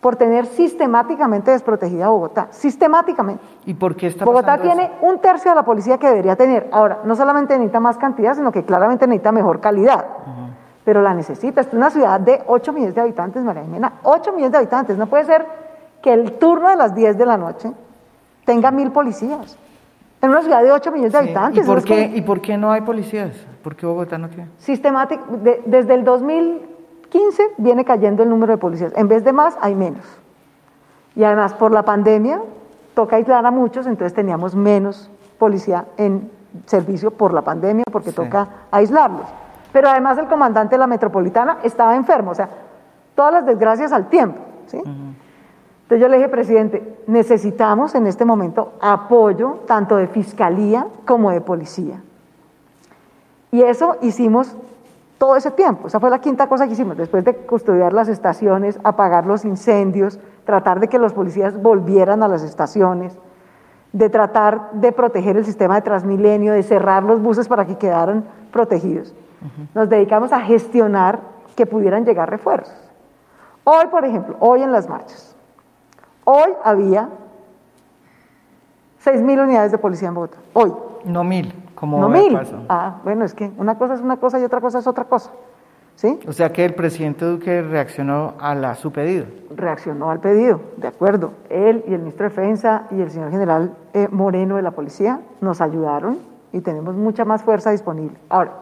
por 0.05 0.17
tener 0.17 0.45
sistemáticamente 0.45 1.51
desprotegida 1.51 2.09
Bogotá, 2.09 2.49
sistemáticamente. 2.51 3.43
¿Y 3.65 3.73
por 3.73 3.97
qué 3.97 4.09
está 4.09 4.27
Bogotá 4.27 4.61
tiene 4.61 4.91
un 5.01 5.19
tercio 5.19 5.53
de 5.53 5.55
la 5.55 5.65
policía 5.65 5.97
que 5.97 6.07
debería 6.09 6.37
tener. 6.37 6.69
Ahora, 6.73 6.99
no 7.05 7.17
solamente 7.17 7.55
necesita 7.55 7.81
más 7.81 7.97
cantidad, 7.97 8.35
sino 8.35 8.53
que 8.53 8.65
claramente 8.65 9.07
necesita 9.07 9.33
mejor 9.33 9.61
calidad. 9.61 10.05
Pero 10.85 11.01
la 11.01 11.15
necesita. 11.15 11.63
es 11.63 11.73
una 11.73 11.89
ciudad 11.89 12.21
de 12.21 12.43
8 12.47 12.73
millones 12.75 12.95
de 12.95 13.01
habitantes, 13.01 13.43
María 13.43 13.63
Jimena. 13.63 13.95
8 14.03 14.33
millones 14.33 14.53
de 14.53 14.59
habitantes. 14.59 14.99
No 14.99 15.07
puede 15.07 15.25
ser 15.25 15.47
que 16.03 16.13
el 16.13 16.33
turno 16.33 16.69
de 16.69 16.77
las 16.77 16.95
10 16.95 17.17
de 17.17 17.25
la 17.25 17.39
noche 17.39 17.73
tenga 18.45 18.71
mil 18.71 18.91
policías. 18.91 19.57
En 20.21 20.29
una 20.29 20.43
ciudad 20.43 20.63
de 20.63 20.71
8 20.71 20.93
millones 20.93 21.13
de 21.13 21.19
habitantes. 21.19 21.65
¿Y 21.65 21.67
por, 21.67 21.83
qué, 21.83 22.13
¿Y 22.15 22.21
por 22.21 22.43
qué 22.43 22.59
no 22.59 22.71
hay 22.71 22.83
policías? 22.83 23.35
¿Por 23.63 23.75
qué 23.75 23.87
Bogotá 23.87 24.19
no 24.19 24.29
tiene? 24.29 24.51
Sistemático, 24.59 25.25
desde 25.65 25.95
el 25.95 26.05
2000 26.05 26.74
15 27.15 27.53
viene 27.59 27.85
cayendo 27.85 28.25
el 28.25 28.29
número 28.29 28.55
de 28.55 28.59
policías. 28.59 28.93
En 28.97 29.07
vez 29.07 29.23
de 29.23 29.33
más, 29.33 29.57
hay 29.61 29.77
menos. 29.77 30.05
Y 31.15 31.23
además, 31.23 31.55
por 31.55 31.71
la 31.71 31.85
pandemia, 31.85 32.43
toca 32.93 33.15
aislar 33.15 33.47
a 33.47 33.53
muchos, 33.53 33.87
entonces 33.87 34.13
teníamos 34.13 34.57
menos 34.57 35.09
policía 35.39 35.85
en 35.97 36.29
servicio 36.67 37.13
por 37.13 37.33
la 37.33 37.43
pandemia, 37.43 37.85
porque 37.93 38.11
toca 38.11 38.49
aislarlos. 38.73 39.27
Pero 39.73 39.91
además 39.91 40.19
el 40.19 40.27
comandante 40.27 40.75
de 40.75 40.79
la 40.79 40.89
metropolitana 40.89 41.59
estaba 41.63 41.95
enfermo, 41.95 42.33
o 42.33 42.35
sea, 42.35 42.49
todas 43.15 43.33
las 43.33 43.47
desgracias 43.47 43.93
al 43.93 44.09
tiempo. 44.09 44.41
¿sí? 44.67 44.79
Entonces 44.79 46.01
yo 46.01 46.09
le 46.09 46.17
dije, 46.17 46.29
presidente, 46.29 46.99
necesitamos 47.07 47.95
en 47.95 48.09
este 48.09 48.25
momento 48.25 48.73
apoyo 48.81 49.61
tanto 49.69 49.95
de 49.95 50.09
fiscalía 50.09 50.89
como 51.05 51.31
de 51.31 51.41
policía. 51.41 52.03
Y 53.53 53.63
eso 53.63 53.99
hicimos 54.03 54.57
todo 55.19 55.37
ese 55.37 55.51
tiempo. 55.51 55.89
Esa 55.89 56.01
fue 56.01 56.11
la 56.11 56.21
quinta 56.21 56.49
cosa 56.49 56.67
que 56.67 56.73
hicimos, 56.73 56.97
después 56.97 57.25
de 57.25 57.35
custodiar 57.35 57.93
las 57.93 58.09
estaciones, 58.09 58.79
apagar 58.85 59.27
los 59.27 59.45
incendios, 59.45 60.19
tratar 60.45 60.81
de 60.81 60.89
que 60.89 60.99
los 60.99 61.13
policías 61.13 61.61
volvieran 61.61 62.23
a 62.23 62.29
las 62.29 62.43
estaciones, 62.43 63.19
de 63.93 64.11
tratar 64.11 64.73
de 64.73 64.93
proteger 64.93 65.37
el 65.37 65.45
sistema 65.45 65.77
de 65.77 65.83
Transmilenio, 65.83 66.53
de 66.53 66.63
cerrar 66.63 67.05
los 67.05 67.23
buses 67.23 67.47
para 67.47 67.65
que 67.65 67.77
quedaran 67.77 68.25
protegidos. 68.51 69.15
Nos 69.75 69.89
dedicamos 69.89 70.33
a 70.33 70.41
gestionar 70.41 71.21
que 71.55 71.67
pudieran 71.67 72.05
llegar 72.05 72.31
refuerzos. 72.31 72.75
Hoy, 73.63 73.87
por 73.91 74.05
ejemplo, 74.05 74.37
hoy 74.41 74.63
en 74.63 74.73
las 74.73 74.89
marchas, 74.89 75.37
hoy 76.25 76.51
había 76.65 77.09
6.000 79.05 79.43
unidades 79.43 79.71
de 79.71 79.79
policía 79.79 80.09
en 80.09 80.15
Bogotá. 80.15 80.39
Hoy. 80.55 80.73
No 81.05 81.23
mil 81.23 81.53
no 81.87 82.09
mil. 82.09 82.39
Ah, 82.69 82.97
bueno, 83.05 83.25
es 83.25 83.35
que 83.35 83.51
una 83.57 83.77
cosa 83.79 83.95
es 83.95 84.01
una 84.01 84.17
cosa 84.17 84.39
y 84.41 84.45
otra 84.45 84.61
cosa 84.61 84.79
es 84.79 84.87
otra 84.87 85.05
cosa. 85.05 85.31
¿Sí? 85.97 86.19
O 86.27 86.33
sea 86.33 86.53
que 86.53 86.65
el 86.65 86.75
presidente 86.75 87.25
Duque 87.25 87.63
reaccionó 87.63 88.35
a, 88.41 88.75
su 88.75 88.91
pedido. 88.91 89.27
Reaccionó 89.55 90.11
al 90.11 90.19
pedido, 90.19 90.61
de 90.77 90.89
acuerdo. 90.89 91.33
Él 91.49 91.85
y 91.87 91.95
el 91.95 92.01
ministro 92.01 92.25
de 92.25 92.31
Defensa 92.31 92.87
y 92.91 93.01
el 93.01 93.11
señor 93.11 93.31
general 93.31 93.77
eh, 93.93 94.09
Moreno 94.11 94.57
de 94.57 94.63
la 94.63 94.73
policía 94.73 95.21
nos 95.41 95.61
ayudaron 95.61 96.19
y 96.53 96.61
tenemos 96.63 96.97
mucha 96.97 97.25
más 97.25 97.43
fuerza 97.43 97.71
disponible. 97.71 98.17
Ahora, 98.29 98.53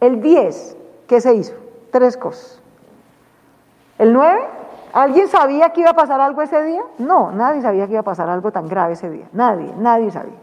el 0.00 0.20
10, 0.20 0.76
¿qué 1.06 1.20
se 1.20 1.34
hizo? 1.34 1.54
Tres 1.90 2.16
cosas. 2.18 2.60
El 3.98 4.12
9, 4.12 4.38
¿alguien 4.92 5.28
sabía 5.28 5.70
que 5.70 5.80
iba 5.80 5.90
a 5.90 5.96
pasar 5.96 6.20
algo 6.20 6.42
ese 6.42 6.62
día? 6.62 6.82
No, 6.98 7.32
nadie 7.32 7.62
sabía 7.62 7.86
que 7.86 7.92
iba 7.92 8.00
a 8.00 8.04
pasar 8.04 8.28
algo 8.28 8.52
tan 8.52 8.68
grave 8.68 8.92
ese 8.92 9.08
día. 9.08 9.26
Nadie, 9.32 9.72
nadie 9.78 10.10
sabía. 10.10 10.36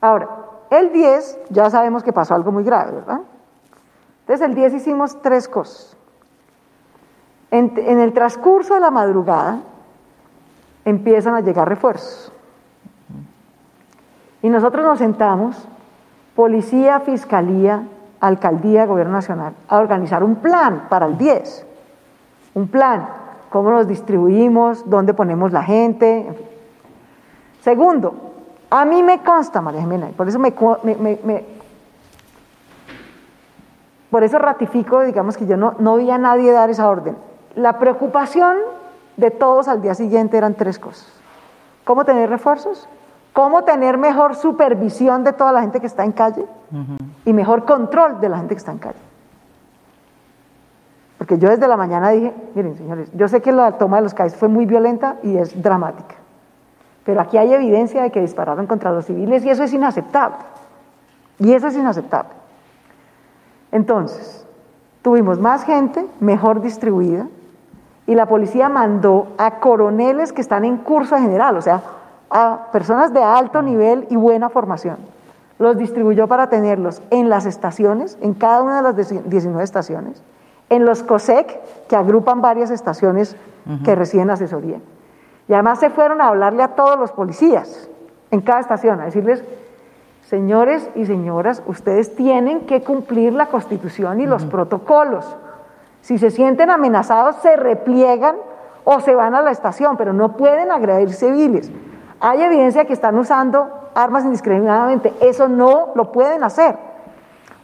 Ahora, 0.00 0.28
el 0.72 0.90
10 0.90 1.38
ya 1.50 1.68
sabemos 1.68 2.02
que 2.02 2.12
pasó 2.12 2.34
algo 2.34 2.50
muy 2.50 2.64
grave, 2.64 2.92
¿verdad? 2.92 3.20
Entonces 4.20 4.48
el 4.48 4.54
10 4.54 4.74
hicimos 4.74 5.20
tres 5.20 5.48
cosas. 5.48 5.96
En, 7.50 7.76
el 7.76 8.14
transcurso 8.14 8.74
de 8.74 8.80
la 8.80 8.90
madrugada 8.90 9.60
empiezan 10.86 11.34
a 11.34 11.40
llegar 11.40 11.68
refuerzos. 11.68 12.32
Y 14.40 14.48
nosotros 14.48 14.84
nos 14.86 14.98
sentamos, 14.98 15.68
policía, 16.34 17.00
fiscalía, 17.00 17.86
alcaldía, 18.20 18.86
gobierno 18.86 19.12
nacional, 19.12 19.52
a 19.68 19.78
organizar 19.78 20.24
un 20.24 20.36
plan 20.36 20.86
para 20.88 21.04
el 21.04 21.18
10. 21.18 21.66
Un 22.54 22.68
plan, 22.68 23.08
cómo 23.50 23.70
nos 23.70 23.86
distribuimos, 23.86 24.88
dónde 24.88 25.12
ponemos 25.12 25.52
la 25.52 25.62
gente. 25.62 26.34
Segundo, 27.60 28.31
a 28.72 28.86
mí 28.86 29.02
me 29.02 29.22
consta, 29.22 29.60
María 29.60 29.82
Jimena, 29.82 30.08
y 30.08 30.12
por 30.12 30.26
eso 30.28 30.38
me, 30.38 30.52
por 34.10 34.24
eso 34.24 34.38
ratifico, 34.38 35.02
digamos 35.02 35.36
que 35.36 35.44
yo 35.46 35.58
no, 35.58 35.74
no 35.78 35.96
vi 35.96 36.10
a 36.10 36.16
nadie 36.16 36.50
dar 36.52 36.70
esa 36.70 36.88
orden. 36.88 37.14
La 37.54 37.78
preocupación 37.78 38.56
de 39.18 39.30
todos 39.30 39.68
al 39.68 39.82
día 39.82 39.94
siguiente 39.94 40.38
eran 40.38 40.54
tres 40.54 40.78
cosas. 40.78 41.12
¿Cómo 41.84 42.06
tener 42.06 42.30
refuerzos? 42.30 42.88
¿Cómo 43.34 43.62
tener 43.64 43.98
mejor 43.98 44.36
supervisión 44.36 45.22
de 45.22 45.34
toda 45.34 45.52
la 45.52 45.60
gente 45.60 45.78
que 45.78 45.86
está 45.86 46.04
en 46.04 46.12
calle? 46.12 46.46
Y 47.26 47.34
mejor 47.34 47.66
control 47.66 48.22
de 48.22 48.30
la 48.30 48.38
gente 48.38 48.54
que 48.54 48.58
está 48.58 48.72
en 48.72 48.78
calle. 48.78 49.00
Porque 51.18 51.36
yo 51.36 51.50
desde 51.50 51.68
la 51.68 51.76
mañana 51.76 52.08
dije, 52.08 52.32
miren 52.54 52.78
señores, 52.78 53.10
yo 53.12 53.28
sé 53.28 53.42
que 53.42 53.52
la 53.52 53.72
toma 53.72 53.98
de 53.98 54.04
los 54.04 54.14
calles 54.14 54.34
fue 54.34 54.48
muy 54.48 54.64
violenta 54.64 55.16
y 55.22 55.36
es 55.36 55.62
dramática. 55.62 56.21
Pero 57.04 57.20
aquí 57.20 57.36
hay 57.36 57.52
evidencia 57.52 58.02
de 58.02 58.10
que 58.10 58.20
dispararon 58.20 58.66
contra 58.66 58.92
los 58.92 59.06
civiles 59.06 59.44
y 59.44 59.50
eso 59.50 59.64
es 59.64 59.72
inaceptable. 59.72 60.36
Y 61.38 61.52
eso 61.52 61.68
es 61.68 61.76
inaceptable. 61.76 62.30
Entonces, 63.72 64.46
tuvimos 65.02 65.38
más 65.40 65.64
gente, 65.64 66.06
mejor 66.20 66.60
distribuida, 66.60 67.26
y 68.06 68.14
la 68.14 68.26
policía 68.26 68.68
mandó 68.68 69.28
a 69.38 69.58
coroneles 69.58 70.32
que 70.32 70.40
están 70.40 70.64
en 70.64 70.76
curso 70.76 71.16
general, 71.16 71.56
o 71.56 71.62
sea, 71.62 71.82
a 72.30 72.68
personas 72.72 73.12
de 73.12 73.22
alto 73.22 73.62
nivel 73.62 74.06
y 74.10 74.16
buena 74.16 74.48
formación. 74.48 74.96
Los 75.58 75.76
distribuyó 75.76 76.26
para 76.26 76.48
tenerlos 76.48 77.02
en 77.10 77.28
las 77.28 77.46
estaciones, 77.46 78.18
en 78.20 78.34
cada 78.34 78.62
una 78.62 78.76
de 78.76 78.82
las 78.82 79.28
19 79.28 79.62
estaciones, 79.62 80.22
en 80.68 80.84
los 80.84 81.02
COSEC, 81.02 81.60
que 81.88 81.96
agrupan 81.96 82.40
varias 82.40 82.70
estaciones 82.70 83.36
que 83.84 83.94
reciben 83.94 84.30
asesoría, 84.30 84.78
y 85.52 85.54
además 85.54 85.80
se 85.80 85.90
fueron 85.90 86.22
a 86.22 86.28
hablarle 86.28 86.62
a 86.62 86.68
todos 86.68 86.98
los 86.98 87.12
policías 87.12 87.90
en 88.30 88.40
cada 88.40 88.60
estación, 88.60 89.02
a 89.02 89.04
decirles, 89.04 89.44
señores 90.22 90.88
y 90.94 91.04
señoras, 91.04 91.62
ustedes 91.66 92.16
tienen 92.16 92.64
que 92.64 92.82
cumplir 92.82 93.34
la 93.34 93.44
constitución 93.44 94.18
y 94.22 94.26
los 94.26 94.46
protocolos. 94.46 95.36
Si 96.00 96.16
se 96.16 96.30
sienten 96.30 96.70
amenazados, 96.70 97.36
se 97.42 97.54
repliegan 97.56 98.36
o 98.84 99.00
se 99.00 99.14
van 99.14 99.34
a 99.34 99.42
la 99.42 99.50
estación, 99.50 99.98
pero 99.98 100.14
no 100.14 100.38
pueden 100.38 100.72
agredir 100.72 101.12
civiles. 101.12 101.70
Hay 102.18 102.40
evidencia 102.40 102.86
que 102.86 102.94
están 102.94 103.18
usando 103.18 103.90
armas 103.94 104.24
indiscriminadamente. 104.24 105.12
Eso 105.20 105.48
no 105.48 105.88
lo 105.94 106.12
pueden 106.12 106.44
hacer. 106.44 106.78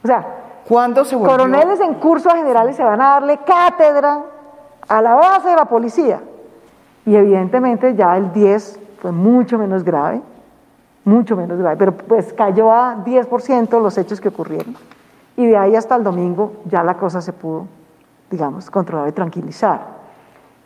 O 0.05 0.07
sea, 0.07 0.27
¿Cuándo 0.69 1.07
se 1.07 1.17
coroneles 1.17 1.81
en 1.81 1.95
curso 1.95 2.29
generales 2.29 2.77
se 2.77 2.85
van 2.85 3.01
a 3.01 3.13
darle 3.13 3.39
cátedra 3.39 4.25
a 4.87 5.01
la 5.01 5.15
base 5.15 5.49
de 5.49 5.57
la 5.57 5.65
policía 5.65 6.21
y 7.09 7.17
evidentemente 7.17 7.95
ya 7.95 8.19
el 8.19 8.35
10 8.35 8.81
fue 9.01 9.13
mucho 9.13 9.57
menos 9.57 9.83
grave, 9.83 10.21
mucho 11.05 11.37
menos 11.37 11.59
grave, 11.59 11.77
pero 11.79 11.97
pues 11.97 12.35
cayó 12.35 12.71
a 12.71 13.03
10% 13.03 13.81
los 13.81 13.97
hechos 13.97 14.21
que 14.21 14.29
ocurrieron. 14.29 14.77
Y 15.35 15.47
de 15.47 15.57
ahí 15.57 15.75
hasta 15.75 15.97
el 15.97 16.05
domingo 16.05 16.53
ya 16.67 16.83
la 16.83 16.99
cosa 16.99 17.23
se 17.23 17.33
pudo, 17.33 17.67
digamos, 18.31 18.71
controlar 18.71 19.09
y 19.09 19.13
tranquilizar. 19.13 19.81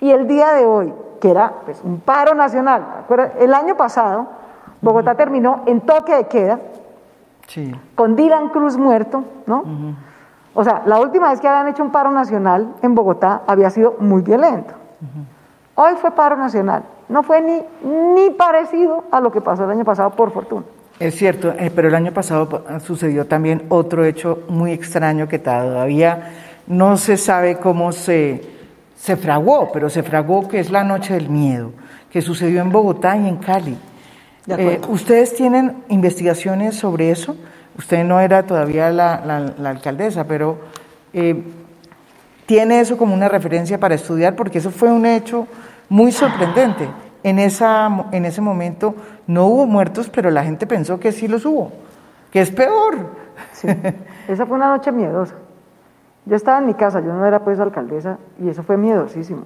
Y 0.01 0.11
el 0.11 0.27
día 0.27 0.55
de 0.55 0.67
hoy, 0.67 0.93
que 1.21 1.31
era 1.31 1.53
pues, 1.65 1.81
un 1.85 2.01
paro 2.01 2.35
nacional, 2.35 3.05
el 3.39 3.55
año 3.55 3.77
pasado 3.77 4.27
Bogotá 4.81 5.15
terminó 5.15 5.63
en 5.67 5.83
toque 5.83 6.13
de 6.17 6.25
queda, 6.25 6.59
con 7.95 8.17
Dylan 8.17 8.49
Cruz 8.49 8.77
muerto, 8.77 9.23
¿no? 9.47 9.63
O 10.55 10.65
sea, 10.65 10.83
la 10.87 10.99
última 10.99 11.31
vez 11.31 11.41
que 11.41 11.47
habían 11.47 11.69
hecho 11.69 11.85
un 11.85 11.93
paro 11.93 12.11
nacional 12.11 12.75
en 12.83 12.97
Bogotá 12.97 13.43
había 13.47 13.71
sido 13.71 13.95
muy 14.01 14.23
violento. 14.23 14.75
Hoy 15.75 15.95
fue 16.01 16.11
paro 16.13 16.37
nacional. 16.37 16.85
No 17.09 17.23
fue 17.23 17.41
ni, 17.41 17.61
ni 18.15 18.31
parecido 18.31 19.05
a 19.11 19.21
lo 19.21 19.33
que 19.33 19.41
pasó 19.41 19.65
el 19.65 19.71
año 19.71 19.85
pasado, 19.85 20.11
por 20.11 20.33
fortuna. 20.33 20.65
Es 20.99 21.17
cierto, 21.17 21.53
eh, 21.59 21.71
pero 21.75 21.89
el 21.89 21.95
año 21.95 22.13
pasado 22.13 22.65
sucedió 22.85 23.27
también 23.27 23.65
otro 23.69 24.05
hecho 24.05 24.41
muy 24.49 24.73
extraño 24.73 25.27
que 25.27 25.39
todavía 25.39 26.31
no 26.67 26.97
se 26.97 27.17
sabe 27.17 27.59
cómo 27.59 27.93
se, 27.93 28.43
se 28.97 29.17
fraguó, 29.17 29.71
pero 29.73 29.91
se 29.91 30.03
fraguó 30.03 30.47
que 30.47 30.61
es 30.61 30.71
la 30.71 30.85
noche 30.85 31.15
del 31.15 31.29
miedo, 31.29 31.73
que 32.11 32.23
sucedió 32.23 32.61
en 32.61 32.71
Bogotá 32.71 33.17
y 33.17 33.29
en 33.29 33.37
Cali. 33.37 33.77
Eh, 34.47 34.81
¿Ustedes 34.89 35.35
tienen 35.35 35.83
investigaciones 35.89 36.77
sobre 36.77 37.11
eso? 37.11 37.37
usted 37.77 38.05
no 38.05 38.21
era 38.21 38.43
todavía 38.45 38.91
la, 38.91 39.15
alcaldesa, 39.65 40.25
pero 40.25 40.59
eh, 41.13 41.43
tiene 42.47 42.81
eso 42.81 42.97
como 42.97 43.15
una 43.15 43.29
referencia 43.29 43.79
para 43.79 43.95
estudiar 43.95 44.37
porque 44.37 44.59
eso 44.59 44.71
fue 44.71 44.91
un 44.91 45.07
hecho 45.07 45.47
muy 45.93 46.11
sorprendente. 46.11 46.89
En, 47.23 47.39
esa, 47.39 48.07
en 48.13 48.25
ese 48.25 48.41
momento 48.41 48.95
no 49.27 49.47
hubo 49.47 49.67
muertos, 49.67 50.09
pero 50.09 50.31
la 50.31 50.43
gente 50.43 50.67
pensó 50.67 50.99
que 50.99 51.13
sí 51.13 51.29
los 51.29 51.45
hubo, 51.45 51.71
que 52.33 52.41
es 52.41 52.51
peor. 52.51 53.11
esa 54.27 54.47
fue 54.47 54.57
una 54.57 54.69
noche 54.69 54.91
miedosa. 54.91 55.35
Yo 56.25 56.35
estaba 56.35 56.59
en 56.59 56.67
mi 56.67 56.75
casa, 56.75 57.01
yo 57.01 57.13
no 57.13 57.27
era 57.27 57.45
pues 57.45 57.61
alcaldesa, 57.61 58.19
y 58.41 58.49
eso 58.49 58.63
fue 58.63 58.77
miedosísimo. 58.79 59.43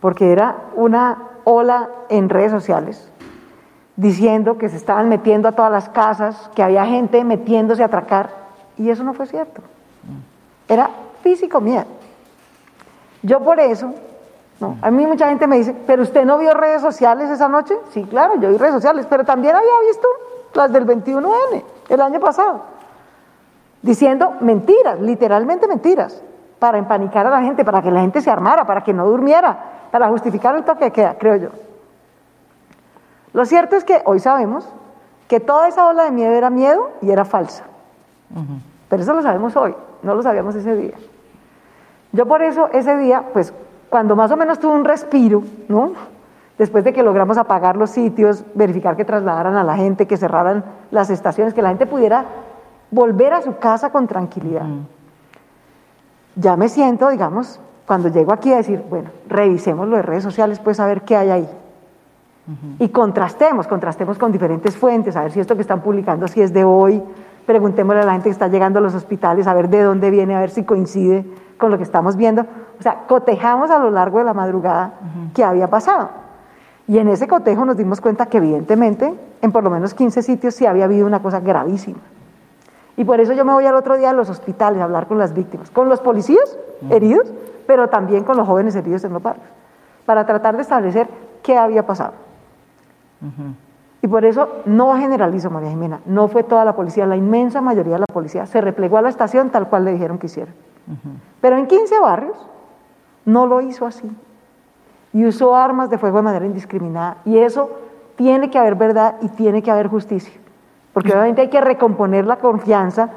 Porque 0.00 0.32
era 0.32 0.56
una 0.74 1.18
ola 1.44 1.88
en 2.08 2.28
redes 2.28 2.50
sociales 2.50 3.08
diciendo 3.94 4.58
que 4.58 4.68
se 4.68 4.76
estaban 4.76 5.08
metiendo 5.08 5.48
a 5.48 5.52
todas 5.52 5.70
las 5.70 5.88
casas, 5.88 6.50
que 6.54 6.64
había 6.64 6.84
gente 6.84 7.22
metiéndose 7.22 7.82
a 7.82 7.86
atracar, 7.86 8.30
y 8.76 8.90
eso 8.90 9.04
no 9.04 9.14
fue 9.14 9.26
cierto. 9.26 9.62
Era 10.68 10.90
físico 11.22 11.60
miedo. 11.60 11.86
Yo 13.22 13.40
por 13.40 13.60
eso, 13.60 13.94
no, 14.62 14.78
a 14.80 14.90
mí 14.90 15.06
mucha 15.06 15.28
gente 15.28 15.46
me 15.46 15.56
dice, 15.58 15.74
pero 15.86 16.02
usted 16.02 16.24
no 16.24 16.38
vio 16.38 16.54
redes 16.54 16.80
sociales 16.80 17.28
esa 17.28 17.48
noche? 17.48 17.76
Sí, 17.90 18.04
claro, 18.04 18.36
yo 18.36 18.48
vi 18.48 18.56
redes 18.56 18.74
sociales, 18.74 19.06
pero 19.10 19.24
también 19.24 19.56
había 19.56 19.80
visto 19.88 20.06
las 20.54 20.72
del 20.72 20.86
21N 20.86 21.64
el 21.88 22.00
año 22.00 22.20
pasado, 22.20 22.62
diciendo 23.82 24.34
mentiras, 24.40 25.00
literalmente 25.00 25.66
mentiras, 25.66 26.22
para 26.58 26.78
empanicar 26.78 27.26
a 27.26 27.30
la 27.30 27.42
gente, 27.42 27.64
para 27.64 27.82
que 27.82 27.90
la 27.90 28.00
gente 28.00 28.20
se 28.20 28.30
armara, 28.30 28.64
para 28.64 28.84
que 28.84 28.92
no 28.92 29.06
durmiera, 29.06 29.88
para 29.90 30.08
justificar 30.08 30.54
el 30.54 30.64
toque 30.64 30.84
de 30.84 30.92
queda, 30.92 31.16
creo 31.18 31.36
yo. 31.36 31.48
Lo 33.32 33.44
cierto 33.44 33.76
es 33.76 33.84
que 33.84 34.00
hoy 34.04 34.20
sabemos 34.20 34.68
que 35.26 35.40
toda 35.40 35.66
esa 35.66 35.88
ola 35.88 36.04
de 36.04 36.12
miedo 36.12 36.32
era 36.32 36.50
miedo 36.50 36.90
y 37.00 37.10
era 37.10 37.24
falsa. 37.24 37.64
Pero 38.88 39.02
eso 39.02 39.12
lo 39.12 39.22
sabemos 39.22 39.56
hoy, 39.56 39.74
no 40.02 40.14
lo 40.14 40.22
sabíamos 40.22 40.54
ese 40.54 40.76
día. 40.76 40.94
Yo 42.12 42.26
por 42.26 42.42
eso 42.42 42.68
ese 42.72 42.96
día, 42.98 43.24
pues 43.32 43.52
cuando 43.92 44.16
más 44.16 44.32
o 44.32 44.38
menos 44.38 44.58
tuve 44.58 44.72
un 44.72 44.86
respiro, 44.86 45.42
¿no? 45.68 45.92
Después 46.56 46.82
de 46.82 46.94
que 46.94 47.02
logramos 47.02 47.36
apagar 47.36 47.76
los 47.76 47.90
sitios, 47.90 48.42
verificar 48.54 48.96
que 48.96 49.04
trasladaran 49.04 49.54
a 49.54 49.62
la 49.62 49.76
gente, 49.76 50.06
que 50.06 50.16
cerraran 50.16 50.64
las 50.90 51.10
estaciones, 51.10 51.52
que 51.52 51.60
la 51.60 51.68
gente 51.68 51.84
pudiera 51.84 52.24
volver 52.90 53.34
a 53.34 53.42
su 53.42 53.58
casa 53.58 53.90
con 53.90 54.06
tranquilidad. 54.06 54.64
Ya 56.36 56.56
me 56.56 56.70
siento, 56.70 57.10
digamos, 57.10 57.60
cuando 57.86 58.08
llego 58.08 58.32
aquí 58.32 58.50
a 58.54 58.56
decir, 58.56 58.82
bueno, 58.88 59.10
revisemos 59.28 59.86
lo 59.86 59.96
de 59.96 60.02
redes 60.02 60.22
sociales, 60.22 60.58
pues 60.58 60.80
a 60.80 60.86
ver 60.86 61.02
qué 61.02 61.14
hay 61.14 61.28
ahí. 61.28 61.48
Y 62.78 62.88
contrastemos, 62.88 63.66
contrastemos 63.66 64.16
con 64.16 64.32
diferentes 64.32 64.74
fuentes, 64.74 65.14
a 65.16 65.20
ver 65.20 65.32
si 65.32 65.40
esto 65.40 65.54
que 65.54 65.60
están 65.60 65.82
publicando, 65.82 66.26
si 66.28 66.40
es 66.40 66.50
de 66.54 66.64
hoy, 66.64 67.02
preguntémosle 67.44 68.00
a 68.00 68.06
la 68.06 68.12
gente 68.12 68.30
que 68.30 68.32
está 68.32 68.48
llegando 68.48 68.78
a 68.78 68.82
los 68.82 68.94
hospitales, 68.94 69.46
a 69.46 69.52
ver 69.52 69.68
de 69.68 69.82
dónde 69.82 70.10
viene, 70.10 70.34
a 70.34 70.40
ver 70.40 70.48
si 70.48 70.64
coincide 70.64 71.26
con 71.58 71.70
lo 71.70 71.76
que 71.76 71.84
estamos 71.84 72.16
viendo. 72.16 72.46
O 72.82 72.84
sea, 72.84 73.04
cotejamos 73.06 73.70
a 73.70 73.78
lo 73.78 73.92
largo 73.92 74.18
de 74.18 74.24
la 74.24 74.34
madrugada 74.34 74.94
qué 75.34 75.44
había 75.44 75.70
pasado. 75.70 76.10
Y 76.88 76.98
en 76.98 77.06
ese 77.06 77.28
cotejo 77.28 77.64
nos 77.64 77.76
dimos 77.76 78.00
cuenta 78.00 78.26
que 78.26 78.38
evidentemente 78.38 79.14
en 79.40 79.52
por 79.52 79.62
lo 79.62 79.70
menos 79.70 79.94
15 79.94 80.20
sitios 80.20 80.56
sí 80.56 80.66
había 80.66 80.86
habido 80.86 81.06
una 81.06 81.22
cosa 81.22 81.38
gravísima. 81.38 82.00
Y 82.96 83.04
por 83.04 83.20
eso 83.20 83.34
yo 83.34 83.44
me 83.44 83.52
voy 83.52 83.66
al 83.66 83.76
otro 83.76 83.96
día 83.96 84.10
a 84.10 84.12
los 84.12 84.28
hospitales 84.28 84.80
a 84.80 84.84
hablar 84.84 85.06
con 85.06 85.16
las 85.16 85.32
víctimas, 85.32 85.70
con 85.70 85.88
los 85.88 86.00
policías 86.00 86.58
heridos, 86.90 87.32
pero 87.68 87.88
también 87.88 88.24
con 88.24 88.36
los 88.36 88.48
jóvenes 88.48 88.74
heridos 88.74 89.04
en 89.04 89.12
los 89.12 89.22
barrios, 89.22 89.46
para 90.04 90.26
tratar 90.26 90.56
de 90.56 90.62
establecer 90.62 91.06
qué 91.44 91.56
había 91.56 91.86
pasado. 91.86 92.14
Y 94.02 94.08
por 94.08 94.24
eso 94.24 94.48
no 94.64 94.96
generalizo, 94.96 95.50
María 95.50 95.70
Jimena, 95.70 96.00
no 96.04 96.26
fue 96.26 96.42
toda 96.42 96.64
la 96.64 96.74
policía, 96.74 97.06
la 97.06 97.14
inmensa 97.14 97.60
mayoría 97.60 97.94
de 97.94 98.00
la 98.00 98.12
policía 98.12 98.44
se 98.46 98.60
replegó 98.60 98.98
a 98.98 99.02
la 99.02 99.08
estación 99.08 99.50
tal 99.50 99.68
cual 99.68 99.84
le 99.84 99.92
dijeron 99.92 100.18
que 100.18 100.26
hiciera. 100.26 100.50
Pero 101.40 101.56
en 101.56 101.68
15 101.68 102.00
barrios 102.00 102.48
no 103.24 103.46
lo 103.46 103.60
hizo 103.60 103.86
así. 103.86 104.10
Y 105.12 105.26
usó 105.26 105.54
armas 105.54 105.90
de 105.90 105.98
fuego 105.98 106.18
de 106.18 106.22
manera 106.22 106.46
indiscriminada. 106.46 107.18
Y 107.24 107.38
eso 107.38 107.70
tiene 108.16 108.50
que 108.50 108.58
haber 108.58 108.76
verdad 108.76 109.16
y 109.20 109.28
tiene 109.28 109.62
que 109.62 109.70
haber 109.70 109.88
justicia. 109.88 110.32
Porque 110.92 111.12
obviamente 111.12 111.42
hay 111.42 111.48
que 111.48 111.60
recomponer 111.60 112.26
la 112.26 112.36
confianza 112.36 113.10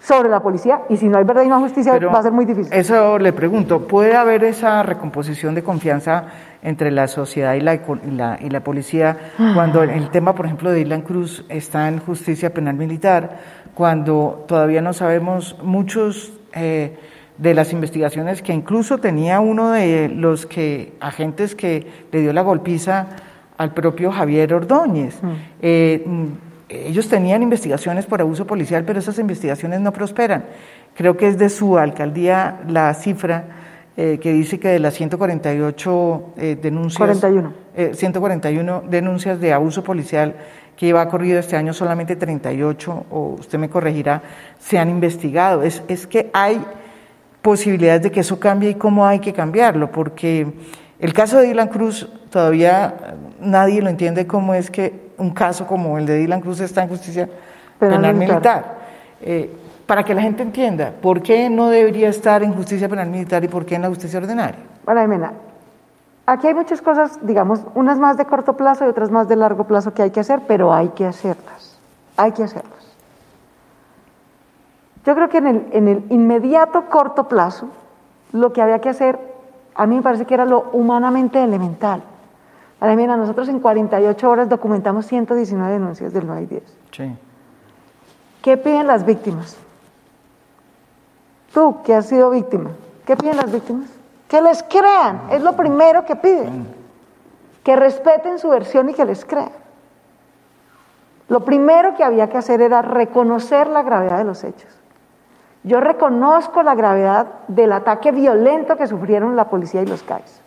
sobre 0.00 0.28
la 0.28 0.40
policía 0.40 0.82
y 0.88 0.96
si 0.96 1.08
no 1.08 1.18
hay 1.18 1.24
verdad 1.24 1.44
y 1.44 1.48
no 1.48 1.56
hay 1.56 1.62
justicia 1.62 1.98
va 1.98 2.18
a 2.18 2.22
ser 2.22 2.32
muy 2.32 2.44
difícil. 2.44 2.72
Eso 2.72 3.18
le 3.18 3.32
pregunto, 3.32 3.86
¿puede 3.86 4.14
haber 4.14 4.44
esa 4.44 4.82
recomposición 4.82 5.54
de 5.54 5.62
confianza 5.62 6.24
entre 6.62 6.90
la 6.90 7.08
sociedad 7.08 7.54
y 7.54 7.60
la, 7.60 7.74
y 8.40 8.50
la, 8.50 8.60
policía 8.60 9.16
cuando 9.54 9.82
el 9.82 10.10
tema, 10.10 10.34
por 10.34 10.46
ejemplo, 10.46 10.70
de 10.70 10.76
Dylan 10.76 11.02
Cruz 11.02 11.44
está 11.48 11.88
en 11.88 12.00
justicia 12.00 12.52
penal 12.52 12.74
militar, 12.74 13.38
cuando 13.74 14.44
todavía 14.46 14.80
no 14.80 14.92
sabemos 14.92 15.58
muchos 15.62 16.32
eh, 16.54 16.96
de 17.38 17.54
las 17.54 17.72
investigaciones 17.72 18.42
que 18.42 18.52
incluso 18.52 18.98
tenía 18.98 19.40
uno 19.40 19.72
de 19.72 20.08
los 20.08 20.46
que 20.46 20.92
agentes 21.00 21.54
que 21.54 21.86
le 22.12 22.20
dio 22.20 22.32
la 22.32 22.42
golpiza 22.42 23.08
al 23.56 23.74
propio 23.74 24.12
Javier 24.12 24.54
Ordóñez. 24.54 25.22
Mm. 25.22 25.32
Eh, 25.62 26.04
ellos 26.68 27.08
tenían 27.08 27.42
investigaciones 27.42 28.06
por 28.06 28.20
abuso 28.20 28.46
policial, 28.46 28.84
pero 28.84 28.98
esas 28.98 29.18
investigaciones 29.18 29.80
no 29.80 29.92
prosperan. 29.92 30.44
Creo 30.94 31.16
que 31.16 31.28
es 31.28 31.38
de 31.38 31.48
su 31.48 31.78
alcaldía 31.78 32.60
la 32.68 32.92
cifra 32.94 33.44
eh, 33.96 34.18
que 34.20 34.32
dice 34.32 34.58
que 34.58 34.68
de 34.68 34.78
las 34.78 34.94
148 34.94 36.24
eh, 36.36 36.58
denuncias, 36.60 37.20
41. 37.20 37.52
141 37.92 38.76
eh, 38.76 38.88
denuncias 38.88 39.40
de 39.40 39.52
abuso 39.52 39.84
policial 39.84 40.34
que 40.76 40.86
lleva 40.86 41.08
corrido 41.08 41.38
este 41.38 41.56
año, 41.56 41.72
solamente 41.72 42.16
38, 42.16 43.06
o 43.10 43.36
usted 43.38 43.58
me 43.58 43.68
corregirá, 43.68 44.22
se 44.58 44.78
han 44.78 44.90
investigado. 44.90 45.62
Es, 45.62 45.82
es 45.86 46.08
que 46.08 46.30
hay 46.32 46.60
posibilidades 47.44 48.00
de 48.00 48.10
que 48.10 48.20
eso 48.20 48.40
cambie 48.40 48.70
y 48.70 48.74
cómo 48.74 49.04
hay 49.04 49.18
que 49.18 49.34
cambiarlo, 49.34 49.92
porque 49.92 50.50
el 50.98 51.12
caso 51.12 51.36
de 51.36 51.48
Dylan 51.48 51.68
Cruz 51.68 52.08
todavía 52.30 53.16
nadie 53.38 53.82
lo 53.82 53.90
entiende 53.90 54.26
cómo 54.26 54.54
es 54.54 54.70
que 54.70 55.10
un 55.18 55.30
caso 55.30 55.66
como 55.66 55.98
el 55.98 56.06
de 56.06 56.16
Dylan 56.16 56.40
Cruz 56.40 56.60
está 56.60 56.82
en 56.82 56.88
justicia 56.88 57.28
penal, 57.78 58.14
militar. 58.14 58.64
Eh, 59.20 59.54
para 59.84 60.02
que 60.04 60.14
la 60.14 60.22
gente 60.22 60.42
entienda, 60.42 60.90
¿por 61.02 61.20
qué 61.20 61.50
no 61.50 61.68
debería 61.68 62.08
estar 62.08 62.42
en 62.42 62.54
justicia 62.54 62.88
penal 62.88 63.10
militar 63.10 63.44
y 63.44 63.48
por 63.48 63.66
qué 63.66 63.74
en 63.74 63.82
la 63.82 63.88
justicia 63.88 64.18
ordinaria? 64.18 64.60
Bueno, 64.86 65.06
Mena, 65.06 65.32
aquí 66.24 66.46
hay 66.46 66.54
muchas 66.54 66.80
cosas, 66.80 67.18
digamos, 67.26 67.60
unas 67.74 67.98
más 67.98 68.16
de 68.16 68.24
corto 68.24 68.56
plazo 68.56 68.86
y 68.86 68.88
otras 68.88 69.10
más 69.10 69.28
de 69.28 69.36
largo 69.36 69.64
plazo 69.64 69.92
que 69.92 70.00
hay 70.00 70.10
que 70.10 70.20
hacer, 70.20 70.40
pero 70.48 70.72
hay 70.72 70.88
que 70.88 71.04
hacerlas, 71.04 71.78
hay 72.16 72.32
que 72.32 72.44
hacerlas. 72.44 72.83
Yo 75.06 75.14
creo 75.14 75.28
que 75.28 75.38
en 75.38 75.46
el, 75.46 75.66
en 75.72 75.88
el 75.88 76.04
inmediato 76.10 76.88
corto 76.88 77.28
plazo, 77.28 77.68
lo 78.32 78.52
que 78.52 78.62
había 78.62 78.80
que 78.80 78.88
hacer, 78.88 79.18
a 79.74 79.86
mí 79.86 79.96
me 79.96 80.02
parece 80.02 80.24
que 80.24 80.34
era 80.34 80.44
lo 80.44 80.70
humanamente 80.72 81.42
elemental, 81.42 82.02
Ahora 82.84 82.96
mira, 82.96 83.16
nosotros 83.16 83.48
en 83.48 83.60
48 83.60 84.28
horas 84.28 84.48
documentamos 84.50 85.06
119 85.06 85.72
denuncias 85.72 86.12
del 86.12 86.26
9 86.26 86.42
y 86.42 86.46
10. 86.46 86.62
Sí. 86.92 87.16
¿Qué 88.42 88.58
piden 88.58 88.86
las 88.86 89.06
víctimas? 89.06 89.56
Tú, 91.54 91.80
que 91.82 91.94
has 91.94 92.04
sido 92.04 92.28
víctima, 92.28 92.72
¿qué 93.06 93.16
piden 93.16 93.38
las 93.38 93.50
víctimas? 93.50 93.88
Que 94.28 94.42
les 94.42 94.62
crean, 94.64 95.22
es 95.30 95.42
lo 95.42 95.54
primero 95.54 96.04
que 96.04 96.14
piden. 96.14 96.66
Que 97.62 97.74
respeten 97.74 98.38
su 98.38 98.50
versión 98.50 98.90
y 98.90 98.92
que 98.92 99.06
les 99.06 99.24
crean. 99.24 99.52
Lo 101.28 101.42
primero 101.42 101.94
que 101.94 102.04
había 102.04 102.28
que 102.28 102.36
hacer 102.36 102.60
era 102.60 102.82
reconocer 102.82 103.66
la 103.68 103.82
gravedad 103.82 104.18
de 104.18 104.24
los 104.24 104.44
hechos. 104.44 104.70
Yo 105.64 105.80
reconozco 105.80 106.62
la 106.62 106.74
gravedad 106.74 107.26
del 107.48 107.72
ataque 107.72 108.12
violento 108.12 108.76
que 108.76 108.86
sufrieron 108.86 109.34
la 109.34 109.48
policía 109.48 109.82
y 109.82 109.86
los 109.86 110.02
CAIs. 110.02 110.42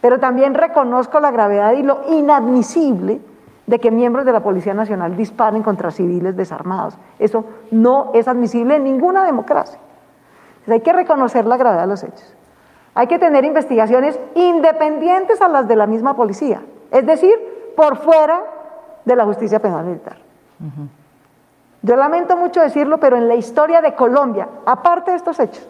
Pero 0.00 0.18
también 0.18 0.54
reconozco 0.54 1.20
la 1.20 1.30
gravedad 1.30 1.72
y 1.72 1.82
lo 1.82 2.00
inadmisible 2.08 3.20
de 3.66 3.78
que 3.78 3.90
miembros 3.90 4.24
de 4.24 4.32
la 4.32 4.42
Policía 4.42 4.72
Nacional 4.72 5.14
disparen 5.14 5.62
contra 5.62 5.90
civiles 5.90 6.36
desarmados. 6.36 6.96
Eso 7.18 7.44
no 7.70 8.10
es 8.14 8.26
admisible 8.26 8.76
en 8.76 8.84
ninguna 8.84 9.24
democracia. 9.24 9.78
hay 10.66 10.80
que 10.80 10.92
reconocer 10.92 11.44
la 11.44 11.58
gravedad 11.58 11.82
de 11.82 11.88
los 11.88 12.02
hechos. 12.02 12.34
Hay 12.94 13.06
que 13.06 13.18
tener 13.18 13.44
investigaciones 13.44 14.18
independientes 14.34 15.40
a 15.42 15.48
las 15.48 15.68
de 15.68 15.76
la 15.76 15.86
misma 15.86 16.16
policía, 16.16 16.62
es 16.90 17.06
decir, 17.06 17.34
por 17.76 17.98
fuera 17.98 18.42
de 19.04 19.16
la 19.16 19.24
justicia 19.24 19.60
penal 19.60 19.84
militar. 19.84 20.16
Yo 21.82 21.96
lamento 21.96 22.36
mucho 22.36 22.60
decirlo, 22.60 22.98
pero 23.00 23.16
en 23.16 23.28
la 23.28 23.34
historia 23.34 23.80
de 23.80 23.94
Colombia, 23.94 24.48
aparte 24.66 25.12
de 25.12 25.16
estos 25.16 25.40
hechos, 25.40 25.66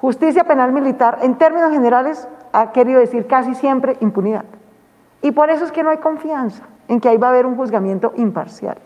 justicia 0.00 0.44
penal 0.44 0.72
militar, 0.72 1.18
en 1.22 1.36
términos 1.36 1.70
generales, 1.70 2.28
ha 2.52 2.72
querido 2.72 3.00
decir 3.00 3.26
casi 3.26 3.54
siempre 3.54 3.96
impunidad. 4.00 4.44
Y 5.22 5.32
por 5.32 5.48
eso 5.48 5.64
es 5.64 5.72
que 5.72 5.82
no 5.82 5.90
hay 5.90 5.98
confianza 5.98 6.64
en 6.88 7.00
que 7.00 7.08
ahí 7.08 7.16
va 7.16 7.28
a 7.28 7.30
haber 7.30 7.46
un 7.46 7.56
juzgamiento 7.56 8.12
imparcial. 8.16 8.76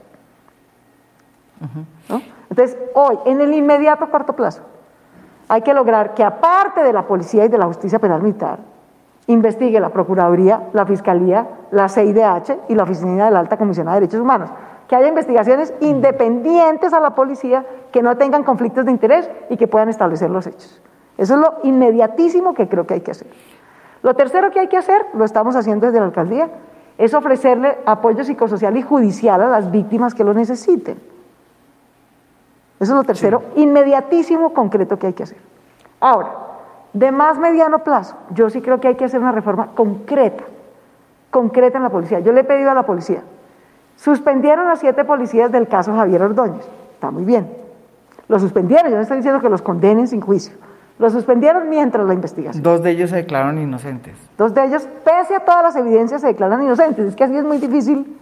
Entonces, 2.49 2.79
hoy, 2.95 3.19
en 3.25 3.41
el 3.41 3.53
inmediato 3.53 4.09
corto 4.09 4.35
plazo, 4.35 4.63
hay 5.49 5.63
que 5.63 5.75
lograr 5.75 6.15
que 6.15 6.23
aparte 6.23 6.83
de 6.83 6.93
la 6.93 7.07
policía 7.07 7.45
y 7.45 7.49
de 7.49 7.59
la 7.59 7.67
justicia 7.67 7.99
penal 7.99 8.23
militar, 8.23 8.61
investigue 9.27 9.81
la 9.81 9.91
Procuraduría, 9.91 10.69
la 10.73 10.87
Fiscalía, 10.87 11.47
la 11.71 11.89
CIDH 11.89 12.61
y 12.69 12.75
la 12.75 12.85
Oficina 12.85 13.27
de 13.27 13.31
la 13.33 13.41
Alta 13.41 13.57
Comisión 13.57 13.87
de 13.87 13.93
Derechos 13.95 14.21
Humanos. 14.21 14.51
Que 14.89 14.97
haya 14.97 15.09
investigaciones 15.09 15.75
independientes 15.81 16.93
a 16.93 17.01
la 17.01 17.15
policía, 17.15 17.65
que 17.93 18.03
no 18.03 18.17
tengan 18.17 18.43
conflictos 18.43 18.87
de 18.87 18.91
interés 18.91 19.31
y 19.51 19.57
que 19.57 19.69
puedan 19.69 19.89
establecer 19.89 20.31
los 20.31 20.47
hechos. 20.47 20.81
Eso 21.19 21.35
es 21.35 21.41
lo 21.41 21.59
inmediatísimo 21.63 22.55
que 22.55 22.69
creo 22.69 22.87
que 22.87 22.95
hay 22.95 23.01
que 23.03 23.11
hacer. 23.11 23.29
Lo 24.03 24.15
tercero 24.15 24.51
que 24.51 24.61
hay 24.61 24.69
que 24.69 24.77
hacer, 24.77 25.05
lo 25.13 25.25
estamos 25.25 25.57
haciendo 25.57 25.87
desde 25.87 26.01
la 26.01 26.07
alcaldía, 26.07 26.49
es 26.97 27.13
ofrecerle 27.15 27.79
apoyo 27.85 28.25
psicosocial 28.25 28.77
y 28.77 28.83
judicial 28.83 29.43
a 29.43 29.49
las 29.49 29.71
víctimas 29.71 30.15
que 30.15 30.25
lo 30.25 30.33
necesiten. 30.33 30.99
Eso 32.81 32.93
es 32.93 32.97
lo 32.97 33.05
tercero, 33.05 33.43
inmediatísimo, 33.57 34.55
concreto 34.55 34.99
que 34.99 35.09
hay 35.09 35.13
que 35.13 35.25
hacer. 35.25 35.39
Ahora, 36.01 36.33
de 36.93 37.13
más 37.13 37.39
mediano 37.39 37.81
plazo, 37.81 38.17
yo 38.31 38.49
sí 38.51 38.63
creo 38.63 38.81
que 38.81 38.89
hay 38.89 38.95
que 38.95 39.05
hacer 39.05 39.21
una 39.21 39.33
reforma 39.33 39.73
concreta, 39.75 40.45
concreta 41.31 41.79
en 41.79 41.85
la 41.85 41.91
policía. 41.91 42.21
Yo 42.21 42.33
le 42.33 42.41
he 42.41 42.45
pedido 42.45 42.71
a 42.71 42.75
la 42.75 42.85
policía, 42.85 43.23
suspendieron 43.99 44.69
a 44.69 44.77
siete 44.77 45.05
policías 45.05 45.53
del 45.53 45.69
caso 45.69 45.95
Javier 45.95 46.23
Ordóñez, 46.23 46.67
está 46.95 47.11
muy 47.11 47.25
bien. 47.25 47.53
Lo 48.29 48.39
suspendieron, 48.39 48.91
yo 48.91 48.97
no 48.97 49.03
estoy 49.03 49.19
diciendo 49.19 49.41
que 49.41 49.49
los 49.49 49.63
condenen 49.63 50.07
sin 50.07 50.21
juicio. 50.21 50.55
Lo 50.99 51.09
suspendieron 51.11 51.69
mientras 51.69 52.07
la 52.07 52.15
investigación. 52.15 52.63
Dos 52.63 52.83
de 52.83 52.91
ellos 52.91 53.11
se 53.11 53.17
declararon 53.17 53.59
inocentes. 53.59 54.17
Dos 54.37 54.53
de 54.53 54.65
ellos, 54.65 54.89
pese 55.05 55.37
a 55.37 55.41
todas 55.41 55.63
las 55.63 55.77
evidencias, 55.77 56.21
se 56.21 56.27
declaran 56.27 56.63
inocentes. 56.63 57.07
Es 57.07 57.17
que 57.17 57.25
así 57.25 57.37
es 57.37 57.45
muy 57.45 57.59
difícil 57.59 58.19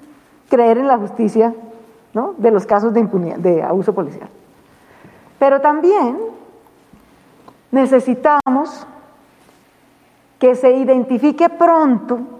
creer 0.51 0.79
en 0.79 0.87
la 0.87 0.99
justicia 0.99 1.55
¿no? 2.13 2.35
de 2.37 2.51
los 2.51 2.67
casos 2.67 2.93
de 2.93 3.01
impunidad, 3.01 3.39
de 3.39 3.63
abuso 3.63 3.95
policial. 3.95 4.29
Pero 5.39 5.61
también 5.61 6.19
necesitamos 7.71 8.87
que 10.39 10.55
se 10.55 10.71
identifique 10.73 11.49
pronto 11.49 12.36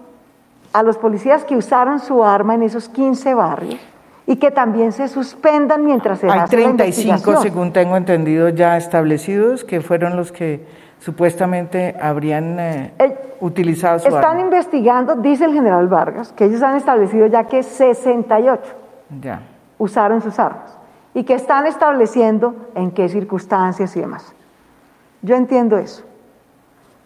a 0.77 0.83
los 0.83 0.97
policías 0.97 1.43
que 1.43 1.55
usaron 1.55 1.99
su 1.99 2.23
arma 2.23 2.53
en 2.55 2.63
esos 2.63 2.87
15 2.89 3.33
barrios 3.33 3.79
y 4.25 4.35
que 4.35 4.51
también 4.51 4.91
se 4.91 5.07
suspendan 5.07 5.83
mientras 5.85 6.19
se 6.19 6.27
Hay 6.29 6.39
hace 6.39 6.55
la 6.57 6.63
35, 6.63 6.83
investigación. 7.01 7.41
según 7.41 7.73
tengo 7.73 7.95
entendido, 7.97 8.49
ya 8.49 8.77
establecidos, 8.77 9.63
que 9.63 9.81
fueron 9.81 10.15
los 10.15 10.31
que 10.31 10.65
supuestamente 10.99 11.95
habrían 12.01 12.59
eh, 12.59 12.93
Eh, 12.99 13.35
utilizado 13.39 13.99
su 13.99 14.07
Están 14.07 14.25
arma. 14.37 14.41
investigando, 14.41 15.15
dice 15.15 15.45
el 15.45 15.53
general 15.53 15.87
Vargas, 15.87 16.33
que 16.33 16.45
ellos 16.45 16.61
han 16.61 16.75
establecido 16.75 17.25
ya 17.27 17.45
que 17.45 17.63
68 17.63 18.61
Ya. 19.21 19.41
usaron 19.77 20.21
sus 20.21 20.37
armas 20.39 20.77
y 21.13 21.23
que 21.23 21.33
están 21.33 21.65
estableciendo 21.65 22.53
en 22.75 22.91
qué 22.91 23.07
circunstancias 23.09 23.95
y 23.95 24.01
demás. 24.01 24.33
Yo 25.23 25.35
entiendo 25.35 25.77
eso. 25.77 26.03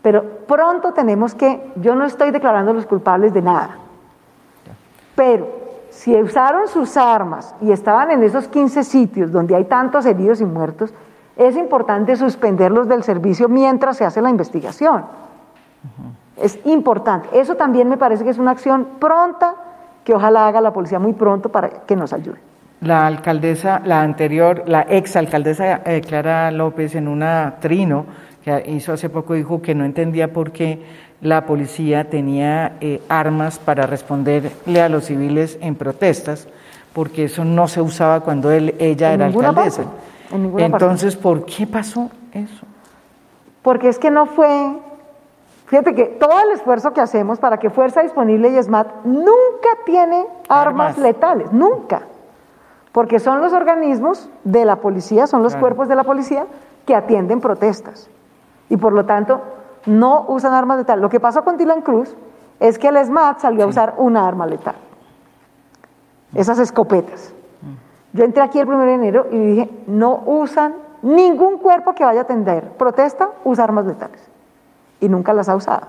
Pero 0.02 0.24
pronto 0.48 0.94
tenemos 0.94 1.36
que, 1.36 1.72
yo 1.76 1.96
no 1.96 2.06
estoy 2.06 2.32
declarando 2.32 2.74
los 2.74 2.86
culpables 2.86 3.34
de 3.34 3.42
nada, 3.42 3.78
pero 5.16 5.62
si 5.92 6.16
usaron 6.16 6.68
sus 6.68 6.98
armas 6.98 7.54
y 7.62 7.72
estaban 7.72 8.12
en 8.12 8.24
esos 8.24 8.48
15 8.48 8.84
sitios 8.84 9.32
donde 9.32 9.56
hay 9.56 9.66
tantos 9.66 10.06
heridos 10.06 10.42
y 10.42 10.46
muertos, 10.46 10.94
es 11.36 11.56
importante 11.56 12.16
suspenderlos 12.16 12.88
del 12.88 13.04
servicio 13.04 13.48
mientras 13.48 13.98
se 13.98 14.06
hace 14.06 14.22
la 14.22 14.30
investigación. 14.30 15.06
Es 16.38 16.60
importante. 16.66 17.28
Eso 17.40 17.56
también 17.56 17.88
me 17.88 17.98
parece 17.98 18.24
que 18.24 18.30
es 18.30 18.38
una 18.38 18.52
acción 18.52 18.88
pronta 19.00 19.56
que 20.04 20.14
ojalá 20.14 20.48
haga 20.48 20.62
la 20.62 20.74
policía 20.74 20.98
muy 20.98 21.14
pronto 21.14 21.50
para 21.50 21.70
que 21.70 21.96
nos 21.96 22.14
ayude. 22.14 22.40
La 22.82 23.06
alcaldesa, 23.06 23.82
la 23.86 24.02
anterior, 24.02 24.64
la 24.66 24.86
ex 24.90 25.16
alcaldesa 25.16 25.82
eh, 25.86 26.02
Clara 26.02 26.50
López, 26.50 26.96
en 26.96 27.08
una 27.08 27.58
trino 27.60 28.06
que 28.44 28.64
hizo 28.72 28.94
hace 28.94 29.10
poco, 29.10 29.34
dijo 29.34 29.62
que 29.62 29.76
no 29.76 29.86
entendía 29.86 30.34
por 30.34 30.52
qué 30.52 30.82
la 31.22 31.46
policía 31.46 32.10
tenía 32.10 32.78
eh, 32.82 33.02
armas 33.08 33.60
para 33.60 33.86
responderle 33.86 34.82
a 34.82 34.90
los 34.90 35.06
civiles 35.06 35.58
en 35.62 35.76
protestas, 35.76 36.48
porque 36.94 37.26
eso 37.26 37.46
no 37.46 37.68
se 37.68 37.82
usaba 37.82 38.22
cuando 38.22 38.52
él, 38.52 38.76
ella 38.80 39.14
En 39.14 39.22
era 39.22 39.26
alcaldesa. 39.28 39.84
parte, 39.84 40.36
en 40.36 40.42
ninguna 40.44 40.70
parte. 40.70 40.86
Entonces, 40.86 41.16
¿por 41.16 41.46
qué 41.46 41.68
pasó 41.68 42.10
eso? 42.34 42.66
Porque 43.62 43.88
es 43.90 44.00
que 44.00 44.10
no 44.10 44.26
fue, 44.26 44.74
fíjate 45.68 45.94
que 45.94 46.06
todo 46.06 46.32
el 46.44 46.52
esfuerzo 46.56 46.92
que 46.94 47.02
hacemos 47.02 47.38
para 47.38 47.58
que 47.58 47.70
Fuerza 47.70 48.02
Disponible 48.02 48.50
y 48.50 48.62
SMAT 48.64 48.88
nunca 49.06 49.70
tiene 49.86 50.26
armas, 50.50 50.98
Armas. 50.98 50.98
letales, 50.98 51.52
nunca. 51.54 52.02
Porque 52.92 53.20
son 53.20 53.40
los 53.42 53.54
organismos 53.54 54.28
de 54.44 54.66
la 54.66 54.78
policía, 54.78 55.28
son 55.28 55.44
los 55.44 55.54
Claro. 55.54 55.62
cuerpos 55.68 55.88
de 55.88 55.96
la 55.96 56.04
policía 56.04 56.46
que 56.88 56.96
atienden 56.96 57.40
protestas. 57.40 58.10
Y 58.72 58.78
por 58.78 58.94
lo 58.94 59.06
tanto, 59.06 59.42
no 59.86 60.24
usan 60.30 60.54
armas 60.54 60.78
letales. 60.78 61.02
Lo 61.02 61.10
que 61.10 61.20
pasó 61.20 61.44
con 61.44 61.58
Dylan 61.58 61.82
Cruz 61.82 62.16
es 62.58 62.80
que 62.80 62.88
el 62.88 63.06
SMAT 63.06 63.40
salió 63.40 63.66
a 63.66 63.68
usar 63.68 63.96
una 63.98 64.26
arma 64.26 64.48
letal. 64.48 64.76
Esas 66.34 66.58
escopetas. 66.58 67.34
Yo 68.14 68.24
entré 68.24 68.42
aquí 68.42 68.60
el 68.60 68.70
1 68.70 68.80
de 68.86 68.94
enero 68.94 69.28
y 69.30 69.38
dije, 69.38 69.70
no 69.88 70.24
usan 70.26 70.76
ningún 71.02 71.58
cuerpo 71.58 71.94
que 71.94 72.06
vaya 72.06 72.22
a 72.22 72.24
atender 72.24 72.72
protesta, 72.78 73.32
usa 73.44 73.66
armas 73.66 73.86
letales. 73.86 74.22
Y 75.02 75.10
nunca 75.10 75.34
las 75.34 75.50
ha 75.50 75.56
usado. 75.58 75.88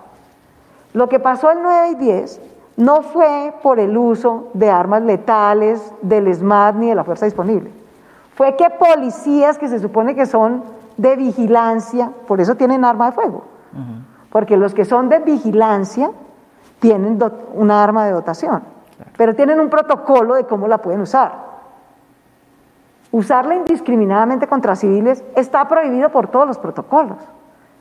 Lo 0.92 1.08
que 1.08 1.20
pasó 1.20 1.52
el 1.52 1.62
9 1.62 1.90
y 1.90 1.94
10 1.94 2.40
no 2.78 3.02
fue 3.02 3.54
por 3.62 3.78
el 3.78 3.96
uso 3.96 4.48
de 4.54 4.70
armas 4.70 5.02
letales 5.02 5.94
del 6.02 6.34
SMAT 6.34 6.74
ni 6.74 6.88
de 6.88 6.96
la 6.96 7.04
fuerza 7.04 7.26
disponible. 7.26 7.70
Fue 8.34 8.56
que 8.56 8.70
policías 8.70 9.56
que 9.56 9.68
se 9.68 9.78
supone 9.78 10.16
que 10.16 10.26
son 10.26 10.81
de 10.96 11.16
vigilancia, 11.16 12.10
por 12.26 12.40
eso 12.40 12.54
tienen 12.54 12.84
arma 12.84 13.06
de 13.06 13.12
fuego. 13.12 13.44
Porque 14.30 14.56
los 14.56 14.74
que 14.74 14.84
son 14.84 15.08
de 15.08 15.18
vigilancia 15.18 16.10
tienen 16.80 17.18
una 17.54 17.82
arma 17.82 18.06
de 18.06 18.12
dotación, 18.12 18.62
pero 19.16 19.34
tienen 19.34 19.60
un 19.60 19.68
protocolo 19.68 20.34
de 20.34 20.44
cómo 20.44 20.68
la 20.68 20.78
pueden 20.78 21.00
usar. 21.02 21.52
Usarla 23.10 23.54
indiscriminadamente 23.54 24.46
contra 24.46 24.74
civiles 24.74 25.22
está 25.36 25.68
prohibido 25.68 26.08
por 26.10 26.28
todos 26.28 26.46
los 26.46 26.58
protocolos, 26.58 27.18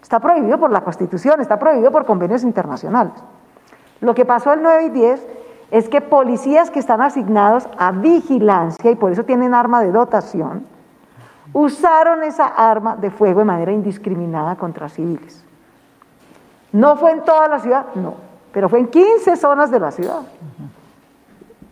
está 0.01 0.19
prohibido 0.19 0.57
por 0.59 0.71
la 0.71 0.81
Constitución, 0.81 1.39
está 1.39 1.57
prohibido 1.57 1.91
por 1.91 2.05
convenios 2.05 2.43
internacionales. 2.43 3.13
Lo 4.01 4.13
que 4.13 4.25
pasó 4.25 4.51
el 4.51 4.61
9 4.61 4.83
y 4.83 4.89
10 4.89 5.27
es 5.71 5.87
que 5.87 6.01
policías 6.01 6.69
que 6.69 6.79
están 6.79 7.01
asignados 7.01 7.67
a 7.77 7.91
vigilancia 7.91 8.91
y 8.91 8.95
por 8.95 9.11
eso 9.11 9.23
tienen 9.23 9.53
arma 9.53 9.81
de 9.81 9.91
dotación, 9.91 10.65
usaron 11.53 12.23
esa 12.23 12.47
arma 12.47 12.95
de 12.95 13.11
fuego 13.11 13.39
de 13.39 13.45
manera 13.45 13.71
indiscriminada 13.71 14.55
contra 14.55 14.89
civiles. 14.89 15.43
¿No 16.71 16.95
fue 16.95 17.11
en 17.11 17.23
toda 17.23 17.47
la 17.47 17.59
ciudad? 17.59 17.87
No, 17.95 18.15
pero 18.53 18.69
fue 18.69 18.79
en 18.79 18.87
15 18.87 19.35
zonas 19.35 19.71
de 19.71 19.79
la 19.79 19.91
ciudad. 19.91 20.21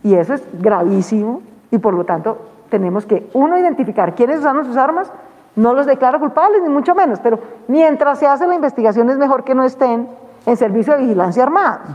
Y 0.02 0.14
eso 0.14 0.34
es 0.34 0.42
gravísimo 0.52 1.42
y 1.70 1.78
por 1.78 1.94
lo 1.94 2.04
tanto 2.04 2.38
tenemos 2.68 3.06
que, 3.06 3.28
uno, 3.34 3.58
identificar 3.58 4.14
quiénes 4.14 4.40
usaron 4.40 4.64
sus 4.64 4.76
armas, 4.76 5.10
no 5.56 5.74
los 5.74 5.86
declaro 5.86 6.20
culpables, 6.20 6.62
ni 6.62 6.68
mucho 6.68 6.94
menos, 6.94 7.18
pero 7.20 7.40
mientras 7.68 8.18
se 8.18 8.26
hace 8.26 8.46
la 8.46 8.54
investigación 8.54 9.10
es 9.10 9.18
mejor 9.18 9.44
que 9.44 9.54
no 9.54 9.64
estén 9.64 10.08
en 10.46 10.56
servicio 10.56 10.94
de 10.94 11.02
vigilancia 11.02 11.42
armados 11.42 11.88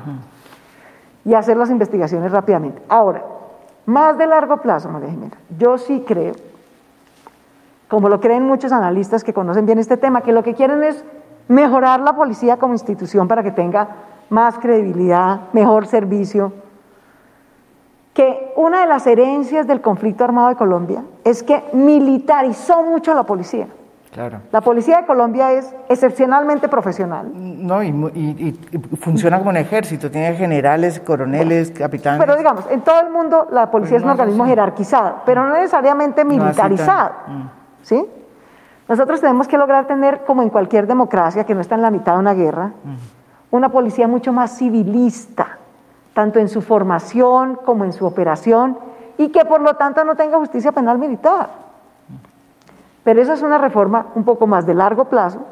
y 1.24 1.34
hacer 1.34 1.58
las 1.58 1.70
investigaciones 1.70 2.32
rápidamente. 2.32 2.82
Ahora, 2.90 3.24
más 3.86 4.18
de 4.18 4.28
largo 4.28 4.58
plazo, 4.58 4.90
María 4.90 5.10
Jimena, 5.10 5.38
yo 5.58 5.78
sí 5.78 6.04
creo, 6.06 6.34
como 7.88 8.10
lo 8.10 8.20
creen 8.20 8.44
muchos 8.46 8.72
analistas 8.72 9.24
que 9.24 9.34
conocen 9.34 9.66
bien 9.66 9.80
este 9.80 9.98
tema, 9.98 10.22
que 10.22 10.32
lo 10.32 10.44
que 10.44 10.54
quieren 10.54 10.84
es 10.84 11.04
mejorar 11.48 12.00
la 12.02 12.16
policía 12.16 12.58
como 12.58 12.74
institución 12.74 13.28
para 13.28 13.44
que 13.44 13.52
tenga 13.52 13.88
más 14.30 14.58
credibilidad, 14.58 15.42
mejor 15.54 15.86
servicio, 15.86 16.52
que 18.14 18.54
una 18.56 18.82
de 18.82 18.88
las 18.88 19.06
herencias 19.06 19.68
del 19.68 19.82
conflicto 19.82 20.24
armado 20.24 20.50
de 20.50 20.56
Colombia 20.56 21.04
es 21.24 21.44
que 21.44 21.64
militarizó 21.74 22.82
mucho 22.84 23.12
a 23.12 23.16
la 23.16 23.24
policía. 23.24 23.68
Claro. 24.14 24.40
La 24.54 24.62
policía 24.62 25.02
de 25.02 25.06
Colombia 25.06 25.52
es 25.52 25.76
excepcionalmente 25.90 26.70
profesional, 26.70 27.30
No, 27.36 27.84
y, 27.84 28.58
funciona 29.02 29.38
como 29.40 29.50
un 29.50 29.58
ejército, 29.58 30.10
tiene 30.10 30.34
generales, 30.36 31.02
coroneles, 31.02 31.72
capitanes. 31.72 32.22
pero 32.22 32.38
digamos, 32.38 32.66
en 32.72 32.80
todo 32.80 33.02
el 33.02 33.10
mundo 33.10 33.50
la 33.52 33.70
policía 33.70 33.98
Pues 33.98 34.02
es 34.02 34.04
un 34.04 34.08
no 34.08 34.14
es 34.14 34.20
organismo 34.22 34.44
así. 34.46 34.52
jerarquizado, 34.52 35.16
pero 35.26 35.46
no 35.46 35.54
necesariamente 35.56 36.24
militarizado. 36.24 37.12
Mm. 37.28 37.65
¿Sí? 37.86 38.04
Nosotros 38.90 39.22
tenemos 39.22 39.48
que 39.48 39.60
lograr 39.60 39.86
tener, 39.86 40.26
como 40.26 40.42
en 40.42 40.50
cualquier 40.50 40.88
democracia 40.88 41.44
que 41.44 41.54
no 41.54 41.62
está 41.62 41.76
en 41.76 41.84
la 41.84 41.92
mitad 41.92 42.14
de 42.14 42.20
una 42.20 42.34
guerra, 42.34 42.72
una 43.52 43.70
policía 43.70 44.08
mucho 44.08 44.34
más 44.34 44.58
civilista, 44.58 45.60
tanto 46.16 46.40
en 46.40 46.50
su 46.50 46.64
formación 46.64 47.60
como 47.64 47.86
en 47.86 47.94
su 47.94 48.06
operación, 48.08 48.80
y 49.20 49.30
que 49.30 49.46
por 49.46 49.62
lo 49.62 49.76
tanto 49.76 50.04
no 50.04 50.16
tenga 50.16 50.40
justicia 50.40 50.72
penal 50.72 50.98
militar. 50.98 51.50
Pero 53.04 53.22
esa 53.22 53.34
es 53.34 53.44
una 53.44 53.60
reforma 53.60 54.08
un 54.16 54.24
poco 54.24 54.48
más 54.48 54.66
de 54.66 54.74
largo 54.74 55.06
plazo, 55.06 55.46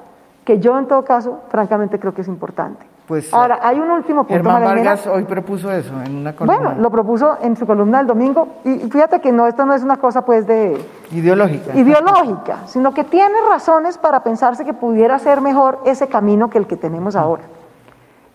que 0.44 0.60
yo 0.60 0.80
en 0.80 0.88
todo 0.88 1.06
caso, 1.06 1.42
francamente, 1.50 2.00
creo 2.00 2.16
que 2.16 2.22
es 2.22 2.28
importante. 2.28 2.84
Pues, 3.08 3.34
Ahora, 3.34 3.60
hay 3.62 3.80
un 3.80 3.92
último 3.92 4.24
punto, 4.24 4.34
Germán. 4.34 4.64
Vargas 4.64 5.06
hoy 5.08 5.24
propuso 5.26 5.70
eso 5.72 5.94
en 6.02 6.16
una 6.16 6.34
columna 6.34 6.58
Bueno, 6.58 6.82
lo 6.82 6.90
propuso 6.90 7.38
en 7.42 7.58
su 7.58 7.66
columna 7.66 7.98
del 7.98 8.08
domingo, 8.08 8.48
y 8.64 8.80
fíjate 8.80 9.20
que 9.20 9.34
no, 9.34 9.46
esto 9.46 9.66
no 9.66 9.74
es 9.74 9.84
una 9.84 9.98
cosa 9.98 10.24
pues 10.24 10.48
de, 10.48 10.80
ideológica. 11.12 11.76
ideológica, 11.76 12.60
sino 12.66 12.94
que 12.94 13.04
tiene 13.04 13.36
razones 13.50 13.98
para 13.98 14.24
pensarse 14.24 14.64
que 14.64 14.74
pudiera 14.74 15.20
ser 15.20 15.42
mejor 15.42 15.80
ese 15.86 16.08
camino 16.08 16.50
que 16.50 16.58
el 16.58 16.66
que 16.66 16.78
tenemos 16.78 17.18
ahora. 17.18 17.44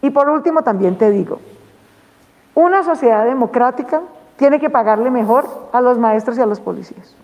Y 0.03 0.11
por 0.11 0.29
último 0.29 0.62
también 0.62 0.99
te 0.99 1.11
digo, 1.11 1.41
una 2.55 2.83
sociedad 2.83 3.25
democrática 3.25 4.03
tiene 4.37 4.61
que 4.61 4.69
pagarle 4.69 5.11
mejor 5.11 5.47
a 5.73 5.81
los 5.81 5.99
maestros 5.99 6.37
y 6.37 6.43
a 6.43 6.47
los 6.47 6.61
policías. 6.61 7.16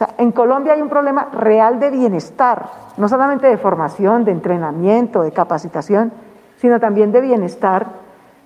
O 0.00 0.04
sea, 0.06 0.14
en 0.16 0.32
Colombia 0.32 0.72
hay 0.72 0.80
un 0.80 0.88
problema 0.88 1.28
real 1.30 1.78
de 1.78 1.90
bienestar, 1.90 2.70
no 2.96 3.06
solamente 3.06 3.46
de 3.46 3.58
formación, 3.58 4.24
de 4.24 4.32
entrenamiento, 4.32 5.20
de 5.20 5.30
capacitación, 5.30 6.10
sino 6.56 6.80
también 6.80 7.12
de 7.12 7.20
bienestar 7.20 7.88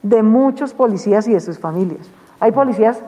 de 0.02 0.24
muchos 0.24 0.74
policías 0.74 1.28
y 1.28 1.32
de 1.32 1.38
sus 1.38 1.60
familias. 1.60 2.10
Hay 2.40 2.50
policías 2.50 3.04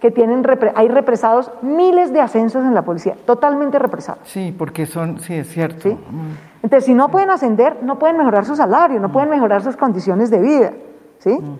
que 0.00 0.10
tienen, 0.10 0.42
hay 0.76 0.88
represados 0.88 1.52
miles 1.60 2.10
de 2.10 2.22
ascensos 2.22 2.64
en 2.64 2.74
la 2.74 2.80
policía, 2.86 3.16
totalmente 3.26 3.78
represados. 3.78 4.26
Sí, 4.26 4.54
porque 4.56 4.86
son, 4.86 5.20
sí, 5.20 5.34
es 5.34 5.48
cierto. 5.50 5.90
Mm. 5.90 6.62
Entonces, 6.62 6.86
si 6.86 6.94
no 6.94 7.10
pueden 7.10 7.28
ascender, 7.28 7.82
no 7.82 7.98
pueden 7.98 8.16
mejorar 8.16 8.46
su 8.46 8.56
salario, 8.56 8.98
no 8.98 9.12
pueden 9.12 9.28
mejorar 9.28 9.62
sus 9.62 9.76
condiciones 9.76 10.30
de 10.30 10.38
vida, 10.40 10.72
¿sí? 11.18 11.34
Mm. 11.34 11.58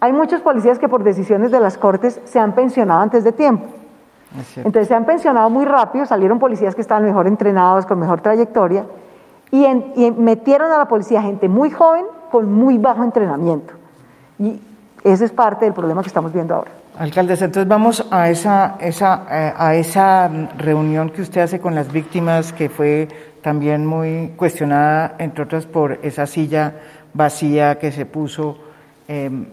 Hay 0.00 0.12
muchos 0.12 0.42
policías 0.42 0.78
que 0.78 0.86
por 0.86 1.02
decisiones 1.02 1.50
de 1.50 1.60
las 1.60 1.78
cortes 1.78 2.20
se 2.24 2.38
han 2.38 2.52
pensionado 2.52 3.00
antes 3.00 3.24
de 3.24 3.32
tiempo. 3.32 3.77
Entonces 4.56 4.88
se 4.88 4.94
han 4.94 5.04
pensionado 5.04 5.48
muy 5.50 5.64
rápido, 5.64 6.04
salieron 6.04 6.38
policías 6.38 6.74
que 6.74 6.80
estaban 6.80 7.04
mejor 7.04 7.26
entrenados, 7.26 7.86
con 7.86 7.98
mejor 7.98 8.20
trayectoria, 8.20 8.84
y, 9.50 9.64
y 9.64 10.10
metieron 10.10 10.70
a 10.70 10.78
la 10.78 10.86
policía 10.86 11.22
gente 11.22 11.48
muy 11.48 11.70
joven 11.70 12.04
con 12.30 12.52
muy 12.52 12.78
bajo 12.78 13.02
entrenamiento. 13.04 13.74
Y 14.38 14.60
ese 15.04 15.24
es 15.24 15.32
parte 15.32 15.64
del 15.64 15.74
problema 15.74 16.02
que 16.02 16.08
estamos 16.08 16.32
viendo 16.32 16.54
ahora. 16.54 16.70
Alcaldes, 16.98 17.40
entonces 17.42 17.68
vamos 17.68 18.04
a 18.10 18.28
esa, 18.28 18.76
esa, 18.80 19.24
eh, 19.30 19.54
a 19.56 19.76
esa 19.76 20.28
reunión 20.56 21.10
que 21.10 21.22
usted 21.22 21.42
hace 21.42 21.60
con 21.60 21.74
las 21.76 21.92
víctimas, 21.92 22.52
que 22.52 22.68
fue 22.68 23.06
también 23.40 23.86
muy 23.86 24.32
cuestionada, 24.36 25.14
entre 25.18 25.44
otras, 25.44 25.64
por 25.64 26.00
esa 26.02 26.26
silla 26.26 26.74
vacía 27.14 27.78
que 27.78 27.92
se 27.92 28.04
puso. 28.04 28.58
Em, 29.06 29.46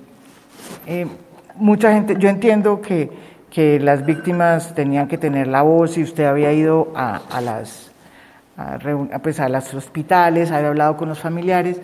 em, 0.87 1.07
mucha 1.55 1.93
gente, 1.93 2.15
yo 2.17 2.29
entiendo 2.29 2.81
que, 2.81 3.11
que, 3.55 3.79
las 3.79 4.05
víctimas 4.05 4.75
tenían 4.75 5.07
que 5.07 5.17
tener 5.17 5.47
la 5.47 5.61
voz 5.61 5.97
y 5.97 6.03
usted 6.03 6.25
había 6.25 6.51
ido 6.51 6.91
a, 6.93 7.21
a 7.29 7.39
las, 7.39 7.89
a, 8.57 8.77
pues 9.23 9.39
a 9.39 9.47
los 9.47 9.73
hospitales, 9.73 10.51
había 10.51 10.67
hablado 10.67 10.97
con 10.97 11.07
los 11.07 11.19
familiares. 11.19 11.79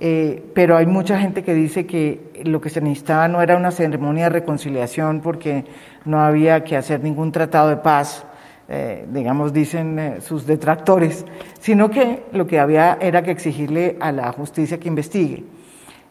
Eh, 0.00 0.42
pero 0.52 0.76
hay 0.76 0.86
mucha 0.86 1.18
gente 1.18 1.44
que 1.44 1.54
dice 1.54 1.86
que 1.86 2.42
lo 2.44 2.60
que 2.60 2.70
se 2.70 2.80
necesitaba 2.80 3.28
no 3.28 3.40
era 3.40 3.56
una 3.56 3.70
ceremonia 3.70 4.24
de 4.24 4.30
reconciliación 4.30 5.20
porque 5.20 5.64
no 6.04 6.20
había 6.20 6.64
que 6.64 6.76
hacer 6.76 7.02
ningún 7.02 7.30
tratado 7.32 7.68
de 7.68 7.76
paz, 7.76 8.26
eh, 8.68 9.06
digamos, 9.10 9.52
dicen 9.52 9.98
eh, 9.98 10.20
sus 10.20 10.44
detractores, 10.44 11.24
sino 11.60 11.88
que 11.88 12.24
lo 12.32 12.46
que 12.46 12.58
había 12.58 12.98
era 13.00 13.22
que 13.22 13.30
exigirle 13.30 13.96
a 14.00 14.12
la 14.12 14.32
justicia 14.32 14.78
que 14.78 14.88
investigue. 14.88 15.44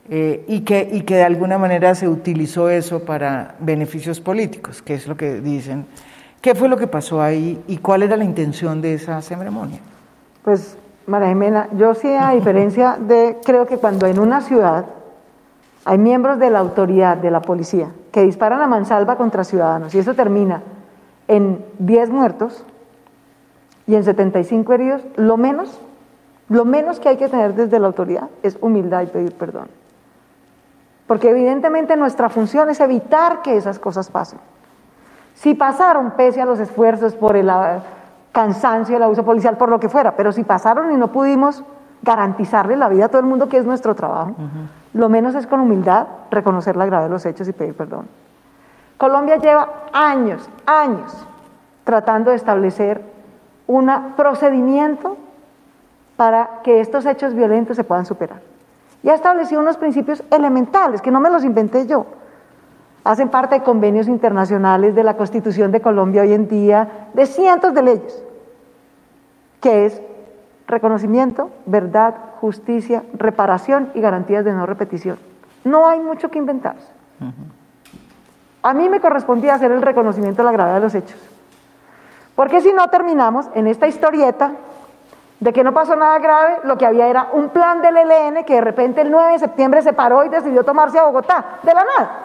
Y, 0.09 0.61
que, 0.61 0.87
y 0.91 1.01
que 1.01 1.15
de 1.15 1.23
alguna 1.23 1.57
manera 1.57 1.95
se 1.95 2.07
utilizó 2.07 2.69
eso 2.69 2.99
para 3.01 3.55
beneficios 3.59 4.19
políticos, 4.19 4.81
que 4.81 4.93
es 4.93 5.07
lo 5.07 5.17
que 5.17 5.41
dicen. 5.41 5.85
¿Qué 6.41 6.53
fue 6.53 6.69
lo 6.69 6.77
que 6.77 6.87
pasó 6.87 7.21
ahí 7.21 7.61
y 7.67 7.77
cuál 7.77 8.03
era 8.03 8.15
la 8.15 8.23
intención 8.23 8.81
de 8.81 8.93
esa 8.93 9.19
ceremonia? 9.21 9.79
Pues 10.43 10.77
María 11.07 11.29
Jimena, 11.29 11.69
yo 11.75 11.95
sí, 11.95 12.07
a 12.07 12.31
diferencia 12.31 12.97
de, 12.99 13.37
creo 13.43 13.65
que 13.65 13.77
cuando 13.77 14.05
en 14.05 14.19
una 14.19 14.41
ciudad 14.41 14.85
hay 15.85 15.97
miembros 15.97 16.39
de 16.39 16.49
la 16.49 16.59
autoridad, 16.59 17.17
de 17.17 17.31
la 17.31 17.41
policía, 17.41 17.91
que 18.11 18.21
disparan 18.23 18.61
a 18.61 18.67
mansalva 18.67 19.17
contra 19.17 19.43
ciudadanos 19.43 19.93
y 19.95 19.99
eso 19.99 20.13
termina 20.13 20.61
en 21.27 21.65
10 21.79 22.09
muertos 22.09 22.63
y 23.87 23.95
en 23.95 24.03
75 24.03 24.73
heridos, 24.73 25.01
lo 25.15 25.37
menos, 25.37 25.79
lo 26.49 26.65
menos 26.65 26.99
que 26.99 27.09
hay 27.09 27.17
que 27.17 27.27
tener 27.27 27.55
desde 27.55 27.79
la 27.79 27.87
autoridad 27.87 28.29
es 28.43 28.57
humildad 28.61 29.03
y 29.03 29.07
pedir 29.07 29.33
perdón. 29.33 29.67
Porque 31.07 31.29
evidentemente 31.29 31.95
nuestra 31.95 32.29
función 32.29 32.69
es 32.69 32.79
evitar 32.79 33.41
que 33.41 33.57
esas 33.57 33.79
cosas 33.79 34.09
pasen. 34.09 34.39
Si 35.35 35.53
pasaron 35.53 36.11
pese 36.11 36.41
a 36.41 36.45
los 36.45 36.59
esfuerzos 36.59 37.13
por 37.13 37.35
el 37.35 37.51
cansancio, 38.31 38.97
el 38.97 39.03
abuso 39.03 39.23
policial, 39.23 39.57
por 39.57 39.69
lo 39.69 39.79
que 39.79 39.89
fuera, 39.89 40.15
pero 40.15 40.31
si 40.31 40.43
pasaron 40.43 40.91
y 40.91 40.97
no 40.97 41.11
pudimos 41.11 41.63
garantizarle 42.01 42.75
la 42.77 42.89
vida 42.89 43.05
a 43.05 43.09
todo 43.09 43.19
el 43.19 43.27
mundo, 43.27 43.49
que 43.49 43.57
es 43.57 43.65
nuestro 43.65 43.95
trabajo, 43.95 44.33
lo 44.93 45.09
menos 45.09 45.35
es 45.35 45.45
con 45.47 45.59
humildad 45.59 46.07
reconocer 46.31 46.75
la 46.75 46.85
gravedad 46.85 47.07
de 47.07 47.13
los 47.13 47.25
hechos 47.25 47.47
y 47.47 47.53
pedir 47.53 47.75
perdón. 47.75 48.07
Colombia 48.97 49.37
lleva 49.37 49.69
años, 49.91 50.49
años 50.65 51.25
tratando 51.83 52.31
de 52.31 52.37
establecer 52.37 53.01
un 53.67 53.91
procedimiento 54.15 55.17
para 56.15 56.61
que 56.63 56.79
estos 56.79 57.05
hechos 57.05 57.33
violentos 57.33 57.75
se 57.75 57.83
puedan 57.83 58.05
superar. 58.05 58.41
Y 59.05 59.09
ha 59.09 59.13
establecido 59.13 59.61
unos 59.61 59.77
principios 59.77 60.23
elementales, 60.31 60.99
que 60.99 61.11
no 61.11 61.19
me 61.19 61.29
los 61.29 61.43
inventé 61.43 61.85
yo, 61.85 62.07
hacen 63.03 63.29
parte 63.29 63.53
de 63.53 63.63
convenios 63.63 64.07
internacionales 64.07 64.95
de 64.95 65.03
la 65.03 65.15
Constitución 65.15 65.71
de 65.71 65.79
Colombia 65.79 66.23
hoy 66.23 66.33
en 66.33 66.47
día, 66.47 67.09
de 67.13 67.27
cientos 67.27 67.75
de 67.75 67.83
leyes, 67.83 68.23
que 69.61 69.85
es 69.85 70.01
reconocimiento, 70.65 71.51
verdad, 71.67 72.15
justicia, 72.41 73.03
reparación 73.13 73.91
y 73.93 74.01
garantías 74.01 74.43
de 74.43 74.53
no 74.53 74.65
repetición. 74.65 75.19
No 75.63 75.87
hay 75.87 75.99
mucho 75.99 76.31
que 76.31 76.39
inventarse. 76.39 76.87
A 78.63 78.73
mí 78.73 78.89
me 78.89 79.01
correspondía 79.01 79.53
hacer 79.53 79.71
el 79.71 79.83
reconocimiento 79.83 80.41
de 80.41 80.45
la 80.45 80.51
gravedad 80.51 80.75
de 80.77 80.81
los 80.81 80.95
hechos. 80.95 81.19
Porque 82.35 82.59
si 82.59 82.73
no 82.73 82.87
terminamos 82.87 83.51
en 83.53 83.67
esta 83.67 83.85
historieta 83.85 84.53
de 85.39 85.51
que 85.51 85.63
no 85.63 85.73
pasó 85.73 85.95
nada 85.95 86.17
grave, 86.19 86.59
lo 86.63 86.77
que 86.77 86.85
había 86.85 87.07
era 87.07 87.29
un 87.33 87.49
plan 87.49 87.81
del 87.81 87.97
ELN 87.97 88.45
que 88.45 88.55
de 88.55 88.61
repente 88.61 89.01
el 89.01 89.11
9 89.11 89.33
de 89.33 89.39
septiembre 89.39 89.81
se 89.81 89.93
paró 89.93 90.23
y 90.23 90.29
decidió 90.29 90.63
tomarse 90.63 90.97
a 90.97 91.03
Bogotá, 91.03 91.59
de 91.63 91.73
la 91.73 91.83
nada. 91.83 92.19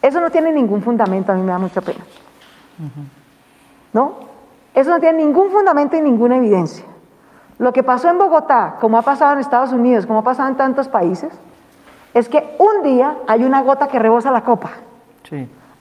Eso 0.00 0.20
no 0.20 0.30
tiene 0.30 0.52
ningún 0.52 0.82
fundamento, 0.82 1.32
a 1.32 1.34
mí 1.34 1.42
me 1.42 1.52
da 1.52 1.58
mucha 1.58 1.80
pena. 1.80 2.00
¿No? 3.92 4.14
Eso 4.72 4.90
no 4.90 5.00
tiene 5.00 5.18
ningún 5.18 5.50
fundamento 5.50 5.96
y 5.96 6.00
ninguna 6.00 6.36
evidencia. 6.36 6.84
Lo 7.58 7.72
que 7.72 7.82
pasó 7.82 8.08
en 8.08 8.18
Bogotá, 8.18 8.76
como 8.80 8.96
ha 8.96 9.02
pasado 9.02 9.34
en 9.34 9.40
Estados 9.40 9.72
Unidos, 9.72 10.06
como 10.06 10.20
ha 10.20 10.24
pasado 10.24 10.48
en 10.48 10.56
tantos 10.56 10.88
países, 10.88 11.32
es 12.14 12.28
que 12.28 12.56
un 12.58 12.82
día 12.82 13.16
hay 13.26 13.44
una 13.44 13.62
gota 13.62 13.88
que 13.88 13.98
rebosa 13.98 14.30
la 14.30 14.42
copa. 14.42 14.70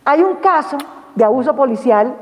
Hay 0.05 0.21
un 0.21 0.35
caso 0.35 0.77
de 1.15 1.23
abuso 1.23 1.55
policial 1.55 2.15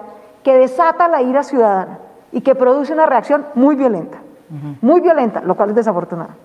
que 0.43 0.57
desata 0.57 1.07
la 1.07 1.21
ira 1.21 1.43
ciudadana 1.43 1.99
y 2.37 2.41
que 2.41 2.53
produce 2.53 2.93
una 2.93 3.07
reacción 3.07 3.47
muy 3.55 3.75
violenta, 3.75 4.19
muy 4.81 5.01
violenta, 5.01 5.41
lo 5.41 5.55
cual 5.55 5.71
es 5.71 5.75
desafortunado. 5.75 6.35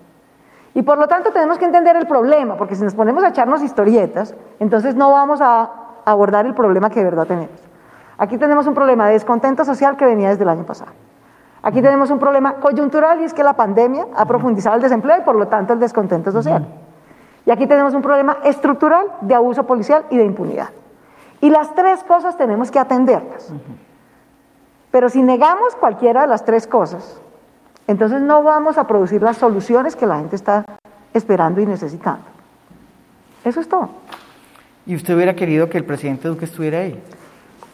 Y 0.73 0.81
por 0.81 0.97
lo 0.97 1.07
tanto 1.07 1.29
tenemos 1.29 1.59
que 1.59 1.65
entender 1.65 1.95
el 1.95 2.07
problema, 2.07 2.57
porque 2.57 2.73
si 2.75 2.83
nos 2.83 2.95
ponemos 2.95 3.23
a 3.23 3.27
echarnos 3.27 3.61
historietas, 3.61 4.33
entonces 4.59 4.95
no 4.95 5.11
vamos 5.11 5.39
a 5.39 5.69
abordar 6.03 6.47
el 6.47 6.55
problema 6.55 6.89
que 6.89 6.97
de 7.01 7.05
verdad 7.05 7.27
tenemos. 7.27 7.61
Aquí 8.17 8.39
tenemos 8.39 8.65
un 8.65 8.73
problema 8.73 9.05
de 9.05 9.13
descontento 9.13 9.63
social 9.65 9.95
que 9.95 10.05
venía 10.05 10.29
desde 10.29 10.41
el 10.41 10.49
año 10.49 10.65
pasado. 10.65 10.93
Aquí 11.61 11.79
tenemos 11.79 12.09
un 12.09 12.17
problema 12.17 12.55
coyuntural 12.55 13.21
y 13.21 13.25
es 13.25 13.33
que 13.35 13.43
la 13.43 13.53
pandemia 13.53 14.07
ha 14.15 14.25
profundizado 14.25 14.75
el 14.75 14.81
desempleo 14.81 15.19
y 15.19 15.21
por 15.21 15.35
lo 15.35 15.47
tanto 15.47 15.73
el 15.73 15.79
descontento 15.79 16.31
social. 16.31 16.65
Y 17.45 17.51
aquí 17.51 17.67
tenemos 17.67 17.93
un 17.93 18.01
problema 18.01 18.37
estructural 18.43 19.05
de 19.21 19.35
abuso 19.35 19.67
policial 19.67 20.05
y 20.09 20.17
de 20.17 20.25
impunidad. 20.25 20.69
Y 21.39 21.51
las 21.51 21.75
tres 21.75 22.03
cosas 22.03 22.35
tenemos 22.35 22.71
que 22.71 22.79
atenderlas. 22.79 23.53
Pero 24.93 25.09
si 25.09 25.23
negamos 25.23 25.75
cualquiera 25.75 26.21
de 26.21 26.27
las 26.27 26.45
tres 26.45 26.67
cosas, 26.67 27.19
entonces 27.87 28.21
no 28.21 28.43
vamos 28.43 28.77
a 28.77 28.85
producir 28.85 29.23
las 29.23 29.37
soluciones 29.37 29.95
que 29.95 30.05
la 30.05 30.17
gente 30.17 30.35
está 30.35 30.65
esperando 31.15 31.59
y 31.59 31.65
necesitando. 31.65 32.21
Eso 33.43 33.59
es 33.59 33.67
todo. 33.67 33.89
¿Y 34.85 34.95
usted 34.95 35.15
hubiera 35.15 35.35
querido 35.35 35.67
que 35.67 35.79
el 35.79 35.83
presidente 35.83 36.27
Duque 36.27 36.45
estuviera 36.45 36.77
ahí? 36.77 37.03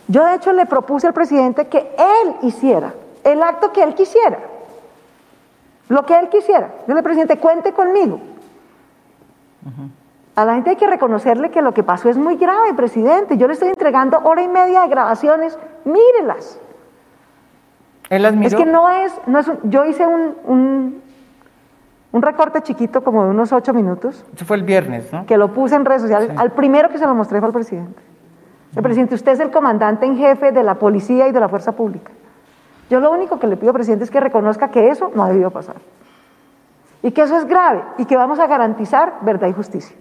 Yo 0.08 0.24
de 0.24 0.36
hecho 0.36 0.54
le 0.54 0.66
propuse 0.66 1.08
al 1.08 1.14
presidente 1.14 1.68
que 1.68 1.94
él 1.98 2.36
hiciera 2.44 2.94
el 3.26 3.44
acto 3.44 3.74
que 3.74 3.84
él 3.84 3.96
quisiera, 3.96 4.40
lo 5.90 6.06
que 6.06 6.18
él 6.18 6.30
quisiera. 6.30 6.72
Yo 6.88 6.96
le 6.96 7.04
presidente, 7.04 7.38
cuente 7.38 7.74
conmigo. 7.74 8.22
A 10.38 10.46
la 10.46 10.54
gente 10.54 10.70
hay 10.70 10.76
que 10.78 10.88
reconocerle 10.88 11.52
que 11.52 11.62
lo 11.62 11.74
que 11.74 11.84
pasó 11.84 12.08
es 12.08 12.16
muy 12.16 12.38
grave, 12.38 12.74
presidente. 12.76 13.38
Yo 13.38 13.48
le 13.48 13.56
estoy 13.56 13.68
entregando 13.68 14.20
hora 14.24 14.42
y 14.42 14.48
media 14.48 14.84
de 14.84 14.88
grabaciones, 14.88 15.60
mírelas. 15.84 16.58
Es 18.10 18.56
que 18.56 18.66
no 18.66 18.90
es, 18.90 19.14
no 19.28 19.40
es 19.40 19.52
yo 19.64 19.86
hice 19.86 20.06
un, 20.06 21.02
un, 22.12 22.22
recorte 22.22 22.62
chiquito 22.62 23.04
como 23.04 23.24
de 23.24 23.30
unos 23.30 23.52
ocho 23.54 23.74
minutos. 23.74 24.26
Eso 24.36 24.46
fue 24.46 24.58
el 24.58 24.64
viernes, 24.64 25.14
¿no? 25.14 25.26
Que 25.26 25.38
lo 25.38 25.54
puse 25.54 25.76
en 25.76 25.86
redes 25.86 26.02
sociales. 26.02 26.32
Al 26.36 26.52
primero 26.52 26.90
que 26.90 26.98
se 26.98 27.06
lo 27.06 27.14
mostré 27.14 27.40
fue 27.40 27.48
al 27.48 27.54
presidente. 27.54 28.02
El 28.76 28.84
presidente, 28.84 29.16
usted 29.16 29.32
es 29.34 29.40
el 29.40 29.52
comandante 29.52 30.06
en 30.06 30.18
jefe 30.18 30.52
de 30.52 30.64
la 30.64 30.76
policía 30.76 31.28
y 31.28 31.32
de 31.32 31.40
la 31.40 31.50
fuerza 31.50 31.74
pública. 31.74 32.12
Yo 32.90 33.00
lo 33.00 33.12
único 33.12 33.40
que 33.40 33.48
le 33.48 33.58
pido, 33.58 33.74
presidente, 33.74 34.04
es 34.04 34.12
que 34.12 34.20
reconozca 34.20 34.70
que 34.70 34.90
eso 34.90 35.12
no 35.14 35.24
ha 35.24 35.30
debido 35.30 35.52
pasar. 35.52 35.76
Y 37.02 37.12
que 37.12 37.22
eso 37.22 37.38
es 37.38 37.46
grave 37.46 37.84
y 37.98 38.06
que 38.06 38.18
vamos 38.18 38.40
a 38.40 38.48
garantizar 38.48 39.20
verdad 39.22 39.48
y 39.48 39.54
justicia. 39.54 39.96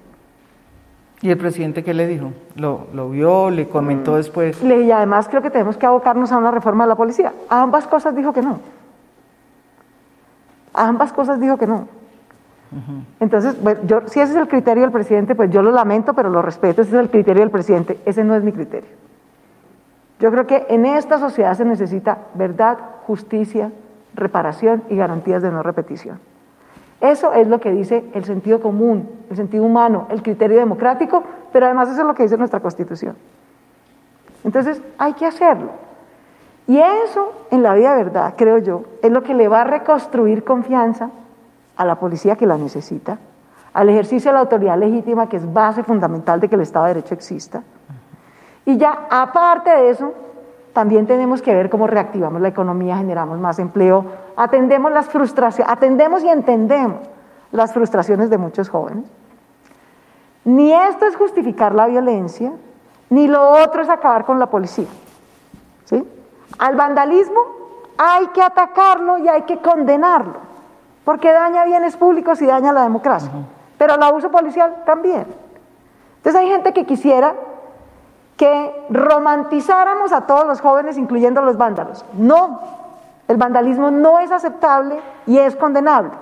¿Y 1.21 1.31
el 1.31 1.37
presidente 1.37 1.83
qué 1.83 1.95
le 1.95 2.07
dijo? 2.07 2.33
¿Lo, 2.55 2.87
lo 2.93 3.11
vio? 3.11 3.51
¿Le 3.51 3.69
comentó 3.69 4.17
después? 4.17 4.63
Le, 4.63 4.83
y 4.83 4.93
además 4.93 5.29
creo 5.29 5.43
que 5.43 5.51
tenemos 5.51 5.77
que 5.77 5.87
abocarnos 5.87 6.31
a 6.31 6.39
una 6.39 6.53
reforma 6.53 6.85
de 6.85 6.89
la 6.89 6.97
policía. 6.97 7.33
A 7.49 7.63
ambas 7.63 7.87
cosas 7.89 8.15
dijo 8.15 8.33
que 8.33 8.43
no. 8.43 8.61
A 10.73 10.87
ambas 10.87 11.13
cosas 11.13 11.41
dijo 11.41 11.57
que 11.57 11.67
no. 11.67 11.89
Entonces, 13.19 13.57
yo, 13.87 14.03
si 14.07 14.21
ese 14.21 14.33
es 14.33 14.39
el 14.39 14.47
criterio 14.47 14.83
del 14.83 14.93
presidente, 14.93 15.35
pues 15.35 15.51
yo 15.51 15.63
lo 15.63 15.71
lamento, 15.71 16.13
pero 16.13 16.29
lo 16.29 16.43
respeto, 16.43 16.83
ese 16.83 16.95
es 16.97 17.01
el 17.01 17.11
criterio 17.11 17.41
del 17.41 17.51
presidente, 17.51 17.99
ese 18.05 18.23
no 18.25 18.35
es 18.35 18.43
mi 18.43 18.53
criterio. 18.53 18.91
Yo 20.21 20.31
creo 20.31 20.47
que 20.47 20.67
en 20.69 20.85
esta 20.85 21.19
sociedad 21.19 21.55
se 21.55 21.65
necesita 21.65 22.19
verdad, 22.35 22.77
justicia, 23.07 23.73
reparación 24.15 24.83
y 24.91 24.97
garantías 24.97 25.43
de 25.43 25.51
no 25.51 25.63
repetición. 25.63 26.21
Eso 27.01 27.33
es 27.33 27.47
lo 27.47 27.61
que 27.61 27.71
dice 27.71 28.05
el 28.15 28.25
sentido 28.25 28.61
común, 28.61 29.09
el 29.31 29.37
sentido 29.37 29.65
humano, 29.65 30.07
el 30.11 30.23
criterio 30.23 30.59
democrático, 30.59 31.23
pero 31.53 31.67
además 31.67 31.89
eso 31.89 32.01
es 32.01 32.07
lo 32.07 32.15
que 32.15 32.25
dice 32.25 32.37
nuestra 32.37 32.61
Constitución. 32.61 33.17
Entonces, 34.45 34.83
hay 34.99 35.13
que 35.13 35.27
hacerlo. 35.27 35.71
Y 36.67 36.79
eso, 36.79 37.33
en 37.51 37.63
la 37.63 37.75
vida 37.75 37.95
de 37.95 38.05
verdad, 38.05 38.35
creo 38.37 38.59
yo, 38.59 38.83
es 39.03 39.11
lo 39.11 39.23
que 39.23 39.35
le 39.35 39.49
va 39.49 39.63
a 39.63 39.65
reconstruir 39.65 40.45
confianza 40.45 41.11
a 41.77 41.85
la 41.85 41.97
policía 41.99 42.37
que 42.37 42.47
la 42.47 42.59
necesita, 42.59 43.19
al 43.73 43.89
ejercicio 43.89 44.31
de 44.31 44.35
la 44.35 44.41
autoridad 44.41 44.77
legítima, 44.77 45.29
que 45.29 45.37
es 45.37 45.53
base 45.53 45.83
fundamental 45.85 46.41
de 46.41 46.49
que 46.49 46.57
el 46.57 46.63
Estado 46.63 46.87
de 46.87 46.95
Derecho 46.95 47.15
exista. 47.15 47.63
Y 48.67 48.77
ya, 48.77 49.07
aparte 49.09 49.71
de 49.71 49.91
eso, 49.91 50.13
también 50.73 51.07
tenemos 51.07 51.41
que 51.41 51.55
ver 51.55 51.71
cómo 51.71 51.87
reactivamos 51.87 52.41
la 52.41 52.49
economía, 52.49 52.99
generamos 52.99 53.39
más 53.39 53.59
empleo, 53.59 54.05
atendemos 54.39 54.93
las 54.93 55.07
frustraciones, 55.07 55.71
atendemos 55.71 56.23
y 56.23 56.29
entendemos 56.29 57.01
las 57.51 57.73
frustraciones 57.73 58.31
de 58.31 58.39
muchos 58.39 58.69
jóvenes. 58.69 59.05
Ni 60.45 60.73
esto 60.73 61.07
es 61.07 61.17
justificar 61.17 61.75
la 61.75 61.87
violencia, 61.87 62.53
ni 63.11 63.27
lo 63.27 63.51
otro 63.63 63.83
es 63.83 63.89
acabar 63.89 64.25
con 64.25 64.39
la 64.39 64.47
policía. 64.47 64.87
¿sí? 65.85 66.07
Al 66.59 66.77
vandalismo 66.77 67.41
hay 67.99 68.29
que 68.29 68.41
atacarlo 68.41 69.19
y 69.19 69.29
hay 69.29 69.43
que 69.43 69.59
condenarlo 69.59 70.49
porque 71.05 71.33
daña 71.33 71.65
bienes 71.65 71.97
públicos 71.97 72.41
y 72.43 72.47
daña 72.47 72.73
la 72.73 72.83
democracia. 72.83 73.31
Pero 73.77 73.95
el 73.95 74.03
abuso 74.03 74.31
policial 74.31 74.83
también. 74.85 75.27
Entonces 76.19 76.41
hay 76.41 76.49
gente 76.49 76.73
que 76.73 76.85
quisiera 76.85 77.35
que 78.37 78.87
romantizáramos 78.91 80.13
a 80.13 80.27
todos 80.27 80.47
los 80.47 80.61
jóvenes, 80.61 80.97
incluyendo 80.97 81.41
a 81.41 81.45
los 81.45 81.57
vándalos. 81.57 82.05
No, 82.13 82.61
el 83.29 83.37
vandalismo 83.37 83.91
no 83.91 84.19
es 84.19 84.33
aceptable 84.33 84.99
y 85.27 85.39
es 85.39 85.55
condenable. 85.55 86.13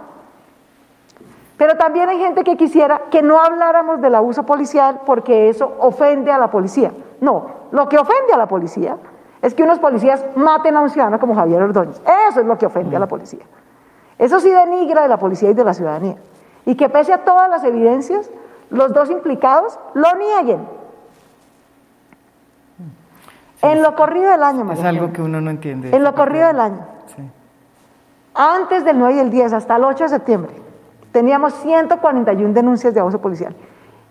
Pero 1.57 1.77
también 1.77 2.09
hay 2.09 2.19
gente 2.19 2.45
que 2.45 2.57
quisiera 2.57 3.03
que 3.11 3.23
no 3.23 3.41
habláramos 3.41 4.01
del 4.01 4.15
abuso 4.15 4.45
policial 4.45 5.01
porque 5.07 5.49
eso 5.49 5.75
ofende 5.79 6.31
a 6.31 6.39
la 6.39 6.51
policía. 6.51 6.93
No, 7.21 7.47
lo 7.71 7.89
que 7.89 7.97
ofende 7.97 8.35
a 8.35 8.37
la 8.37 8.47
policía 8.47 8.99
es 9.41 9.55
que 9.55 9.63
unos 9.63 9.79
policías 9.79 10.23
maten 10.35 10.77
a 10.77 10.81
un 10.83 10.91
ciudadano 10.91 11.19
como 11.19 11.35
Javier 11.35 11.63
Ordóñez. 11.63 12.03
Eso 12.29 12.41
es 12.41 12.47
lo 12.47 12.59
que 12.59 12.67
ofende 12.67 12.97
a 12.97 12.99
la 12.99 13.07
policía. 13.07 13.45
Eso 14.19 14.41
sí 14.41 14.51
denigra 14.51 15.03
de 15.03 15.09
la 15.09 15.19
policía 15.19 15.51
y 15.51 15.55
de 15.55 15.65
la 15.65 15.73
ciudadanía. 15.73 16.17
Y 16.67 16.75
que 16.75 16.89
pese 16.89 17.13
a 17.13 17.25
todas 17.25 17.49
las 17.49 17.65
evidencias, 17.65 18.31
los 18.71 18.93
dos 18.93 19.11
implicados 19.11 19.79
lo 19.95 20.15
nieguen. 20.17 20.77
en 23.63 23.83
lo 23.83 23.95
corrido 23.95 24.31
del 24.31 24.43
año, 24.43 24.71
Es 24.73 24.85
algo 24.85 25.13
que 25.13 25.23
uno 25.23 25.41
no 25.41 25.51
entiende. 25.51 25.95
En 25.95 26.05
lo 26.05 26.15
corrido 26.15 26.47
del 26.47 26.61
año. 26.61 26.96
Antes 28.35 28.85
del 28.85 28.99
9 28.99 29.15
y 29.15 29.19
el 29.19 29.31
10, 29.31 29.53
hasta 29.55 29.77
el 29.77 29.85
8 29.85 30.05
de 30.05 30.11
septiembre, 30.11 30.53
teníamos 31.13 31.55
141 31.55 32.53
denuncias 32.53 32.93
de 32.93 33.01
abuso 33.01 33.21
policial. 33.21 33.55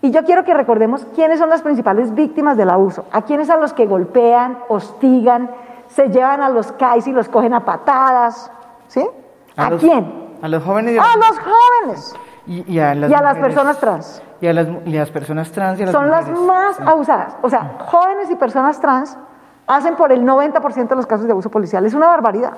Y 0.02 0.12
yo 0.12 0.24
quiero 0.24 0.44
que 0.44 0.54
recordemos 0.54 1.06
quiénes 1.16 1.40
son 1.40 1.50
las 1.50 1.62
principales 1.62 2.14
víctimas 2.14 2.58
del 2.58 2.70
abuso. 2.70 3.06
A 3.12 3.24
quiénes 3.24 3.50
a 3.50 3.58
los 3.58 3.74
que 3.74 3.86
golpean, 3.86 4.60
hostigan, 4.68 5.50
se 5.88 6.10
llevan 6.10 6.42
a 6.42 6.50
los 6.50 6.72
CAIS 6.74 7.08
y 7.08 7.12
los 7.12 7.30
cogen 7.30 7.54
a 7.54 7.66
patadas. 7.66 8.52
¿Sí? 8.88 9.08
¿A, 9.56 9.72
quién? 9.72 10.38
A 10.42 10.48
los 10.48 10.64
jóvenes. 10.64 11.00
a, 11.00 11.18
los 11.18 11.40
jóvenes. 11.40 12.16
Y, 12.48 12.78
a, 12.78 12.94
las, 12.94 13.38
personas 13.38 13.80
trans. 13.80 14.22
Y 14.42 14.48
a 14.48 14.54
las, 14.54 15.10
personas 15.10 15.52
trans 15.52 15.80
y 15.80 15.84
a 15.84 15.86
las 15.88 15.94
Son 15.94 16.10
las 16.10 16.30
más 16.30 16.80
abusadas. 16.80 17.38
O 17.42 17.50
sea, 17.50 17.78
jóvenes 17.80 18.30
y 18.30 18.36
personas 18.36 18.80
trans 18.80 19.18
hacen 19.66 19.96
por 19.96 20.12
el 20.12 20.24
90% 20.24 20.88
de 20.88 20.96
los 20.96 21.08
casos 21.08 21.26
de 21.26 21.32
abuso 21.32 21.50
policial. 21.50 21.86
Es 21.86 21.96
una 21.96 22.08
barbaridad. 22.08 22.54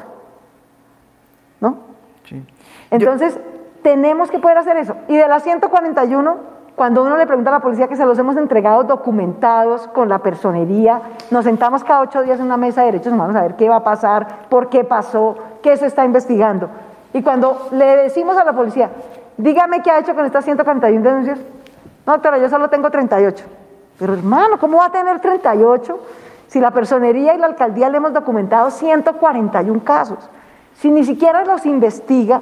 ¿No? 1.60 1.78
Sí. 2.26 2.44
Entonces, 2.92 3.40
tenemos 3.82 4.30
que 4.30 4.40
poder 4.40 4.58
hacer 4.58 4.78
eso. 4.78 4.96
Y 5.08 5.16
de 5.16 5.28
las 5.28 5.44
141, 5.44 6.38
cuando 6.76 7.04
uno 7.04 7.18
le 7.18 7.26
pregunta 7.26 7.50
a 7.50 7.54
la 7.54 7.60
policía 7.60 7.88
que 7.88 7.96
se 7.96 8.06
los 8.06 8.20
hemos 8.20 8.38
entregado 8.38 8.84
documentados 8.84 9.88
con 9.88 10.10
la 10.10 10.20
personería, 10.20 11.02
nos 11.32 11.46
sentamos 11.46 11.84
cada 11.84 12.02
ocho 12.02 12.22
días 12.22 12.40
en 12.40 12.46
una 12.46 12.58
mesa 12.58 12.82
de 12.82 12.88
derechos 12.88 13.14
humanos 13.14 13.36
a 13.36 13.42
ver 13.42 13.56
qué 13.56 13.70
va 13.70 13.78
a 13.78 13.84
pasar, 13.84 14.50
por 14.50 14.70
qué 14.70 14.84
pasó, 14.84 15.38
qué 15.62 15.78
se 15.78 15.88
está 15.88 16.06
investigando. 16.06 16.70
Y 17.14 17.24
cuando 17.24 17.70
le 17.72 17.96
decimos 17.96 18.38
a 18.38 18.44
la 18.44 18.54
policía, 18.54 18.92
dígame 19.38 19.82
qué 19.82 19.90
ha 19.90 20.00
hecho 20.00 20.14
con 20.14 20.26
estas 20.26 20.46
141 20.46 21.02
denuncias, 21.02 21.40
no, 22.06 22.14
doctora, 22.14 22.38
yo 22.38 22.48
solo 22.48 22.70
tengo 22.70 22.90
38. 22.90 23.46
Pero 24.00 24.14
hermano, 24.14 24.58
¿cómo 24.60 24.78
va 24.78 24.86
a 24.86 24.92
tener 24.92 25.20
38 25.20 26.00
si 26.48 26.60
la 26.60 26.72
personería 26.72 27.34
y 27.34 27.38
la 27.38 27.48
alcaldía 27.48 27.90
le 27.90 27.98
hemos 27.98 28.14
documentado 28.14 28.72
141 28.72 29.84
casos? 29.84 30.30
Si 30.80 30.92
ni 30.92 31.04
siquiera 31.04 31.44
los 31.44 31.66
investiga, 31.66 32.42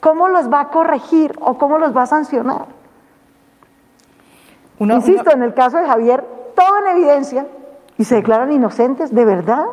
¿cómo 0.00 0.28
los 0.28 0.50
va 0.50 0.60
a 0.60 0.68
corregir 0.68 1.36
o 1.40 1.58
cómo 1.58 1.78
los 1.78 1.94
va 1.94 2.02
a 2.02 2.06
sancionar? 2.06 2.66
Insisto, 4.78 5.30
en 5.30 5.42
el 5.42 5.54
caso 5.54 5.78
de 5.78 5.86
Javier, 5.86 6.24
todo 6.54 6.78
en 6.80 6.96
evidencia 6.96 7.46
y 7.98 8.04
se 8.04 8.16
declaran 8.16 8.52
inocentes, 8.52 9.14
¿de 9.14 9.24
verdad? 9.24 9.64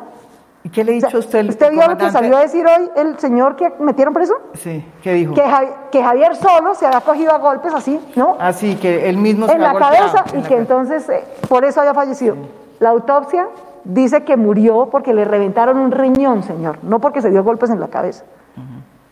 ¿Y 0.64 0.70
qué 0.70 0.84
le 0.84 0.94
ha 0.94 0.96
dicho 0.96 1.18
usted? 1.18 1.48
¿Usted 1.50 1.72
vio 1.72 1.86
lo 1.88 1.98
que 1.98 2.10
salió 2.10 2.38
a 2.38 2.42
decir 2.42 2.66
hoy 2.66 2.90
el 2.96 3.20
señor 3.20 3.58
que 3.58 3.70
metieron 3.80 4.14
preso? 4.14 4.34
Sí, 4.54 4.86
¿qué 5.02 5.14
dijo? 5.14 5.34
Que, 5.34 6.02
Javier 6.02 6.36
solo 6.38 6.74
se 6.76 6.86
había 6.86 7.02
cogido 7.02 7.34
a 7.34 7.38
golpes 7.38 7.74
así, 7.74 8.00
¿no? 8.16 8.38
Así, 8.40 8.76
que 8.76 9.10
él 9.10 9.18
mismo 9.18 9.48
se 9.48 9.54
En 9.54 9.62
la 9.62 9.74
cabeza 9.74 10.24
y 10.34 10.42
que 10.42 10.56
entonces 10.56 11.08
eh, 11.10 11.24
por 11.50 11.66
eso 11.66 11.82
había 11.82 11.94
fallecido. 11.94 12.36
La 12.80 12.90
autopsia 12.90 13.48
dice 13.84 14.24
que 14.24 14.38
murió 14.38 14.90
porque 14.92 15.14
le 15.14 15.26
reventaron 15.26 15.78
un 15.78 15.92
riñón, 15.92 16.44
señor, 16.44 16.80
no 16.84 17.00
porque 17.00 17.22
se 17.22 17.30
dio 17.30 17.44
golpes 17.44 17.70
en 17.70 17.80
la 17.80 17.88
cabeza, 17.88 18.24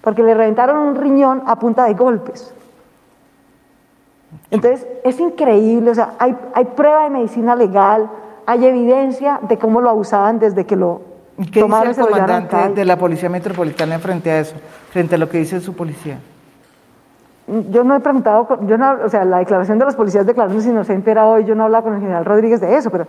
porque 0.02 0.24
le 0.24 0.34
reventaron 0.34 0.78
un 0.78 0.96
riñón 0.96 1.44
a 1.46 1.58
punta 1.58 1.86
de 1.86 1.94
golpes. 1.94 2.54
Entonces, 4.50 4.88
es 5.04 5.20
increíble, 5.20 5.92
o 5.92 5.96
sea, 5.96 6.14
hay, 6.20 6.38
hay 6.54 6.66
prueba 6.66 7.04
de 7.04 7.10
medicina 7.10 7.56
legal, 7.56 8.10
hay 8.46 8.66
evidencia 8.66 9.40
de 9.42 9.58
cómo 9.58 9.82
lo 9.82 9.90
abusaban 9.90 10.40
desde 10.40 10.66
que 10.66 10.76
lo 10.76 11.12
¿Qué 11.38 11.64
dice 11.64 12.02
el 12.02 12.08
comandante 12.08 12.70
de 12.76 12.86
la 12.86 12.98
Policía 12.98 13.30
Metropolitana 13.30 13.98
frente 14.00 14.30
a 14.30 14.40
eso, 14.40 14.56
frente 14.92 15.16
a 15.16 15.18
lo 15.18 15.30
que 15.30 15.40
dice 15.40 15.60
su 15.60 15.74
policía? 15.74 16.20
Yo 17.70 17.84
no 17.84 17.96
he 17.96 18.00
preguntado, 18.00 18.60
yo 18.68 18.78
no, 18.78 18.98
o 19.04 19.10
sea, 19.10 19.26
la 19.26 19.40
declaración 19.40 19.80
de 19.80 19.86
los 19.86 19.96
policías 19.96 20.26
declarándose 20.26 20.70
inocente 20.70 21.10
era 21.10 21.26
hoy, 21.26 21.44
yo 21.46 21.56
no 21.56 21.64
hablaba 21.64 21.84
con 21.84 21.96
el 21.96 22.02
general 22.02 22.26
Rodríguez 22.26 22.62
de 22.62 22.76
eso, 22.76 22.92
pero 22.92 23.08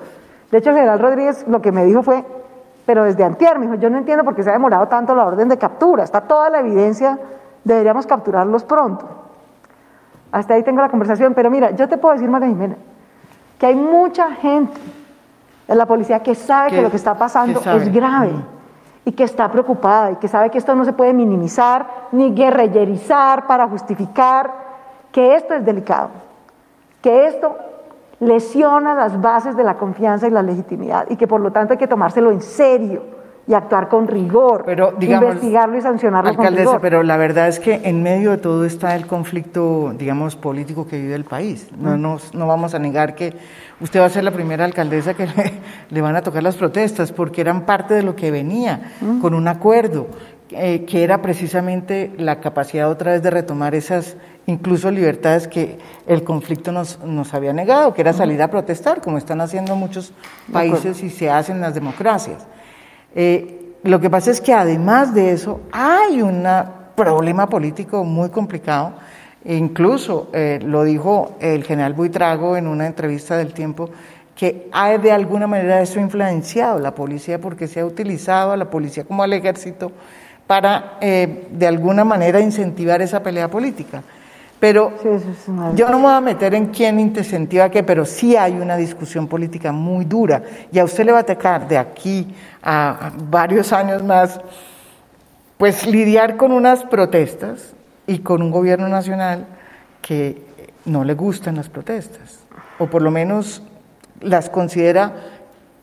de 0.53 0.59
hecho 0.59 0.71
el 0.71 0.77
general 0.77 1.01
Rodríguez 1.01 1.45
lo 1.49 1.61
que 1.61 1.73
me 1.73 1.85
dijo 1.85 2.03
fue, 2.03 2.25
pero 2.87 3.05
desde 3.05 3.25
antier, 3.25 3.59
me 3.59 3.67
dijo, 3.67 3.79
yo 3.81 3.91
no 3.91 3.99
entiendo 3.99 4.23
por 4.23 4.37
qué 4.37 4.45
se 4.45 4.51
ha 4.51 4.53
demorado 4.53 4.87
tanto 4.87 5.15
la 5.17 5.27
orden 5.27 5.49
de 5.49 5.59
captura, 5.59 6.05
está 6.05 6.21
toda 6.21 6.51
la 6.51 6.61
evidencia, 6.61 7.19
deberíamos 7.65 8.07
capturarlos 8.07 8.63
pronto. 8.63 9.09
Hasta 10.31 10.55
ahí 10.55 10.63
tengo 10.63 10.81
la 10.81 10.89
conversación, 10.89 11.35
pero 11.35 11.51
mira, 11.51 11.71
yo 11.71 11.89
te 11.89 11.97
puedo 11.97 12.15
decir, 12.15 12.29
María 12.29 12.49
Jimena, 12.49 12.77
que 13.59 13.67
hay 13.67 13.75
mucha 13.75 14.31
gente 14.33 14.79
es 15.69 15.77
la 15.77 15.87
policía 15.87 16.21
que 16.21 16.35
sabe 16.35 16.71
que, 16.71 16.83
lo 16.83 16.91
que 16.91 16.97
está 16.97 17.15
pasando 17.15 17.61
es 17.61 17.93
grave 17.93 18.35
y 19.05 19.13
que 19.13 19.25
está 19.25 19.51
preocupada 19.51 20.11
y 20.11 20.17
que 20.17 20.29
sabe 20.29 20.51
que 20.51 20.59
esto 20.59 20.75
no 20.75 20.85
se 20.85 20.93
puede 20.93 21.15
minimizar 21.15 21.87
ni 22.13 22.35
guerrillerizar 22.35 23.47
para 23.47 23.67
justificar 23.69 24.53
que 25.11 25.35
esto 25.35 25.55
es 25.55 25.65
delicado, 25.65 26.11
que 27.01 27.27
esto 27.27 27.57
lesiona 28.23 28.95
las 28.95 29.21
bases 29.21 29.57
de 29.57 29.65
la 29.65 29.77
confianza 29.77 30.29
y 30.29 30.31
la 30.31 30.43
legitimidad 30.43 31.07
y 31.11 31.17
que 31.17 31.27
por 31.27 31.41
lo 31.41 31.51
tanto 31.51 31.73
hay 31.73 31.79
que 31.79 31.89
tomárselo 31.89 32.31
en 32.31 32.41
serio 32.41 33.03
y 33.45 33.55
actuar 33.55 33.89
con 33.89 34.07
rigor, 34.07 34.63
pero, 34.65 34.93
digamos, 34.97 35.35
investigarlo 35.35 35.77
y 35.77 35.81
sancionarlo 35.81 36.31
alcaldesa, 36.31 36.65
con 36.65 36.75
rigor. 36.75 36.81
Pero 36.81 37.03
la 37.03 37.17
verdad 37.17 37.49
es 37.49 37.59
que 37.59 37.81
en 37.83 38.01
medio 38.01 38.31
de 38.31 38.39
todo 38.39 38.65
está 38.65 38.95
el 38.95 39.09
conflicto, 39.09 39.93
digamos, 39.99 40.37
político 40.37 40.87
que 40.87 41.01
vive 41.01 41.17
el 41.17 41.25
país. 41.25 41.69
No, 41.77 41.97
mm. 41.97 42.21
no 42.35 42.47
vamos 42.47 42.75
a 42.75 42.79
negar 42.79 43.17
que 43.17 43.35
usted 43.81 44.01
va 44.01 44.05
a 44.05 44.11
ser 44.11 44.23
la 44.23 44.31
primera 44.31 44.65
alcaldesa 44.65 45.15
que 45.15 45.27
le, 45.91 46.01
van 46.01 46.15
a 46.15 46.23
tocar 46.23 46.45
las 46.45 46.55
protestas, 46.55 47.11
porque 47.11 47.41
eran 47.41 47.63
parte 47.63 47.95
de 47.95 48.05
lo 48.05 48.15
que 48.15 48.31
venía, 48.31 48.93
con 49.21 49.35
un 49.35 49.49
acuerdo, 49.49 50.07
eh, 50.51 50.85
que 50.85 51.03
era 51.03 51.21
precisamente 51.21 52.13
la 52.19 52.39
capacidad 52.39 52.89
otra 52.89 53.13
vez 53.13 53.23
de 53.23 53.31
retomar 53.31 53.75
esas 53.75 54.17
incluso 54.47 54.91
libertades 54.91 55.47
que 55.47 55.79
el 56.07 56.25
conflicto 56.25 56.73
nos, 56.73 56.99
nos 57.05 57.33
había 57.35 57.53
negado, 57.53 57.95
que 57.95 58.01
era 58.01 58.13
salir 58.13 58.43
a 58.43 58.51
protestar, 58.51 59.01
como 59.01 59.19
están 59.19 59.41
haciendo 59.41 59.77
muchos 59.77 60.13
países 60.53 61.03
y 61.03 61.11
se 61.11 61.31
hacen 61.31 61.61
las 61.61 61.75
democracias. 61.75 62.47
Eh, 63.15 63.75
lo 63.85 64.01
que 64.01 64.11
pasa 64.11 64.31
es 64.31 64.41
que 64.41 64.53
además 64.53 65.15
de 65.15 65.33
eso 65.33 65.61
hay 65.73 66.23
un 66.23 66.47
problema 66.95 67.49
político 67.49 68.05
muy 68.05 68.31
complicado, 68.31 68.95
e 69.45 69.57
incluso 69.57 70.29
eh, 70.33 70.61
lo 70.63 70.85
dijo 70.85 71.37
el 71.41 71.65
general 71.65 71.95
Buitrago 71.95 72.57
en 72.57 72.69
una 72.69 72.87
entrevista 72.87 73.37
del 73.37 73.53
tiempo, 73.53 73.91
que 74.37 74.69
ha 74.73 74.97
de 74.99 75.13
alguna 75.13 75.47
manera 75.47 75.83
eso 75.83 76.01
influenciado 76.01 76.79
la 76.79 76.95
policía 76.95 77.41
porque 77.41 77.67
se 77.67 77.81
ha 77.81 77.87
utilizado 77.87 78.53
a 78.53 78.57
la 78.57 78.71
policía 78.71 79.05
como 79.05 79.23
al 79.23 79.33
ejército 79.33 79.93
para 80.47 80.99
eh, 81.01 81.49
de 81.51 81.67
alguna 81.67 82.05
manera 82.05 82.41
incentivar 82.41 83.03
esa 83.03 83.23
pelea 83.23 83.49
política. 83.49 84.03
Pero 84.63 84.93
Sí, 85.03 85.09
es 85.09 85.47
yo 85.75 85.89
no 85.89 85.99
me 85.99 86.05
voy 86.05 86.13
a 86.13 86.21
meter 86.21 86.55
en 86.55 86.67
quién 86.67 87.01
incentiva 87.01 87.69
qué, 87.69 87.83
pero 87.83 88.05
sí 88.05 88.37
hay 88.37 88.53
una 88.53 88.77
discusión 88.77 89.27
política 89.27 89.73
muy 89.73 90.05
dura. 90.05 90.41
Y 90.71 90.79
a 90.79 90.85
usted 90.85 91.05
le 91.05 91.11
va 91.11 91.19
a 91.19 91.27
tocar 91.27 91.67
de 91.67 91.77
aquí 91.77 92.33
a, 92.63 93.09
a 93.09 93.13
varios 93.29 93.73
años 93.73 94.05
más, 94.05 94.41
pues 95.59 95.85
lidiar 95.85 96.37
con 96.37 96.53
unas 96.53 96.85
protestas 96.85 97.75
y 98.07 98.21
con 98.21 98.41
un 98.41 98.53
gobierno 98.53 98.87
nacional 98.87 99.47
que 100.01 100.41
no 100.85 101.03
le 101.03 101.15
gustan 101.15 101.57
las 101.57 101.69
protestas, 101.69 102.45
o 102.79 102.87
por 102.87 103.03
lo 103.03 103.11
menos 103.11 103.65
las 104.21 104.49
considera 104.49 105.13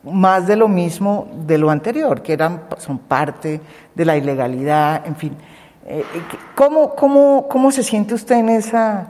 más 0.04 0.46
de 0.46 0.56
lo 0.56 0.68
mismo 0.68 1.28
de 1.46 1.58
lo 1.58 1.68
anterior, 1.68 2.22
que 2.22 2.32
eran, 2.32 2.62
son 2.78 2.98
parte 2.98 3.60
de 3.94 4.04
la 4.06 4.16
ilegalidad, 4.16 5.06
en 5.06 5.16
fin. 5.16 5.36
Eh, 5.92 6.04
eh, 6.14 6.22
¿Cómo, 6.54 6.94
cómo, 6.94 7.48
cómo 7.48 7.72
se 7.72 7.82
siente 7.82 8.14
usted 8.14 8.36
en 8.36 8.48
esa, 8.48 9.06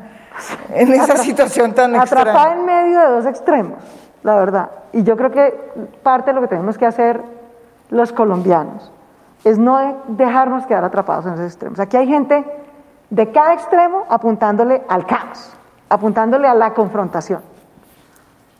en 0.70 0.90
esa 0.94 1.16
situación 1.18 1.74
tan 1.74 1.94
atrapada 1.94 2.54
extraña? 2.54 2.54
en 2.60 2.64
medio 2.64 3.00
de 3.00 3.06
dos 3.16 3.26
extremos, 3.26 3.78
la 4.22 4.36
verdad. 4.36 4.70
Y 4.92 5.02
yo 5.02 5.14
creo 5.16 5.30
que 5.30 5.52
parte 6.02 6.30
de 6.30 6.34
lo 6.36 6.40
que 6.40 6.48
tenemos 6.48 6.78
que 6.78 6.86
hacer 6.86 7.22
los 7.90 8.12
colombianos 8.12 8.90
es 9.44 9.58
no 9.58 9.76
de- 9.78 9.94
dejarnos 10.08 10.66
quedar 10.66 10.82
atrapados 10.84 11.26
en 11.26 11.34
esos 11.34 11.44
extremos. 11.46 11.78
Aquí 11.80 11.98
hay 11.98 12.06
gente 12.06 12.44
de 13.10 13.30
cada 13.30 13.52
extremo 13.52 14.04
apuntándole 14.08 14.82
al 14.88 15.04
caos, 15.04 15.52
apuntándole 15.90 16.48
a 16.48 16.54
la 16.54 16.72
confrontación. 16.72 17.42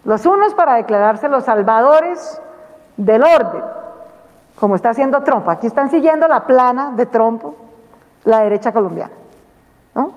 Los 0.05 0.27
unos 0.27 0.53
para 0.53 0.75
declararse 0.75 1.27
los 1.29 1.45
salvadores 1.45 2.39
del 2.99 3.23
orden, 3.23 3.63
como 4.59 4.75
está 4.75 4.91
haciendo 4.91 5.23
Trump. 5.23 5.49
Aquí 5.49 5.67
están 5.67 5.89
siguiendo 5.91 6.29
la 6.29 6.45
plana 6.45 6.91
de 6.97 7.07
Trump, 7.07 7.45
la 8.25 8.41
derecha 8.41 8.73
colombiana. 8.73 9.13
¿no? 9.95 10.13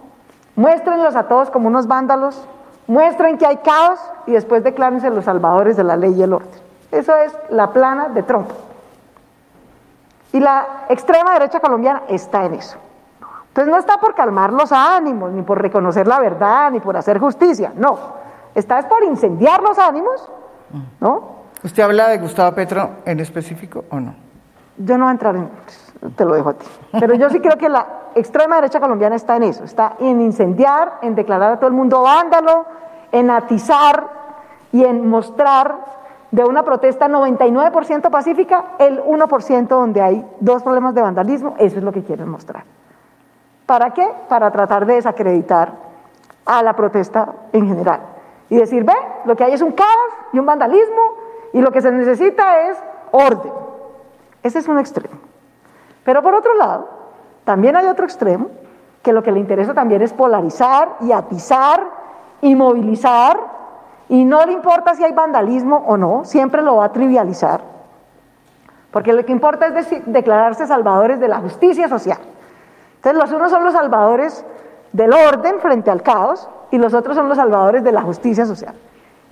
Muéstrenlos 0.55 1.15
a 1.15 1.23
todos 1.23 1.49
como 1.49 1.67
unos 1.67 1.87
vándalos, 1.87 2.47
muestren 2.87 3.37
que 3.37 3.45
hay 3.45 3.57
caos 3.57 3.99
y 4.27 4.31
después 4.31 4.63
declárense 4.63 5.09
los 5.09 5.25
salvadores 5.25 5.77
de 5.77 5.83
la 5.83 5.97
ley 5.97 6.13
y 6.13 6.23
el 6.23 6.33
orden. 6.33 6.51
Eso 6.91 7.15
es 7.15 7.35
la 7.49 7.71
plana 7.71 8.09
de 8.09 8.23
Trump. 8.23 8.49
Y 10.31 10.39
la 10.39 10.85
extrema 10.89 11.33
derecha 11.33 11.59
colombiana 11.59 12.03
está 12.07 12.45
en 12.45 12.55
eso. 12.55 12.77
Entonces 13.47 13.71
no 13.71 13.77
está 13.77 13.97
por 13.97 14.15
calmar 14.15 14.51
los 14.51 14.71
ánimos, 14.71 15.31
ni 15.31 15.43
por 15.43 15.61
reconocer 15.61 16.07
la 16.07 16.19
verdad, 16.19 16.71
ni 16.71 16.79
por 16.79 16.97
hacer 16.97 17.19
justicia, 17.19 17.71
no. 17.75 17.97
Está 18.55 18.79
es 18.79 18.85
por 18.85 19.03
incendiar 19.03 19.61
los 19.61 19.77
ánimos, 19.77 20.29
¿no? 20.99 21.43
¿Usted 21.63 21.83
habla 21.83 22.09
de 22.09 22.17
Gustavo 22.17 22.53
Petro 22.55 22.89
en 23.05 23.19
específico 23.19 23.85
o 23.89 23.99
no? 23.99 24.15
Yo 24.77 24.97
no 24.97 25.05
voy 25.05 25.09
a 25.09 25.11
entrar 25.11 25.35
en, 25.35 25.49
te 26.15 26.25
lo 26.25 26.35
dejo 26.35 26.49
a 26.49 26.53
ti. 26.53 26.65
Pero 26.99 27.15
yo 27.15 27.29
sí 27.29 27.39
creo 27.39 27.57
que 27.57 27.69
la 27.69 27.85
extrema 28.15 28.55
derecha 28.55 28.79
colombiana 28.79 29.15
está 29.15 29.35
en 29.35 29.43
eso, 29.43 29.63
está 29.63 29.93
en 29.99 30.21
incendiar, 30.21 30.99
en 31.01 31.15
declarar 31.15 31.53
a 31.53 31.57
todo 31.57 31.67
el 31.67 31.73
mundo 31.73 32.01
vándalo, 32.01 32.65
en 33.11 33.29
atizar 33.29 34.07
y 34.71 34.83
en 34.83 35.07
mostrar 35.07 35.93
de 36.31 36.43
una 36.43 36.63
protesta 36.63 37.07
99% 37.07 38.09
pacífica 38.09 38.65
el 38.79 39.03
1% 39.03 39.67
donde 39.67 40.01
hay 40.01 40.25
dos 40.39 40.63
problemas 40.63 40.95
de 40.95 41.01
vandalismo, 41.01 41.55
eso 41.59 41.77
es 41.77 41.83
lo 41.83 41.91
que 41.91 42.03
quieren 42.03 42.27
mostrar. 42.27 42.63
¿Para 43.65 43.91
qué? 43.91 44.07
Para 44.27 44.51
tratar 44.51 44.85
de 44.85 44.95
desacreditar 44.95 45.73
a 46.45 46.63
la 46.63 46.75
protesta 46.75 47.33
en 47.51 47.67
general. 47.67 48.01
Y 48.49 48.57
decir, 48.57 48.83
ve, 48.83 48.93
lo 49.25 49.35
que 49.35 49.43
hay 49.43 49.53
es 49.53 49.61
un 49.61 49.71
caos 49.71 49.89
y 50.33 50.39
un 50.39 50.45
vandalismo 50.45 51.01
y 51.53 51.61
lo 51.61 51.71
que 51.71 51.81
se 51.81 51.91
necesita 51.91 52.67
es 52.69 52.83
orden. 53.11 53.53
Ese 54.41 54.59
es 54.59 54.67
un 54.67 54.79
extremo. 54.79 55.32
Pero 56.03 56.21
por 56.21 56.35
otro 56.35 56.53
lado, 56.55 56.87
también 57.43 57.75
hay 57.75 57.87
otro 57.87 58.05
extremo 58.05 58.49
que 59.01 59.13
lo 59.13 59.23
que 59.23 59.31
le 59.31 59.39
interesa 59.39 59.73
también 59.73 60.01
es 60.01 60.13
polarizar 60.13 60.95
y 61.01 61.11
atizar 61.11 61.83
y 62.41 62.55
movilizar 62.55 63.37
y 64.09 64.25
no 64.25 64.45
le 64.45 64.53
importa 64.53 64.95
si 64.95 65.03
hay 65.03 65.13
vandalismo 65.13 65.83
o 65.87 65.97
no, 65.97 66.25
siempre 66.25 66.61
lo 66.61 66.77
va 66.77 66.85
a 66.85 66.91
trivializar. 66.91 67.61
Porque 68.91 69.11
lo 69.11 69.25
que 69.25 69.31
importa 69.31 69.67
es 69.67 69.87
declararse 70.05 70.67
salvadores 70.67 71.19
de 71.19 71.27
la 71.27 71.39
justicia 71.39 71.87
social. 71.87 72.19
Entonces 72.97 73.21
los 73.21 73.31
unos 73.31 73.49
son 73.49 73.63
los 73.63 73.73
salvadores 73.73 74.45
del 74.91 75.13
orden 75.13 75.59
frente 75.59 75.89
al 75.89 76.03
caos 76.03 76.47
y 76.69 76.77
los 76.77 76.93
otros 76.93 77.15
son 77.15 77.27
los 77.27 77.37
salvadores 77.37 77.83
de 77.83 77.91
la 77.91 78.01
justicia 78.01 78.45
social. 78.45 78.75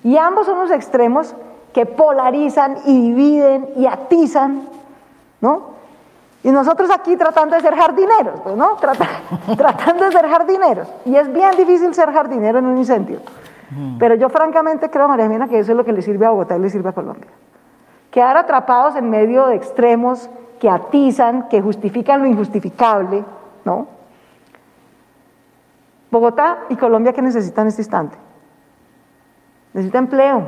Y 0.04 0.18
ambos 0.18 0.48
son 0.48 0.60
los 0.60 0.72
extremos 0.72 1.36
que 1.74 1.86
polarizan 1.86 2.78
y 2.86 3.10
dividen 3.10 3.70
y 3.76 3.86
atizan, 3.86 4.68
¿no? 5.42 5.71
Y 6.44 6.52
nosotros 6.52 6.90
aquí 6.90 7.16
tratando 7.18 7.56
de 7.56 7.62
ser 7.62 7.76
jardineros, 7.76 8.40
pues, 8.42 8.56
¿no? 8.56 8.76
Trata- 8.78 9.08
tratando 9.58 10.06
de 10.06 10.12
ser 10.12 10.28
jardineros. 10.28 10.88
Y 11.06 11.16
es 11.16 11.32
bien 11.32 11.52
difícil 11.56 11.94
ser 11.94 12.12
jardinero 12.12 12.60
en 12.60 12.66
un 12.66 12.78
incendio. 12.78 13.20
Pero 14.00 14.16
yo 14.16 14.28
francamente 14.30 14.90
creo, 14.90 15.08
María 15.08 15.26
Jimena, 15.26 15.48
que 15.48 15.60
eso 15.60 15.72
es 15.72 15.78
lo 15.78 15.86
que 15.86 15.94
le 15.94 16.02
sirve 16.02 16.26
a 16.26 16.32
Bogotá 16.32 16.58
y 16.58 16.60
le 16.60 16.70
sirve 16.70 16.90
a 16.90 16.94
Colombia. 16.94 17.30
Quedar 18.10 18.36
atrapados 18.36 18.98
en 18.98 19.10
medio 19.10 19.48
de 19.48 19.56
extremos 19.56 20.30
que 20.60 20.70
atizan, 20.70 21.48
que 21.48 21.62
justifican 21.62 22.22
lo 22.22 22.28
injustificable, 22.28 23.24
¿no? 23.64 23.88
Bogotá 26.10 26.60
y 26.70 26.76
Colombia, 26.76 27.14
¿qué 27.14 27.22
necesitan 27.22 27.64
en 27.64 27.68
este 27.70 27.82
instante? 27.84 28.18
Necesita 29.74 30.00
empleo. 30.00 30.42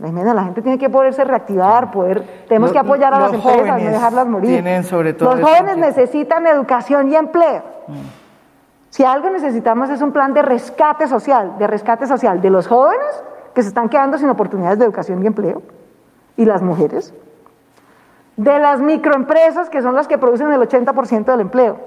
La 0.00 0.06
Jimena, 0.06 0.32
la 0.32 0.44
gente 0.44 0.62
tiene 0.62 0.78
que 0.78 0.88
poderse 0.88 1.24
reactivar, 1.24 1.90
poder, 1.90 2.44
tenemos 2.48 2.72
que 2.72 2.78
apoyar 2.78 3.12
a 3.12 3.20
las 3.20 3.34
empresas, 3.34 3.82
no 3.82 3.90
dejarlas 3.90 4.26
morir. 4.26 4.48
tienen 4.48 4.82
sobre 4.84 5.12
todo 5.12 5.34
los 5.34 5.46
jóvenes 5.46 5.76
necesitan 5.76 6.46
educación 6.46 7.12
y 7.12 7.16
empleo. 7.16 7.62
Si 8.88 9.04
algo 9.04 9.28
necesitamos 9.28 9.90
es 9.90 10.00
un 10.00 10.12
plan 10.12 10.32
de 10.32 10.42
rescate 10.42 11.06
social, 11.06 11.58
de 11.58 11.66
rescate 11.66 12.06
social 12.06 12.40
de 12.40 12.50
los 12.50 12.66
jóvenes 12.66 13.22
que 13.54 13.62
se 13.62 13.68
están 13.68 13.88
quedando 13.88 14.16
sin 14.16 14.30
oportunidades 14.30 14.78
de 14.78 14.86
educación 14.86 15.22
y 15.22 15.26
empleo, 15.26 15.62
y 16.36 16.46
las 16.46 16.62
mujeres, 16.62 17.12
de 18.36 18.58
las 18.58 18.80
microempresas 18.80 19.68
que 19.68 19.82
son 19.82 19.94
las 19.94 20.08
que 20.08 20.16
producen 20.16 20.50
el 20.50 20.60
80% 20.60 21.24
del 21.24 21.40
empleo. 21.40 21.78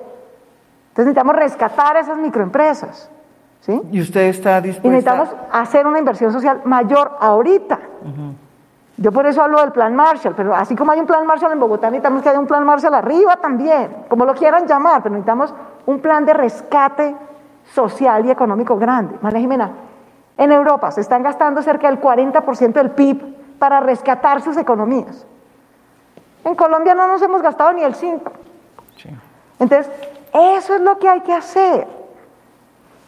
Entonces 0.89 1.05
necesitamos 1.05 1.36
rescatar 1.36 1.97
esas 1.97 2.20
microempresas, 2.20 3.09
¿sí? 3.61 3.82
¿Y 3.91 3.99
usted 3.99 4.22
está 4.26 4.59
Y 4.59 4.68
dispuesta? 4.68 4.89
necesitamos 4.89 5.30
hacer 5.51 5.88
una 5.88 5.97
inversión 5.97 6.32
social 6.32 6.61
mayor 6.66 7.18
ahorita. 7.20 7.80
Yo 8.97 9.12
por 9.12 9.26
eso 9.26 9.41
hablo 9.41 9.60
del 9.60 9.72
plan 9.72 9.95
Marshall, 9.95 10.36
pero 10.36 10.56
así 10.56 10.76
como 10.76 10.91
hay 10.91 10.99
un 10.99 11.08
plan 11.08 11.26
Marshall 11.26 11.51
en 11.51 11.60
Bogotá, 11.60 11.89
necesitamos 11.89 12.22
que 12.22 12.30
haya 12.30 12.39
un 12.39 12.45
plan 12.45 12.64
Marshall 12.64 12.93
arriba 12.93 13.38
también, 13.38 14.06
como 14.08 14.26
lo 14.26 14.36
quieran 14.36 14.68
llamar, 14.68 15.01
pero 15.01 15.14
necesitamos 15.14 15.54
un 15.86 15.99
plan 15.99 16.26
de 16.26 16.34
rescate 16.34 17.16
social 17.74 18.26
y 18.26 18.32
económico 18.32 18.78
grande. 18.78 19.18
María 19.22 19.39
Jimena, 19.39 19.72
en 20.38 20.51
Europa 20.51 20.91
se 20.91 21.01
están 21.01 21.24
gastando 21.24 21.62
cerca 21.62 21.88
del 21.89 21.99
40% 21.99 22.74
del 22.74 22.91
PIB 22.91 23.58
para 23.58 23.80
rescatar 23.80 24.41
sus 24.41 24.58
economías. 24.58 25.26
En 26.43 26.56
Colombia 26.56 26.93
no 26.93 27.08
nos 27.08 27.22
hemos 27.22 27.41
gastado 27.41 27.74
ni 27.74 27.84
el 27.84 27.95
5%. 27.95 28.22
Sí. 28.97 29.10
Entonces, 29.60 29.91
eso 30.34 30.76
es 30.76 30.82
lo 30.82 30.99
que 30.99 31.10
hay 31.10 31.22
que 31.22 31.34
hacer. 31.34 31.88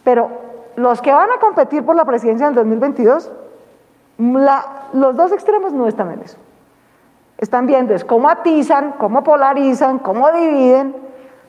Pero 0.04 0.30
los 0.76 1.02
que 1.02 1.14
van 1.14 1.30
a 1.32 1.40
competir 1.40 1.84
por 1.84 1.96
la 1.96 2.06
presidencia 2.06 2.46
del 2.46 2.56
2022, 2.56 3.32
la- 4.18 4.88
los 4.94 5.16
dos 5.16 5.32
extremos 5.32 5.74
no 5.74 5.88
están 5.88 6.12
en 6.12 6.22
eso. 6.22 6.38
Están 7.38 7.66
viendo 7.66 7.94
es 7.94 8.06
cómo 8.06 8.30
atizan, 8.30 8.94
cómo 8.98 9.24
polarizan, 9.24 10.00
cómo 10.00 10.32
dividen, 10.32 10.96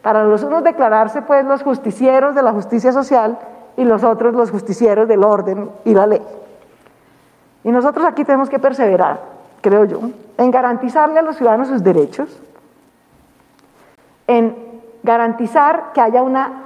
para 0.02 0.24
los 0.24 0.42
unos 0.42 0.64
declararse 0.64 1.22
pues 1.22 1.44
los 1.44 1.62
justicieros 1.62 2.34
de 2.34 2.42
la 2.42 2.52
justicia 2.52 2.92
social 2.92 3.38
y 3.76 3.84
los 3.84 4.04
otros 4.04 4.34
los 4.34 4.50
justicieros 4.50 5.06
del 5.08 5.22
orden 5.24 5.70
y 5.84 5.94
la 5.94 6.06
ley. 6.06 6.22
Y 7.64 7.70
nosotros 7.70 8.04
aquí 8.06 8.24
tenemos 8.24 8.48
que 8.48 8.58
perseverar, 8.58 9.20
creo 9.60 9.84
yo, 9.84 10.00
en 10.38 10.50
garantizarle 10.50 11.18
a 11.18 11.22
los 11.22 11.36
ciudadanos 11.36 11.68
sus 11.68 11.82
derechos, 11.82 12.40
en 14.26 14.56
garantizar 15.02 15.92
que 15.92 16.00
haya 16.00 16.22
una 16.22 16.65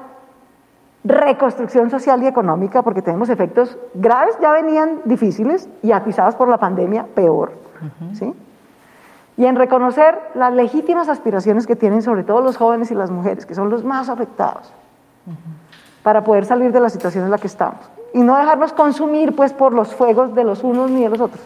reconstrucción 1.05 1.91
social 1.91 2.23
y 2.23 2.27
económica, 2.27 2.83
porque 2.83 3.03
tenemos 3.03 3.31
efectos 3.31 3.79
graves, 3.95 4.37
ya 4.41 4.53
venían 4.53 5.01
difíciles 5.05 5.69
y 5.83 5.93
atizados 5.93 6.35
por 6.35 6.49
la 6.49 6.59
pandemia, 6.59 7.07
peor. 7.15 7.53
¿sí? 8.13 8.35
Y 9.37 9.47
en 9.47 9.57
reconocer 9.57 10.19
las 10.35 10.53
legítimas 10.53 11.09
aspiraciones 11.09 11.67
que 11.67 11.77
tienen 11.77 12.03
sobre 12.03 12.25
todo 12.25 12.43
los 12.43 12.57
jóvenes 12.57 12.91
y 12.91 12.95
las 12.95 13.11
mujeres, 13.11 13.47
que 13.47 13.55
son 13.55 13.71
los 13.71 13.85
más 13.85 14.11
afectados, 14.11 14.73
para 16.03 16.23
poder 16.23 16.45
salir 16.45 16.73
de 16.73 16.81
la 16.81 16.91
situación 16.91 17.25
en 17.25 17.31
la 17.31 17.39
que 17.39 17.47
estamos. 17.47 17.81
Y 18.13 18.21
no 18.21 18.37
dejarnos 18.37 18.73
consumir 18.73 19.35
pues, 19.35 19.53
por 19.53 19.73
los 19.73 19.95
fuegos 19.95 20.35
de 20.35 20.45
los 20.45 20.63
unos 20.63 20.91
ni 20.91 21.05
de 21.05 21.09
los 21.09 21.21
otros. 21.21 21.41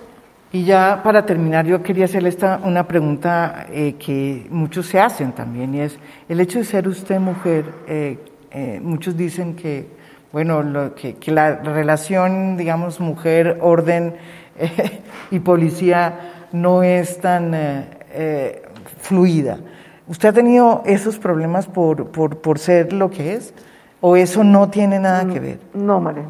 Y 0.50 0.64
ya 0.64 1.00
para 1.02 1.26
terminar, 1.26 1.66
yo 1.66 1.82
quería 1.82 2.04
hacerle 2.04 2.28
esta, 2.28 2.60
una 2.62 2.86
pregunta 2.86 3.66
eh, 3.70 3.94
que 3.94 4.46
muchos 4.50 4.86
se 4.86 5.00
hacen 5.00 5.32
también, 5.32 5.74
y 5.74 5.80
es 5.80 5.98
el 6.28 6.38
hecho 6.40 6.60
de 6.60 6.64
ser 6.64 6.86
usted 6.86 7.18
mujer, 7.18 7.64
eh, 7.88 8.18
eh, 8.54 8.80
muchos 8.80 9.16
dicen 9.16 9.56
que, 9.56 9.88
bueno, 10.32 10.62
lo, 10.62 10.94
que, 10.94 11.16
que 11.16 11.32
la 11.32 11.56
relación, 11.56 12.56
digamos, 12.56 13.00
mujer, 13.00 13.58
orden 13.60 14.14
eh, 14.56 15.00
y 15.30 15.40
policía 15.40 16.46
no 16.52 16.82
es 16.84 17.20
tan 17.20 17.50
eh, 17.52 18.62
fluida. 18.98 19.58
¿Usted 20.06 20.28
ha 20.28 20.32
tenido 20.32 20.82
esos 20.86 21.18
problemas 21.18 21.66
por, 21.66 22.06
por, 22.08 22.38
por 22.38 22.58
ser 22.58 22.92
lo 22.92 23.10
que 23.10 23.34
es? 23.34 23.52
¿O 24.00 24.16
eso 24.16 24.44
no 24.44 24.70
tiene 24.70 25.00
nada 25.00 25.24
que 25.26 25.40
ver? 25.40 25.58
No, 25.72 26.00
María. 26.00 26.22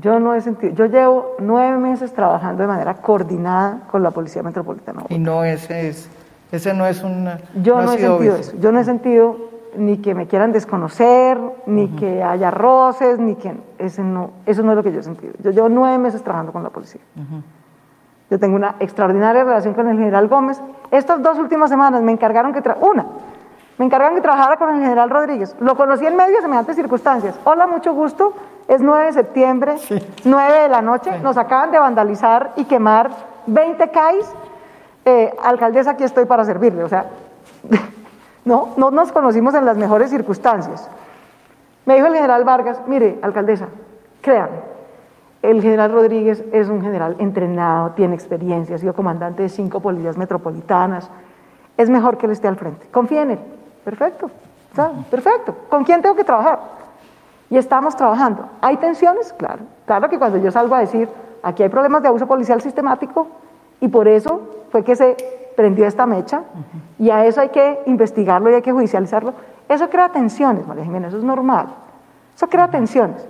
Yo 0.00 0.18
no 0.18 0.34
he 0.34 0.40
sentido, 0.40 0.74
yo 0.74 0.86
llevo 0.86 1.36
nueve 1.38 1.78
meses 1.78 2.12
trabajando 2.12 2.62
de 2.62 2.66
manera 2.66 2.94
coordinada 2.94 3.82
con 3.90 4.02
la 4.02 4.10
Policía 4.10 4.42
Metropolitana. 4.42 5.04
Y 5.08 5.18
no 5.18 5.44
ese 5.44 5.88
es, 5.88 6.08
ese 6.50 6.74
no 6.74 6.86
es 6.86 7.02
un... 7.02 7.28
Yo 7.62 7.80
no, 7.80 7.92
he 7.92 7.98
sentido 7.98 8.36
eso, 8.36 8.52
yo 8.58 8.72
no 8.72 8.80
he 8.80 8.84
sentido 8.84 9.36
ni 9.76 9.98
que 9.98 10.14
me 10.14 10.26
quieran 10.26 10.52
desconocer, 10.52 11.38
ni 11.66 11.88
que 11.88 12.22
haya 12.22 12.50
roces, 12.50 13.18
ni 13.18 13.34
que... 13.36 13.56
Ese 13.78 14.02
no, 14.02 14.30
eso 14.46 14.62
no 14.62 14.72
es 14.72 14.76
lo 14.76 14.82
que 14.82 14.92
yo 14.92 15.00
he 15.00 15.02
sentido. 15.02 15.34
Yo 15.42 15.50
llevo 15.50 15.68
nueve 15.68 15.98
meses 15.98 16.22
trabajando 16.22 16.52
con 16.52 16.62
la 16.62 16.70
policía. 16.70 17.00
Yo 18.30 18.38
tengo 18.38 18.56
una 18.56 18.76
extraordinaria 18.80 19.44
relación 19.44 19.74
con 19.74 19.88
el 19.88 19.96
general 19.96 20.28
Gómez. 20.28 20.60
Estas 20.90 21.22
dos 21.22 21.38
últimas 21.38 21.70
semanas 21.70 22.02
me 22.02 22.12
encargaron 22.12 22.52
que... 22.52 22.62
Una, 22.80 23.06
me 23.78 23.84
encargaron 23.84 24.16
que 24.16 24.22
trabajara 24.22 24.56
con 24.56 24.74
el 24.74 24.80
general 24.80 25.10
Rodríguez. 25.10 25.54
Lo 25.60 25.76
conocí 25.76 26.06
en 26.06 26.16
medio 26.16 26.36
de 26.36 26.42
semejantes 26.42 26.76
circunstancias. 26.76 27.38
Hola, 27.44 27.66
mucho 27.66 27.92
gusto. 27.92 28.32
Es 28.68 28.80
9 28.80 29.06
de 29.06 29.12
septiembre, 29.12 29.76
9 30.24 30.62
de 30.62 30.68
la 30.68 30.82
noche. 30.82 31.18
Nos 31.20 31.36
acaban 31.36 31.70
de 31.70 31.78
vandalizar 31.78 32.52
y 32.56 32.64
quemar 32.64 33.10
20 33.46 33.90
CAIs. 33.90 34.26
Eh, 35.04 35.32
alcaldesa, 35.40 35.92
aquí 35.92 36.02
estoy 36.02 36.24
para 36.24 36.44
servirle. 36.44 36.82
O 36.82 36.88
sea, 36.88 37.06
no, 38.46 38.70
no 38.78 38.90
nos 38.90 39.12
conocimos 39.12 39.54
en 39.54 39.66
las 39.66 39.76
mejores 39.76 40.08
circunstancias. 40.10 40.88
Me 41.84 41.96
dijo 41.96 42.06
el 42.06 42.14
general 42.14 42.44
Vargas, 42.44 42.80
mire, 42.86 43.18
alcaldesa, 43.22 43.68
créame, 44.22 44.58
el 45.42 45.62
general 45.62 45.92
Rodríguez 45.92 46.42
es 46.52 46.68
un 46.68 46.80
general 46.80 47.16
entrenado, 47.18 47.90
tiene 47.90 48.14
experiencia, 48.14 48.76
ha 48.76 48.78
sido 48.78 48.94
comandante 48.94 49.42
de 49.42 49.48
cinco 49.48 49.80
policías 49.80 50.16
metropolitanas. 50.16 51.08
Es 51.76 51.90
mejor 51.90 52.16
que 52.16 52.26
él 52.26 52.32
esté 52.32 52.48
al 52.48 52.56
frente. 52.56 52.86
Confía 52.90 53.22
en 53.22 53.32
él. 53.32 53.38
Perfecto. 53.84 54.30
Perfecto. 55.10 55.54
¿Con 55.68 55.84
quién 55.84 56.02
tengo 56.02 56.16
que 56.16 56.24
trabajar? 56.24 56.58
Y 57.48 57.56
estamos 57.56 57.94
trabajando. 57.94 58.48
¿Hay 58.60 58.76
tensiones? 58.78 59.32
Claro. 59.34 59.60
Claro 59.84 60.08
que 60.08 60.18
cuando 60.18 60.38
yo 60.38 60.50
salgo 60.50 60.74
a 60.74 60.80
decir, 60.80 61.08
aquí 61.42 61.62
hay 61.62 61.68
problemas 61.68 62.02
de 62.02 62.08
abuso 62.08 62.26
policial 62.26 62.60
sistemático 62.60 63.28
y 63.80 63.88
por 63.88 64.08
eso 64.08 64.40
fue 64.70 64.82
que 64.82 64.96
se 64.96 65.16
prendió 65.56 65.86
esta 65.86 66.06
mecha 66.06 66.42
y 66.98 67.10
a 67.10 67.24
eso 67.24 67.40
hay 67.40 67.48
que 67.48 67.80
investigarlo 67.86 68.50
y 68.50 68.54
hay 68.54 68.62
que 68.62 68.72
judicializarlo. 68.72 69.34
Eso 69.68 69.90
crea 69.90 70.10
tensiones, 70.10 70.66
María 70.66 70.84
Jiménez, 70.84 71.08
eso 71.08 71.18
es 71.18 71.24
normal. 71.24 71.66
Eso 72.36 72.46
crea 72.48 72.68
tensiones. 72.68 73.26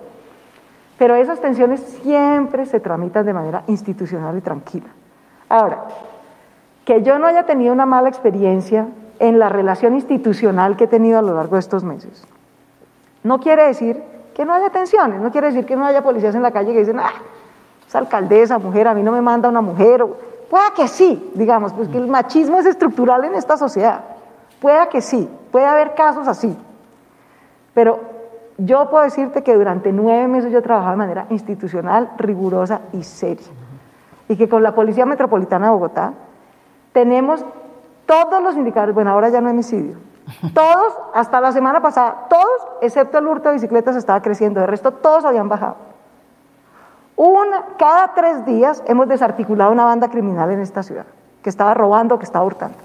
Pero 0.99 1.15
esas 1.15 1.41
tensiones 1.41 1.81
siempre 2.03 2.67
se 2.67 2.81
tramitan 2.81 3.25
de 3.25 3.33
manera 3.33 3.63
institucional 3.69 4.37
y 4.37 4.41
tranquila. 4.41 4.89
Ahora, 5.49 5.85
que 6.85 7.03
yo 7.03 7.19
no 7.19 7.27
haya 7.27 7.45
tenido 7.45 7.73
una 7.73 7.87
mala 7.87 8.09
experiencia 8.09 8.89
en 9.19 9.39
la 9.39 9.49
relación 9.49 9.95
institucional 9.95 10.77
que 10.77 10.85
he 10.85 10.89
tenido 10.89 11.19
a 11.19 11.23
lo 11.23 11.35
largo 11.35 11.57
de 11.57 11.61
estos 11.61 11.85
meses. 11.85 12.27
No 13.23 13.41
quiere 13.41 13.67
decir 13.67 14.03
que 14.35 14.45
no 14.45 14.53
haya 14.53 14.71
tensiones, 14.71 15.21
no 15.21 15.31
quiere 15.31 15.49
decir 15.49 15.65
que 15.65 15.77
no 15.77 15.87
haya 15.87 16.03
policías 16.03 16.35
en 16.35 16.43
la 16.43 16.51
calle 16.51 16.73
que 16.73 16.81
dicen, 16.81 17.01
ah, 17.01 17.13
esa 17.87 17.99
alcaldesa, 17.99 18.59
mujer, 18.59 18.89
a 18.89 18.95
mí 18.95 19.03
no 19.03 19.13
me 19.13 19.23
manda 19.23 19.49
una 19.49 19.61
mujer. 19.61 20.05
Pueda 20.51 20.71
que 20.75 20.89
sí, 20.89 21.31
digamos, 21.35 21.73
pues 21.73 21.89
que 21.89 21.99
el 21.99 22.09
machismo 22.09 22.59
es 22.59 22.67
estructural 22.67 23.25
en 23.25 23.35
esta 23.35 23.57
sociedad. 23.57 24.01
Pueda 24.61 24.89
que 24.89 25.01
sí, 25.01 25.29
puede 25.51 25.67
haber 25.67 25.95
casos 25.95 26.29
así. 26.29 26.57
Pero 27.75 28.01
yo 28.59 28.89
puedo 28.89 29.05
decirte 29.05 29.43
que 29.43 29.55
durante 29.55 29.93
nueve 29.93 30.29
meses 30.29 30.53
yo 30.53 30.59
he 30.59 30.63
trabajado 30.63 30.93
de 30.93 30.99
manera 30.99 31.27
institucional, 31.31 32.13
rigurosa 32.17 32.81
y 32.93 33.03
seria. 33.03 33.47
Y 34.29 34.37
que 34.37 34.49
con 34.49 34.63
la 34.63 34.75
Policía 34.75 35.05
Metropolitana 35.05 35.67
de 35.67 35.73
Bogotá 35.73 36.13
tenemos 36.93 37.45
todos 38.07 38.43
los 38.43 38.57
indicadores, 38.57 38.95
bueno, 38.95 39.11
ahora 39.11 39.29
ya 39.29 39.41
no 39.41 39.51
homicidio. 39.51 39.99
Todos, 40.55 40.95
hasta 41.15 41.41
la 41.41 41.53
semana 41.53 41.81
pasada, 41.81 42.27
todos, 42.29 42.69
excepto 42.81 43.19
el 43.19 43.27
hurto 43.27 43.49
de 43.49 43.55
bicicletas, 43.55 43.95
estaba 43.95 44.23
creciendo. 44.23 44.61
De 44.61 44.67
resto, 44.67 44.93
todos 44.93 45.25
habían 45.25 45.49
bajado. 45.49 45.77
Una, 47.17 47.65
cada 47.79 48.13
tres 48.15 48.45
días 48.45 48.83
hemos 48.87 49.09
desarticulado 49.09 49.73
una 49.73 49.85
banda 49.85 50.09
criminal 50.11 50.51
en 50.51 50.61
esta 50.61 50.83
ciudad, 50.83 51.07
que 51.43 51.49
estaba 51.49 51.73
robando, 51.73 52.19
que 52.19 52.27
estaba 52.27 52.45
hurtando. 52.45 52.77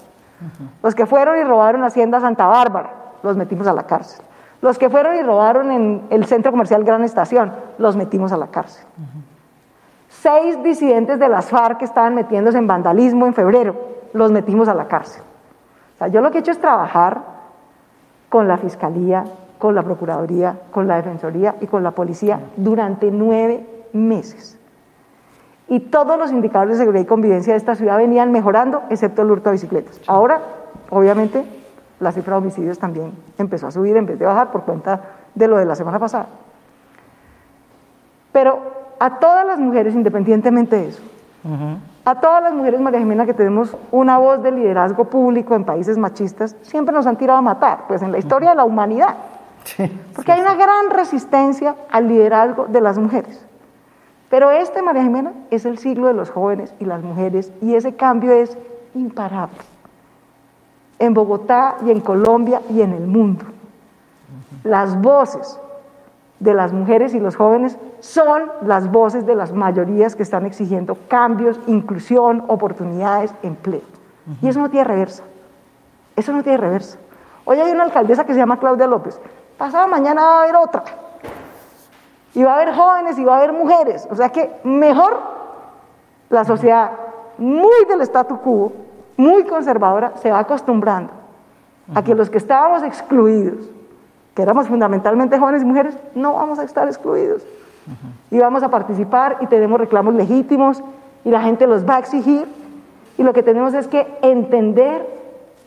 Los 0.81 0.95
que 0.95 1.05
fueron 1.05 1.37
y 1.37 1.43
robaron 1.43 1.83
Hacienda 1.83 2.19
Santa 2.19 2.47
Bárbara, 2.47 2.91
los 3.23 3.35
metimos 3.35 3.67
a 3.67 3.73
la 3.73 3.83
cárcel. 3.83 4.25
Los 4.61 4.77
que 4.77 4.89
fueron 4.89 5.15
y 5.17 5.21
robaron 5.21 5.71
en 5.71 6.07
el 6.09 6.25
centro 6.25 6.51
comercial 6.51 6.83
Gran 6.83 7.03
Estación, 7.03 7.51
los 7.77 7.95
metimos 7.95 8.31
a 8.31 8.37
la 8.37 8.47
cárcel. 8.47 8.85
Seis 10.07 10.61
disidentes 10.63 11.19
de 11.19 11.27
las 11.27 11.49
FARC 11.49 11.79
que 11.79 11.85
estaban 11.85 12.15
metiéndose 12.15 12.57
en 12.57 12.67
vandalismo 12.67 13.25
en 13.25 13.33
febrero, 13.33 13.75
los 14.13 14.31
metimos 14.31 14.67
a 14.67 14.73
la 14.73 14.87
cárcel. 14.87 15.23
O 15.95 15.97
sea, 15.97 16.07
yo 16.07 16.21
lo 16.21 16.31
que 16.31 16.37
he 16.37 16.41
hecho 16.41 16.51
es 16.51 16.59
trabajar 16.59 17.21
con 18.29 18.47
la 18.47 18.57
Fiscalía, 18.57 19.25
con 19.57 19.75
la 19.75 19.83
Procuraduría, 19.83 20.57
con 20.71 20.87
la 20.87 20.95
Defensoría 20.95 21.55
y 21.59 21.67
con 21.67 21.83
la 21.83 21.91
Policía 21.91 22.39
durante 22.55 23.11
nueve 23.11 23.67
meses. 23.93 24.57
Y 25.67 25.79
todos 25.79 26.17
los 26.17 26.31
indicadores 26.31 26.77
de 26.77 26.83
seguridad 26.83 27.03
y 27.03 27.07
convivencia 27.07 27.53
de 27.53 27.57
esta 27.57 27.75
ciudad 27.75 27.97
venían 27.97 28.31
mejorando, 28.31 28.83
excepto 28.89 29.21
el 29.21 29.31
hurto 29.31 29.49
de 29.49 29.53
bicicletas. 29.53 30.01
Ahora, 30.07 30.41
obviamente, 30.89 31.45
la 32.01 32.11
cifra 32.11 32.33
de 32.33 32.39
homicidios 32.39 32.77
también 32.77 33.13
empezó 33.37 33.67
a 33.67 33.71
subir 33.71 33.95
en 33.95 34.05
vez 34.05 34.19
de 34.19 34.25
bajar 34.25 34.51
por 34.51 34.63
cuenta 34.63 35.01
de 35.33 35.47
lo 35.47 35.57
de 35.57 35.65
la 35.65 35.75
semana 35.75 35.99
pasada. 35.99 36.27
Pero 38.31 38.59
a 38.99 39.19
todas 39.19 39.45
las 39.45 39.59
mujeres, 39.59 39.95
independientemente 39.95 40.75
de 40.75 40.87
eso, 40.89 41.01
a 42.03 42.19
todas 42.19 42.43
las 42.43 42.53
mujeres, 42.53 42.79
María 42.81 42.99
Jimena, 42.99 43.25
que 43.25 43.33
tenemos 43.33 43.77
una 43.91 44.17
voz 44.17 44.43
de 44.43 44.51
liderazgo 44.51 45.05
público 45.05 45.55
en 45.55 45.63
países 45.63 45.97
machistas, 45.97 46.55
siempre 46.61 46.93
nos 46.93 47.07
han 47.07 47.17
tirado 47.17 47.39
a 47.39 47.41
matar, 47.41 47.85
pues 47.87 48.01
en 48.01 48.11
la 48.11 48.17
historia 48.17 48.49
de 48.49 48.55
la 48.55 48.63
humanidad. 48.63 49.15
Porque 50.15 50.31
hay 50.31 50.41
una 50.41 50.55
gran 50.55 50.89
resistencia 50.89 51.75
al 51.91 52.07
liderazgo 52.07 52.65
de 52.65 52.81
las 52.81 52.97
mujeres. 52.97 53.45
Pero 54.31 54.49
este, 54.49 54.81
María 54.81 55.03
Jimena, 55.03 55.33
es 55.51 55.65
el 55.65 55.77
siglo 55.77 56.07
de 56.07 56.13
los 56.13 56.29
jóvenes 56.29 56.73
y 56.79 56.85
las 56.85 57.03
mujeres 57.03 57.51
y 57.61 57.75
ese 57.75 57.95
cambio 57.95 58.31
es 58.31 58.57
imparable. 58.95 59.57
En 60.99 61.13
Bogotá 61.13 61.75
y 61.85 61.91
en 61.91 61.99
Colombia 61.99 62.61
y 62.69 62.81
en 62.81 62.93
el 62.93 63.07
mundo. 63.07 63.43
Las 64.63 64.99
voces 65.01 65.59
de 66.39 66.53
las 66.53 66.71
mujeres 66.71 67.13
y 67.13 67.19
los 67.19 67.35
jóvenes 67.35 67.77
son 67.99 68.49
las 68.65 68.89
voces 68.89 69.25
de 69.25 69.35
las 69.35 69.51
mayorías 69.51 70.15
que 70.15 70.23
están 70.23 70.45
exigiendo 70.45 70.97
cambios, 71.09 71.59
inclusión, 71.67 72.45
oportunidades, 72.47 73.33
empleo. 73.43 73.81
Y 74.41 74.47
eso 74.47 74.61
no 74.61 74.69
tiene 74.69 74.85
reversa. 74.85 75.23
Eso 76.15 76.31
no 76.31 76.41
tiene 76.41 76.57
reversa. 76.57 76.97
Hoy 77.43 77.59
hay 77.59 77.71
una 77.71 77.83
alcaldesa 77.83 78.25
que 78.25 78.31
se 78.31 78.39
llama 78.39 78.59
Claudia 78.59 78.87
López. 78.87 79.19
Pasada 79.57 79.87
mañana 79.87 80.21
va 80.21 80.37
a 80.37 80.43
haber 80.43 80.55
otra. 80.55 81.00
Y 82.33 82.43
va 82.43 82.53
a 82.53 82.55
haber 82.55 82.73
jóvenes 82.73 83.19
y 83.19 83.23
va 83.23 83.35
a 83.35 83.37
haber 83.37 83.53
mujeres. 83.53 84.07
O 84.09 84.15
sea 84.15 84.29
que 84.29 84.51
mejor 84.63 85.19
la 86.29 86.45
sociedad 86.45 86.91
muy 87.37 87.85
del 87.89 88.01
statu 88.01 88.39
quo, 88.39 88.71
muy 89.17 89.43
conservadora, 89.43 90.13
se 90.17 90.31
va 90.31 90.39
acostumbrando 90.39 91.11
a 91.93 92.03
que 92.03 92.15
los 92.15 92.29
que 92.29 92.37
estábamos 92.37 92.83
excluidos, 92.83 93.69
que 94.33 94.41
éramos 94.41 94.67
fundamentalmente 94.67 95.37
jóvenes 95.37 95.63
y 95.63 95.65
mujeres, 95.65 95.97
no 96.15 96.33
vamos 96.33 96.59
a 96.59 96.63
estar 96.63 96.87
excluidos. 96.87 97.43
Y 98.29 98.39
vamos 98.39 98.63
a 98.63 98.69
participar 98.69 99.37
y 99.41 99.47
tenemos 99.47 99.79
reclamos 99.79 100.13
legítimos 100.13 100.81
y 101.25 101.29
la 101.29 101.41
gente 101.41 101.67
los 101.67 101.87
va 101.87 101.97
a 101.97 101.99
exigir. 101.99 102.47
Y 103.17 103.23
lo 103.23 103.33
que 103.33 103.43
tenemos 103.43 103.73
es 103.73 103.87
que 103.87 104.07
entender 104.21 105.05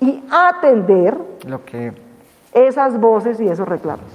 y 0.01 0.23
atender 0.31 1.19
lo 1.47 1.65
que... 1.65 1.93
esas 2.53 2.99
voces 2.99 3.39
y 3.41 3.49
esos 3.49 3.69
reclamos. 3.69 4.07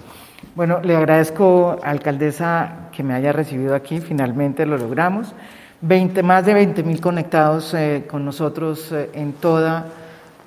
Bueno, 0.56 0.80
le 0.82 0.96
agradezco, 0.96 1.78
alcaldesa, 1.84 2.90
que 2.92 3.04
me 3.04 3.14
haya 3.14 3.32
recibido 3.32 3.76
aquí. 3.76 4.02
Finalmente 4.02 4.66
lo 4.66 4.78
logramos. 4.78 5.34
20, 5.82 6.24
más 6.24 6.46
de 6.46 6.54
20 6.54 6.84
mil 6.84 7.00
conectados 7.00 7.74
eh, 7.74 8.06
con 8.10 8.26
nosotros 8.26 8.92
eh, 8.92 9.10
en 9.14 9.34
toda 9.34 9.86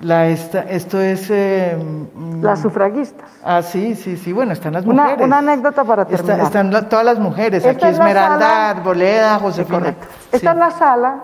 la 0.01 0.27
esta, 0.27 0.61
esto 0.61 1.01
es... 1.01 1.29
Eh, 1.31 1.75
mm, 1.75 2.43
las 2.43 2.61
sufragistas. 2.61 3.29
Ah, 3.43 3.61
sí, 3.61 3.95
sí, 3.95 4.17
sí, 4.17 4.33
bueno, 4.33 4.53
están 4.53 4.73
las 4.73 4.85
mujeres. 4.85 5.25
Una 5.25 5.39
anécdota 5.39 5.83
para 5.83 6.05
terminar. 6.05 6.41
están 6.41 6.89
todas 6.89 7.05
las 7.05 7.19
mujeres, 7.19 7.65
aquí 7.65 7.85
Esmeralda, 7.85 8.71
Arboleda, 8.71 9.39
Josefina. 9.39 9.95
Esta 10.31 10.51
es 10.51 10.57
la 10.57 10.71
sala 10.71 11.15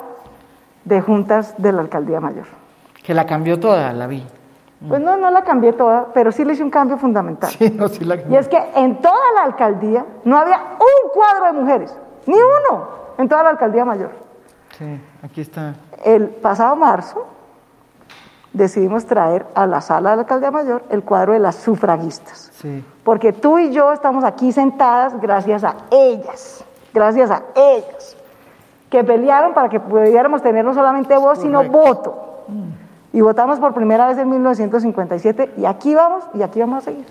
de 0.85 1.01
juntas 1.01 1.53
de 1.57 1.71
la 1.71 1.81
Alcaldía 1.81 2.19
Mayor. 2.19 2.45
Que 3.03 3.13
la 3.13 3.25
cambió 3.25 3.59
toda, 3.59 3.91
la 3.93 4.07
vi. 4.07 4.25
Pues 4.87 5.01
no, 5.01 5.17
no 5.17 5.29
la 5.29 5.43
cambié 5.43 5.73
toda, 5.73 6.07
pero 6.13 6.31
sí 6.31 6.45
le 6.45 6.53
hice 6.53 6.63
un 6.63 6.69
cambio 6.69 6.97
fundamental. 6.97 7.49
Sí, 7.49 7.69
no, 7.75 7.89
sí 7.89 8.05
la 8.05 8.15
y 8.15 8.35
es 8.35 8.47
que 8.47 8.57
en 8.75 9.01
toda 9.01 9.33
la 9.35 9.43
alcaldía 9.43 10.05
no 10.23 10.37
había 10.37 10.57
un 10.57 11.11
cuadro 11.13 11.45
de 11.47 11.51
mujeres, 11.51 11.97
ni 12.25 12.35
uno, 12.35 12.87
en 13.17 13.27
toda 13.27 13.43
la 13.43 13.49
alcaldía 13.49 13.83
mayor. 13.83 14.11
Sí, 14.77 15.01
aquí 15.21 15.41
está. 15.41 15.75
El 16.05 16.29
pasado 16.29 16.77
marzo 16.77 17.25
decidimos 18.53 19.05
traer 19.05 19.45
a 19.53 19.67
la 19.67 19.81
sala 19.81 20.11
de 20.11 20.15
la 20.15 20.21
alcaldía 20.21 20.51
mayor 20.51 20.83
el 20.89 21.03
cuadro 21.03 21.33
de 21.33 21.39
las 21.39 21.55
sufragistas. 21.55 22.49
Sí. 22.53 22.83
Porque 23.03 23.33
tú 23.33 23.59
y 23.59 23.71
yo 23.71 23.91
estamos 23.91 24.23
aquí 24.23 24.53
sentadas 24.53 25.19
gracias 25.19 25.65
a 25.65 25.75
ellas, 25.91 26.63
gracias 26.93 27.31
a 27.31 27.43
ellas, 27.53 28.15
que 28.89 29.03
pelearon 29.03 29.53
para 29.53 29.67
que 29.67 29.81
pudiéramos 29.81 30.41
tener 30.41 30.63
no 30.63 30.73
solamente 30.73 31.17
voz, 31.17 31.39
sino 31.39 31.65
voto. 31.65 32.45
Y 33.11 33.21
votamos 33.21 33.59
por 33.59 33.73
primera 33.73 34.07
vez 34.07 34.19
en 34.19 34.29
1957 34.29 35.53
y 35.57 35.65
aquí 35.65 35.95
vamos 35.95 36.25
y 36.35 36.43
aquí 36.43 36.59
vamos 36.59 36.83
a 36.83 36.91
seguir. 36.91 37.05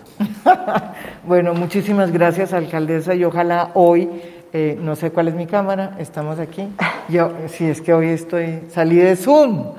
bueno, 1.27 1.55
muchísimas 1.55 2.13
gracias, 2.13 2.53
alcaldesa, 2.53 3.15
y 3.15 3.25
ojalá 3.25 3.73
hoy, 3.75 4.09
eh, 4.53 4.79
no 4.81 4.95
sé 4.95 5.11
cuál 5.11 5.27
es 5.27 5.35
mi 5.35 5.47
cámara, 5.47 5.97
estamos 5.99 6.39
aquí. 6.39 6.69
Yo, 7.09 7.33
si 7.49 7.65
es 7.65 7.81
que 7.81 7.93
hoy 7.93 8.11
estoy, 8.11 8.63
salí 8.69 8.97
de 8.97 9.17
Zoom. 9.17 9.73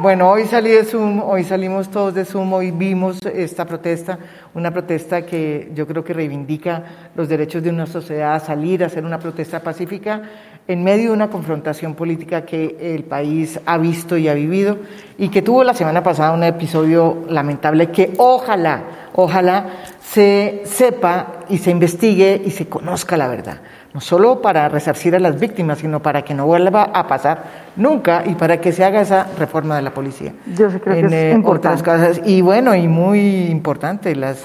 Bueno, 0.00 0.30
hoy 0.30 0.46
salí 0.46 0.70
de 0.70 0.84
Zoom, 0.84 1.20
hoy 1.22 1.44
salimos 1.44 1.90
todos 1.90 2.14
de 2.14 2.24
Zoom, 2.24 2.50
hoy 2.54 2.70
vimos 2.70 3.18
esta 3.26 3.66
protesta, 3.66 4.18
una 4.54 4.70
protesta 4.70 5.26
que 5.26 5.70
yo 5.74 5.86
creo 5.86 6.02
que 6.02 6.14
reivindica 6.14 6.82
los 7.14 7.28
derechos 7.28 7.62
de 7.62 7.68
una 7.68 7.86
sociedad 7.86 8.34
a 8.34 8.40
salir 8.40 8.82
a 8.82 8.86
hacer 8.86 9.04
una 9.04 9.18
protesta 9.18 9.60
pacífica 9.60 10.22
en 10.68 10.84
medio 10.84 11.08
de 11.08 11.16
una 11.16 11.28
confrontación 11.28 11.94
política 11.94 12.42
que 12.42 12.76
el 12.94 13.04
país 13.04 13.58
ha 13.66 13.78
visto 13.78 14.16
y 14.16 14.28
ha 14.28 14.34
vivido 14.34 14.78
y 15.18 15.28
que 15.28 15.42
tuvo 15.42 15.64
la 15.64 15.74
semana 15.74 16.02
pasada 16.02 16.32
un 16.32 16.44
episodio 16.44 17.24
lamentable 17.28 17.90
que 17.90 18.12
ojalá, 18.18 18.82
ojalá 19.14 19.66
se 20.00 20.62
sepa 20.64 21.40
y 21.48 21.58
se 21.58 21.70
investigue 21.70 22.40
y 22.44 22.50
se 22.50 22.66
conozca 22.66 23.16
la 23.16 23.28
verdad. 23.28 23.58
No 23.92 24.00
solo 24.00 24.40
para 24.40 24.68
resarcir 24.68 25.14
a 25.14 25.18
las 25.18 25.38
víctimas, 25.38 25.78
sino 25.78 26.00
para 26.00 26.22
que 26.22 26.32
no 26.32 26.46
vuelva 26.46 26.84
a 26.94 27.06
pasar 27.06 27.44
nunca 27.76 28.22
y 28.24 28.34
para 28.34 28.58
que 28.58 28.72
se 28.72 28.84
haga 28.84 29.02
esa 29.02 29.26
reforma 29.38 29.76
de 29.76 29.82
la 29.82 29.92
policía. 29.92 30.32
Yo 30.46 30.68
creo 30.68 30.80
que 30.80 31.00
es 31.06 31.12
eh, 31.12 31.40
otras 31.44 31.82
cosas. 31.82 32.20
Y 32.24 32.40
bueno, 32.40 32.74
y 32.74 32.88
muy 32.88 33.46
importante, 33.46 34.16
las 34.16 34.42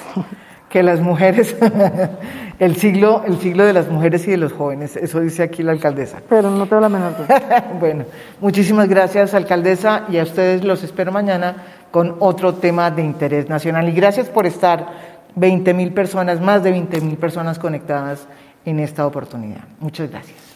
que 0.69 0.83
las 0.83 0.99
mujeres, 0.99 1.55
el 2.59 2.75
siglo, 2.75 3.23
el 3.25 3.37
siglo 3.37 3.65
de 3.65 3.73
las 3.73 3.87
mujeres 3.89 4.27
y 4.27 4.31
de 4.31 4.37
los 4.37 4.51
jóvenes, 4.51 4.95
eso 4.95 5.19
dice 5.19 5.43
aquí 5.43 5.61
la 5.61 5.73
alcaldesa. 5.73 6.21
Pero 6.27 6.49
no 6.49 6.65
tengo 6.65 6.81
la 6.81 6.89
menor 6.89 7.13
bueno, 7.79 8.05
muchísimas 8.41 8.89
gracias, 8.89 9.33
alcaldesa, 9.33 10.05
y 10.09 10.17
a 10.17 10.23
ustedes 10.23 10.63
los 10.63 10.83
espero 10.83 11.11
mañana 11.11 11.55
con 11.91 12.15
otro 12.19 12.55
tema 12.55 12.89
de 12.89 13.03
interés 13.03 13.47
nacional. 13.47 13.87
Y 13.89 13.91
gracias 13.91 14.27
por 14.27 14.45
estar 14.47 14.87
20 15.35 15.73
mil 15.73 15.93
personas, 15.93 16.41
más 16.41 16.63
de 16.63 16.71
20 16.71 17.01
mil 17.01 17.17
personas 17.17 17.59
conectadas 17.59 18.27
en 18.65 18.79
esta 18.79 19.05
oportunidad. 19.05 19.63
Muchas 19.79 20.09
gracias. 20.09 20.46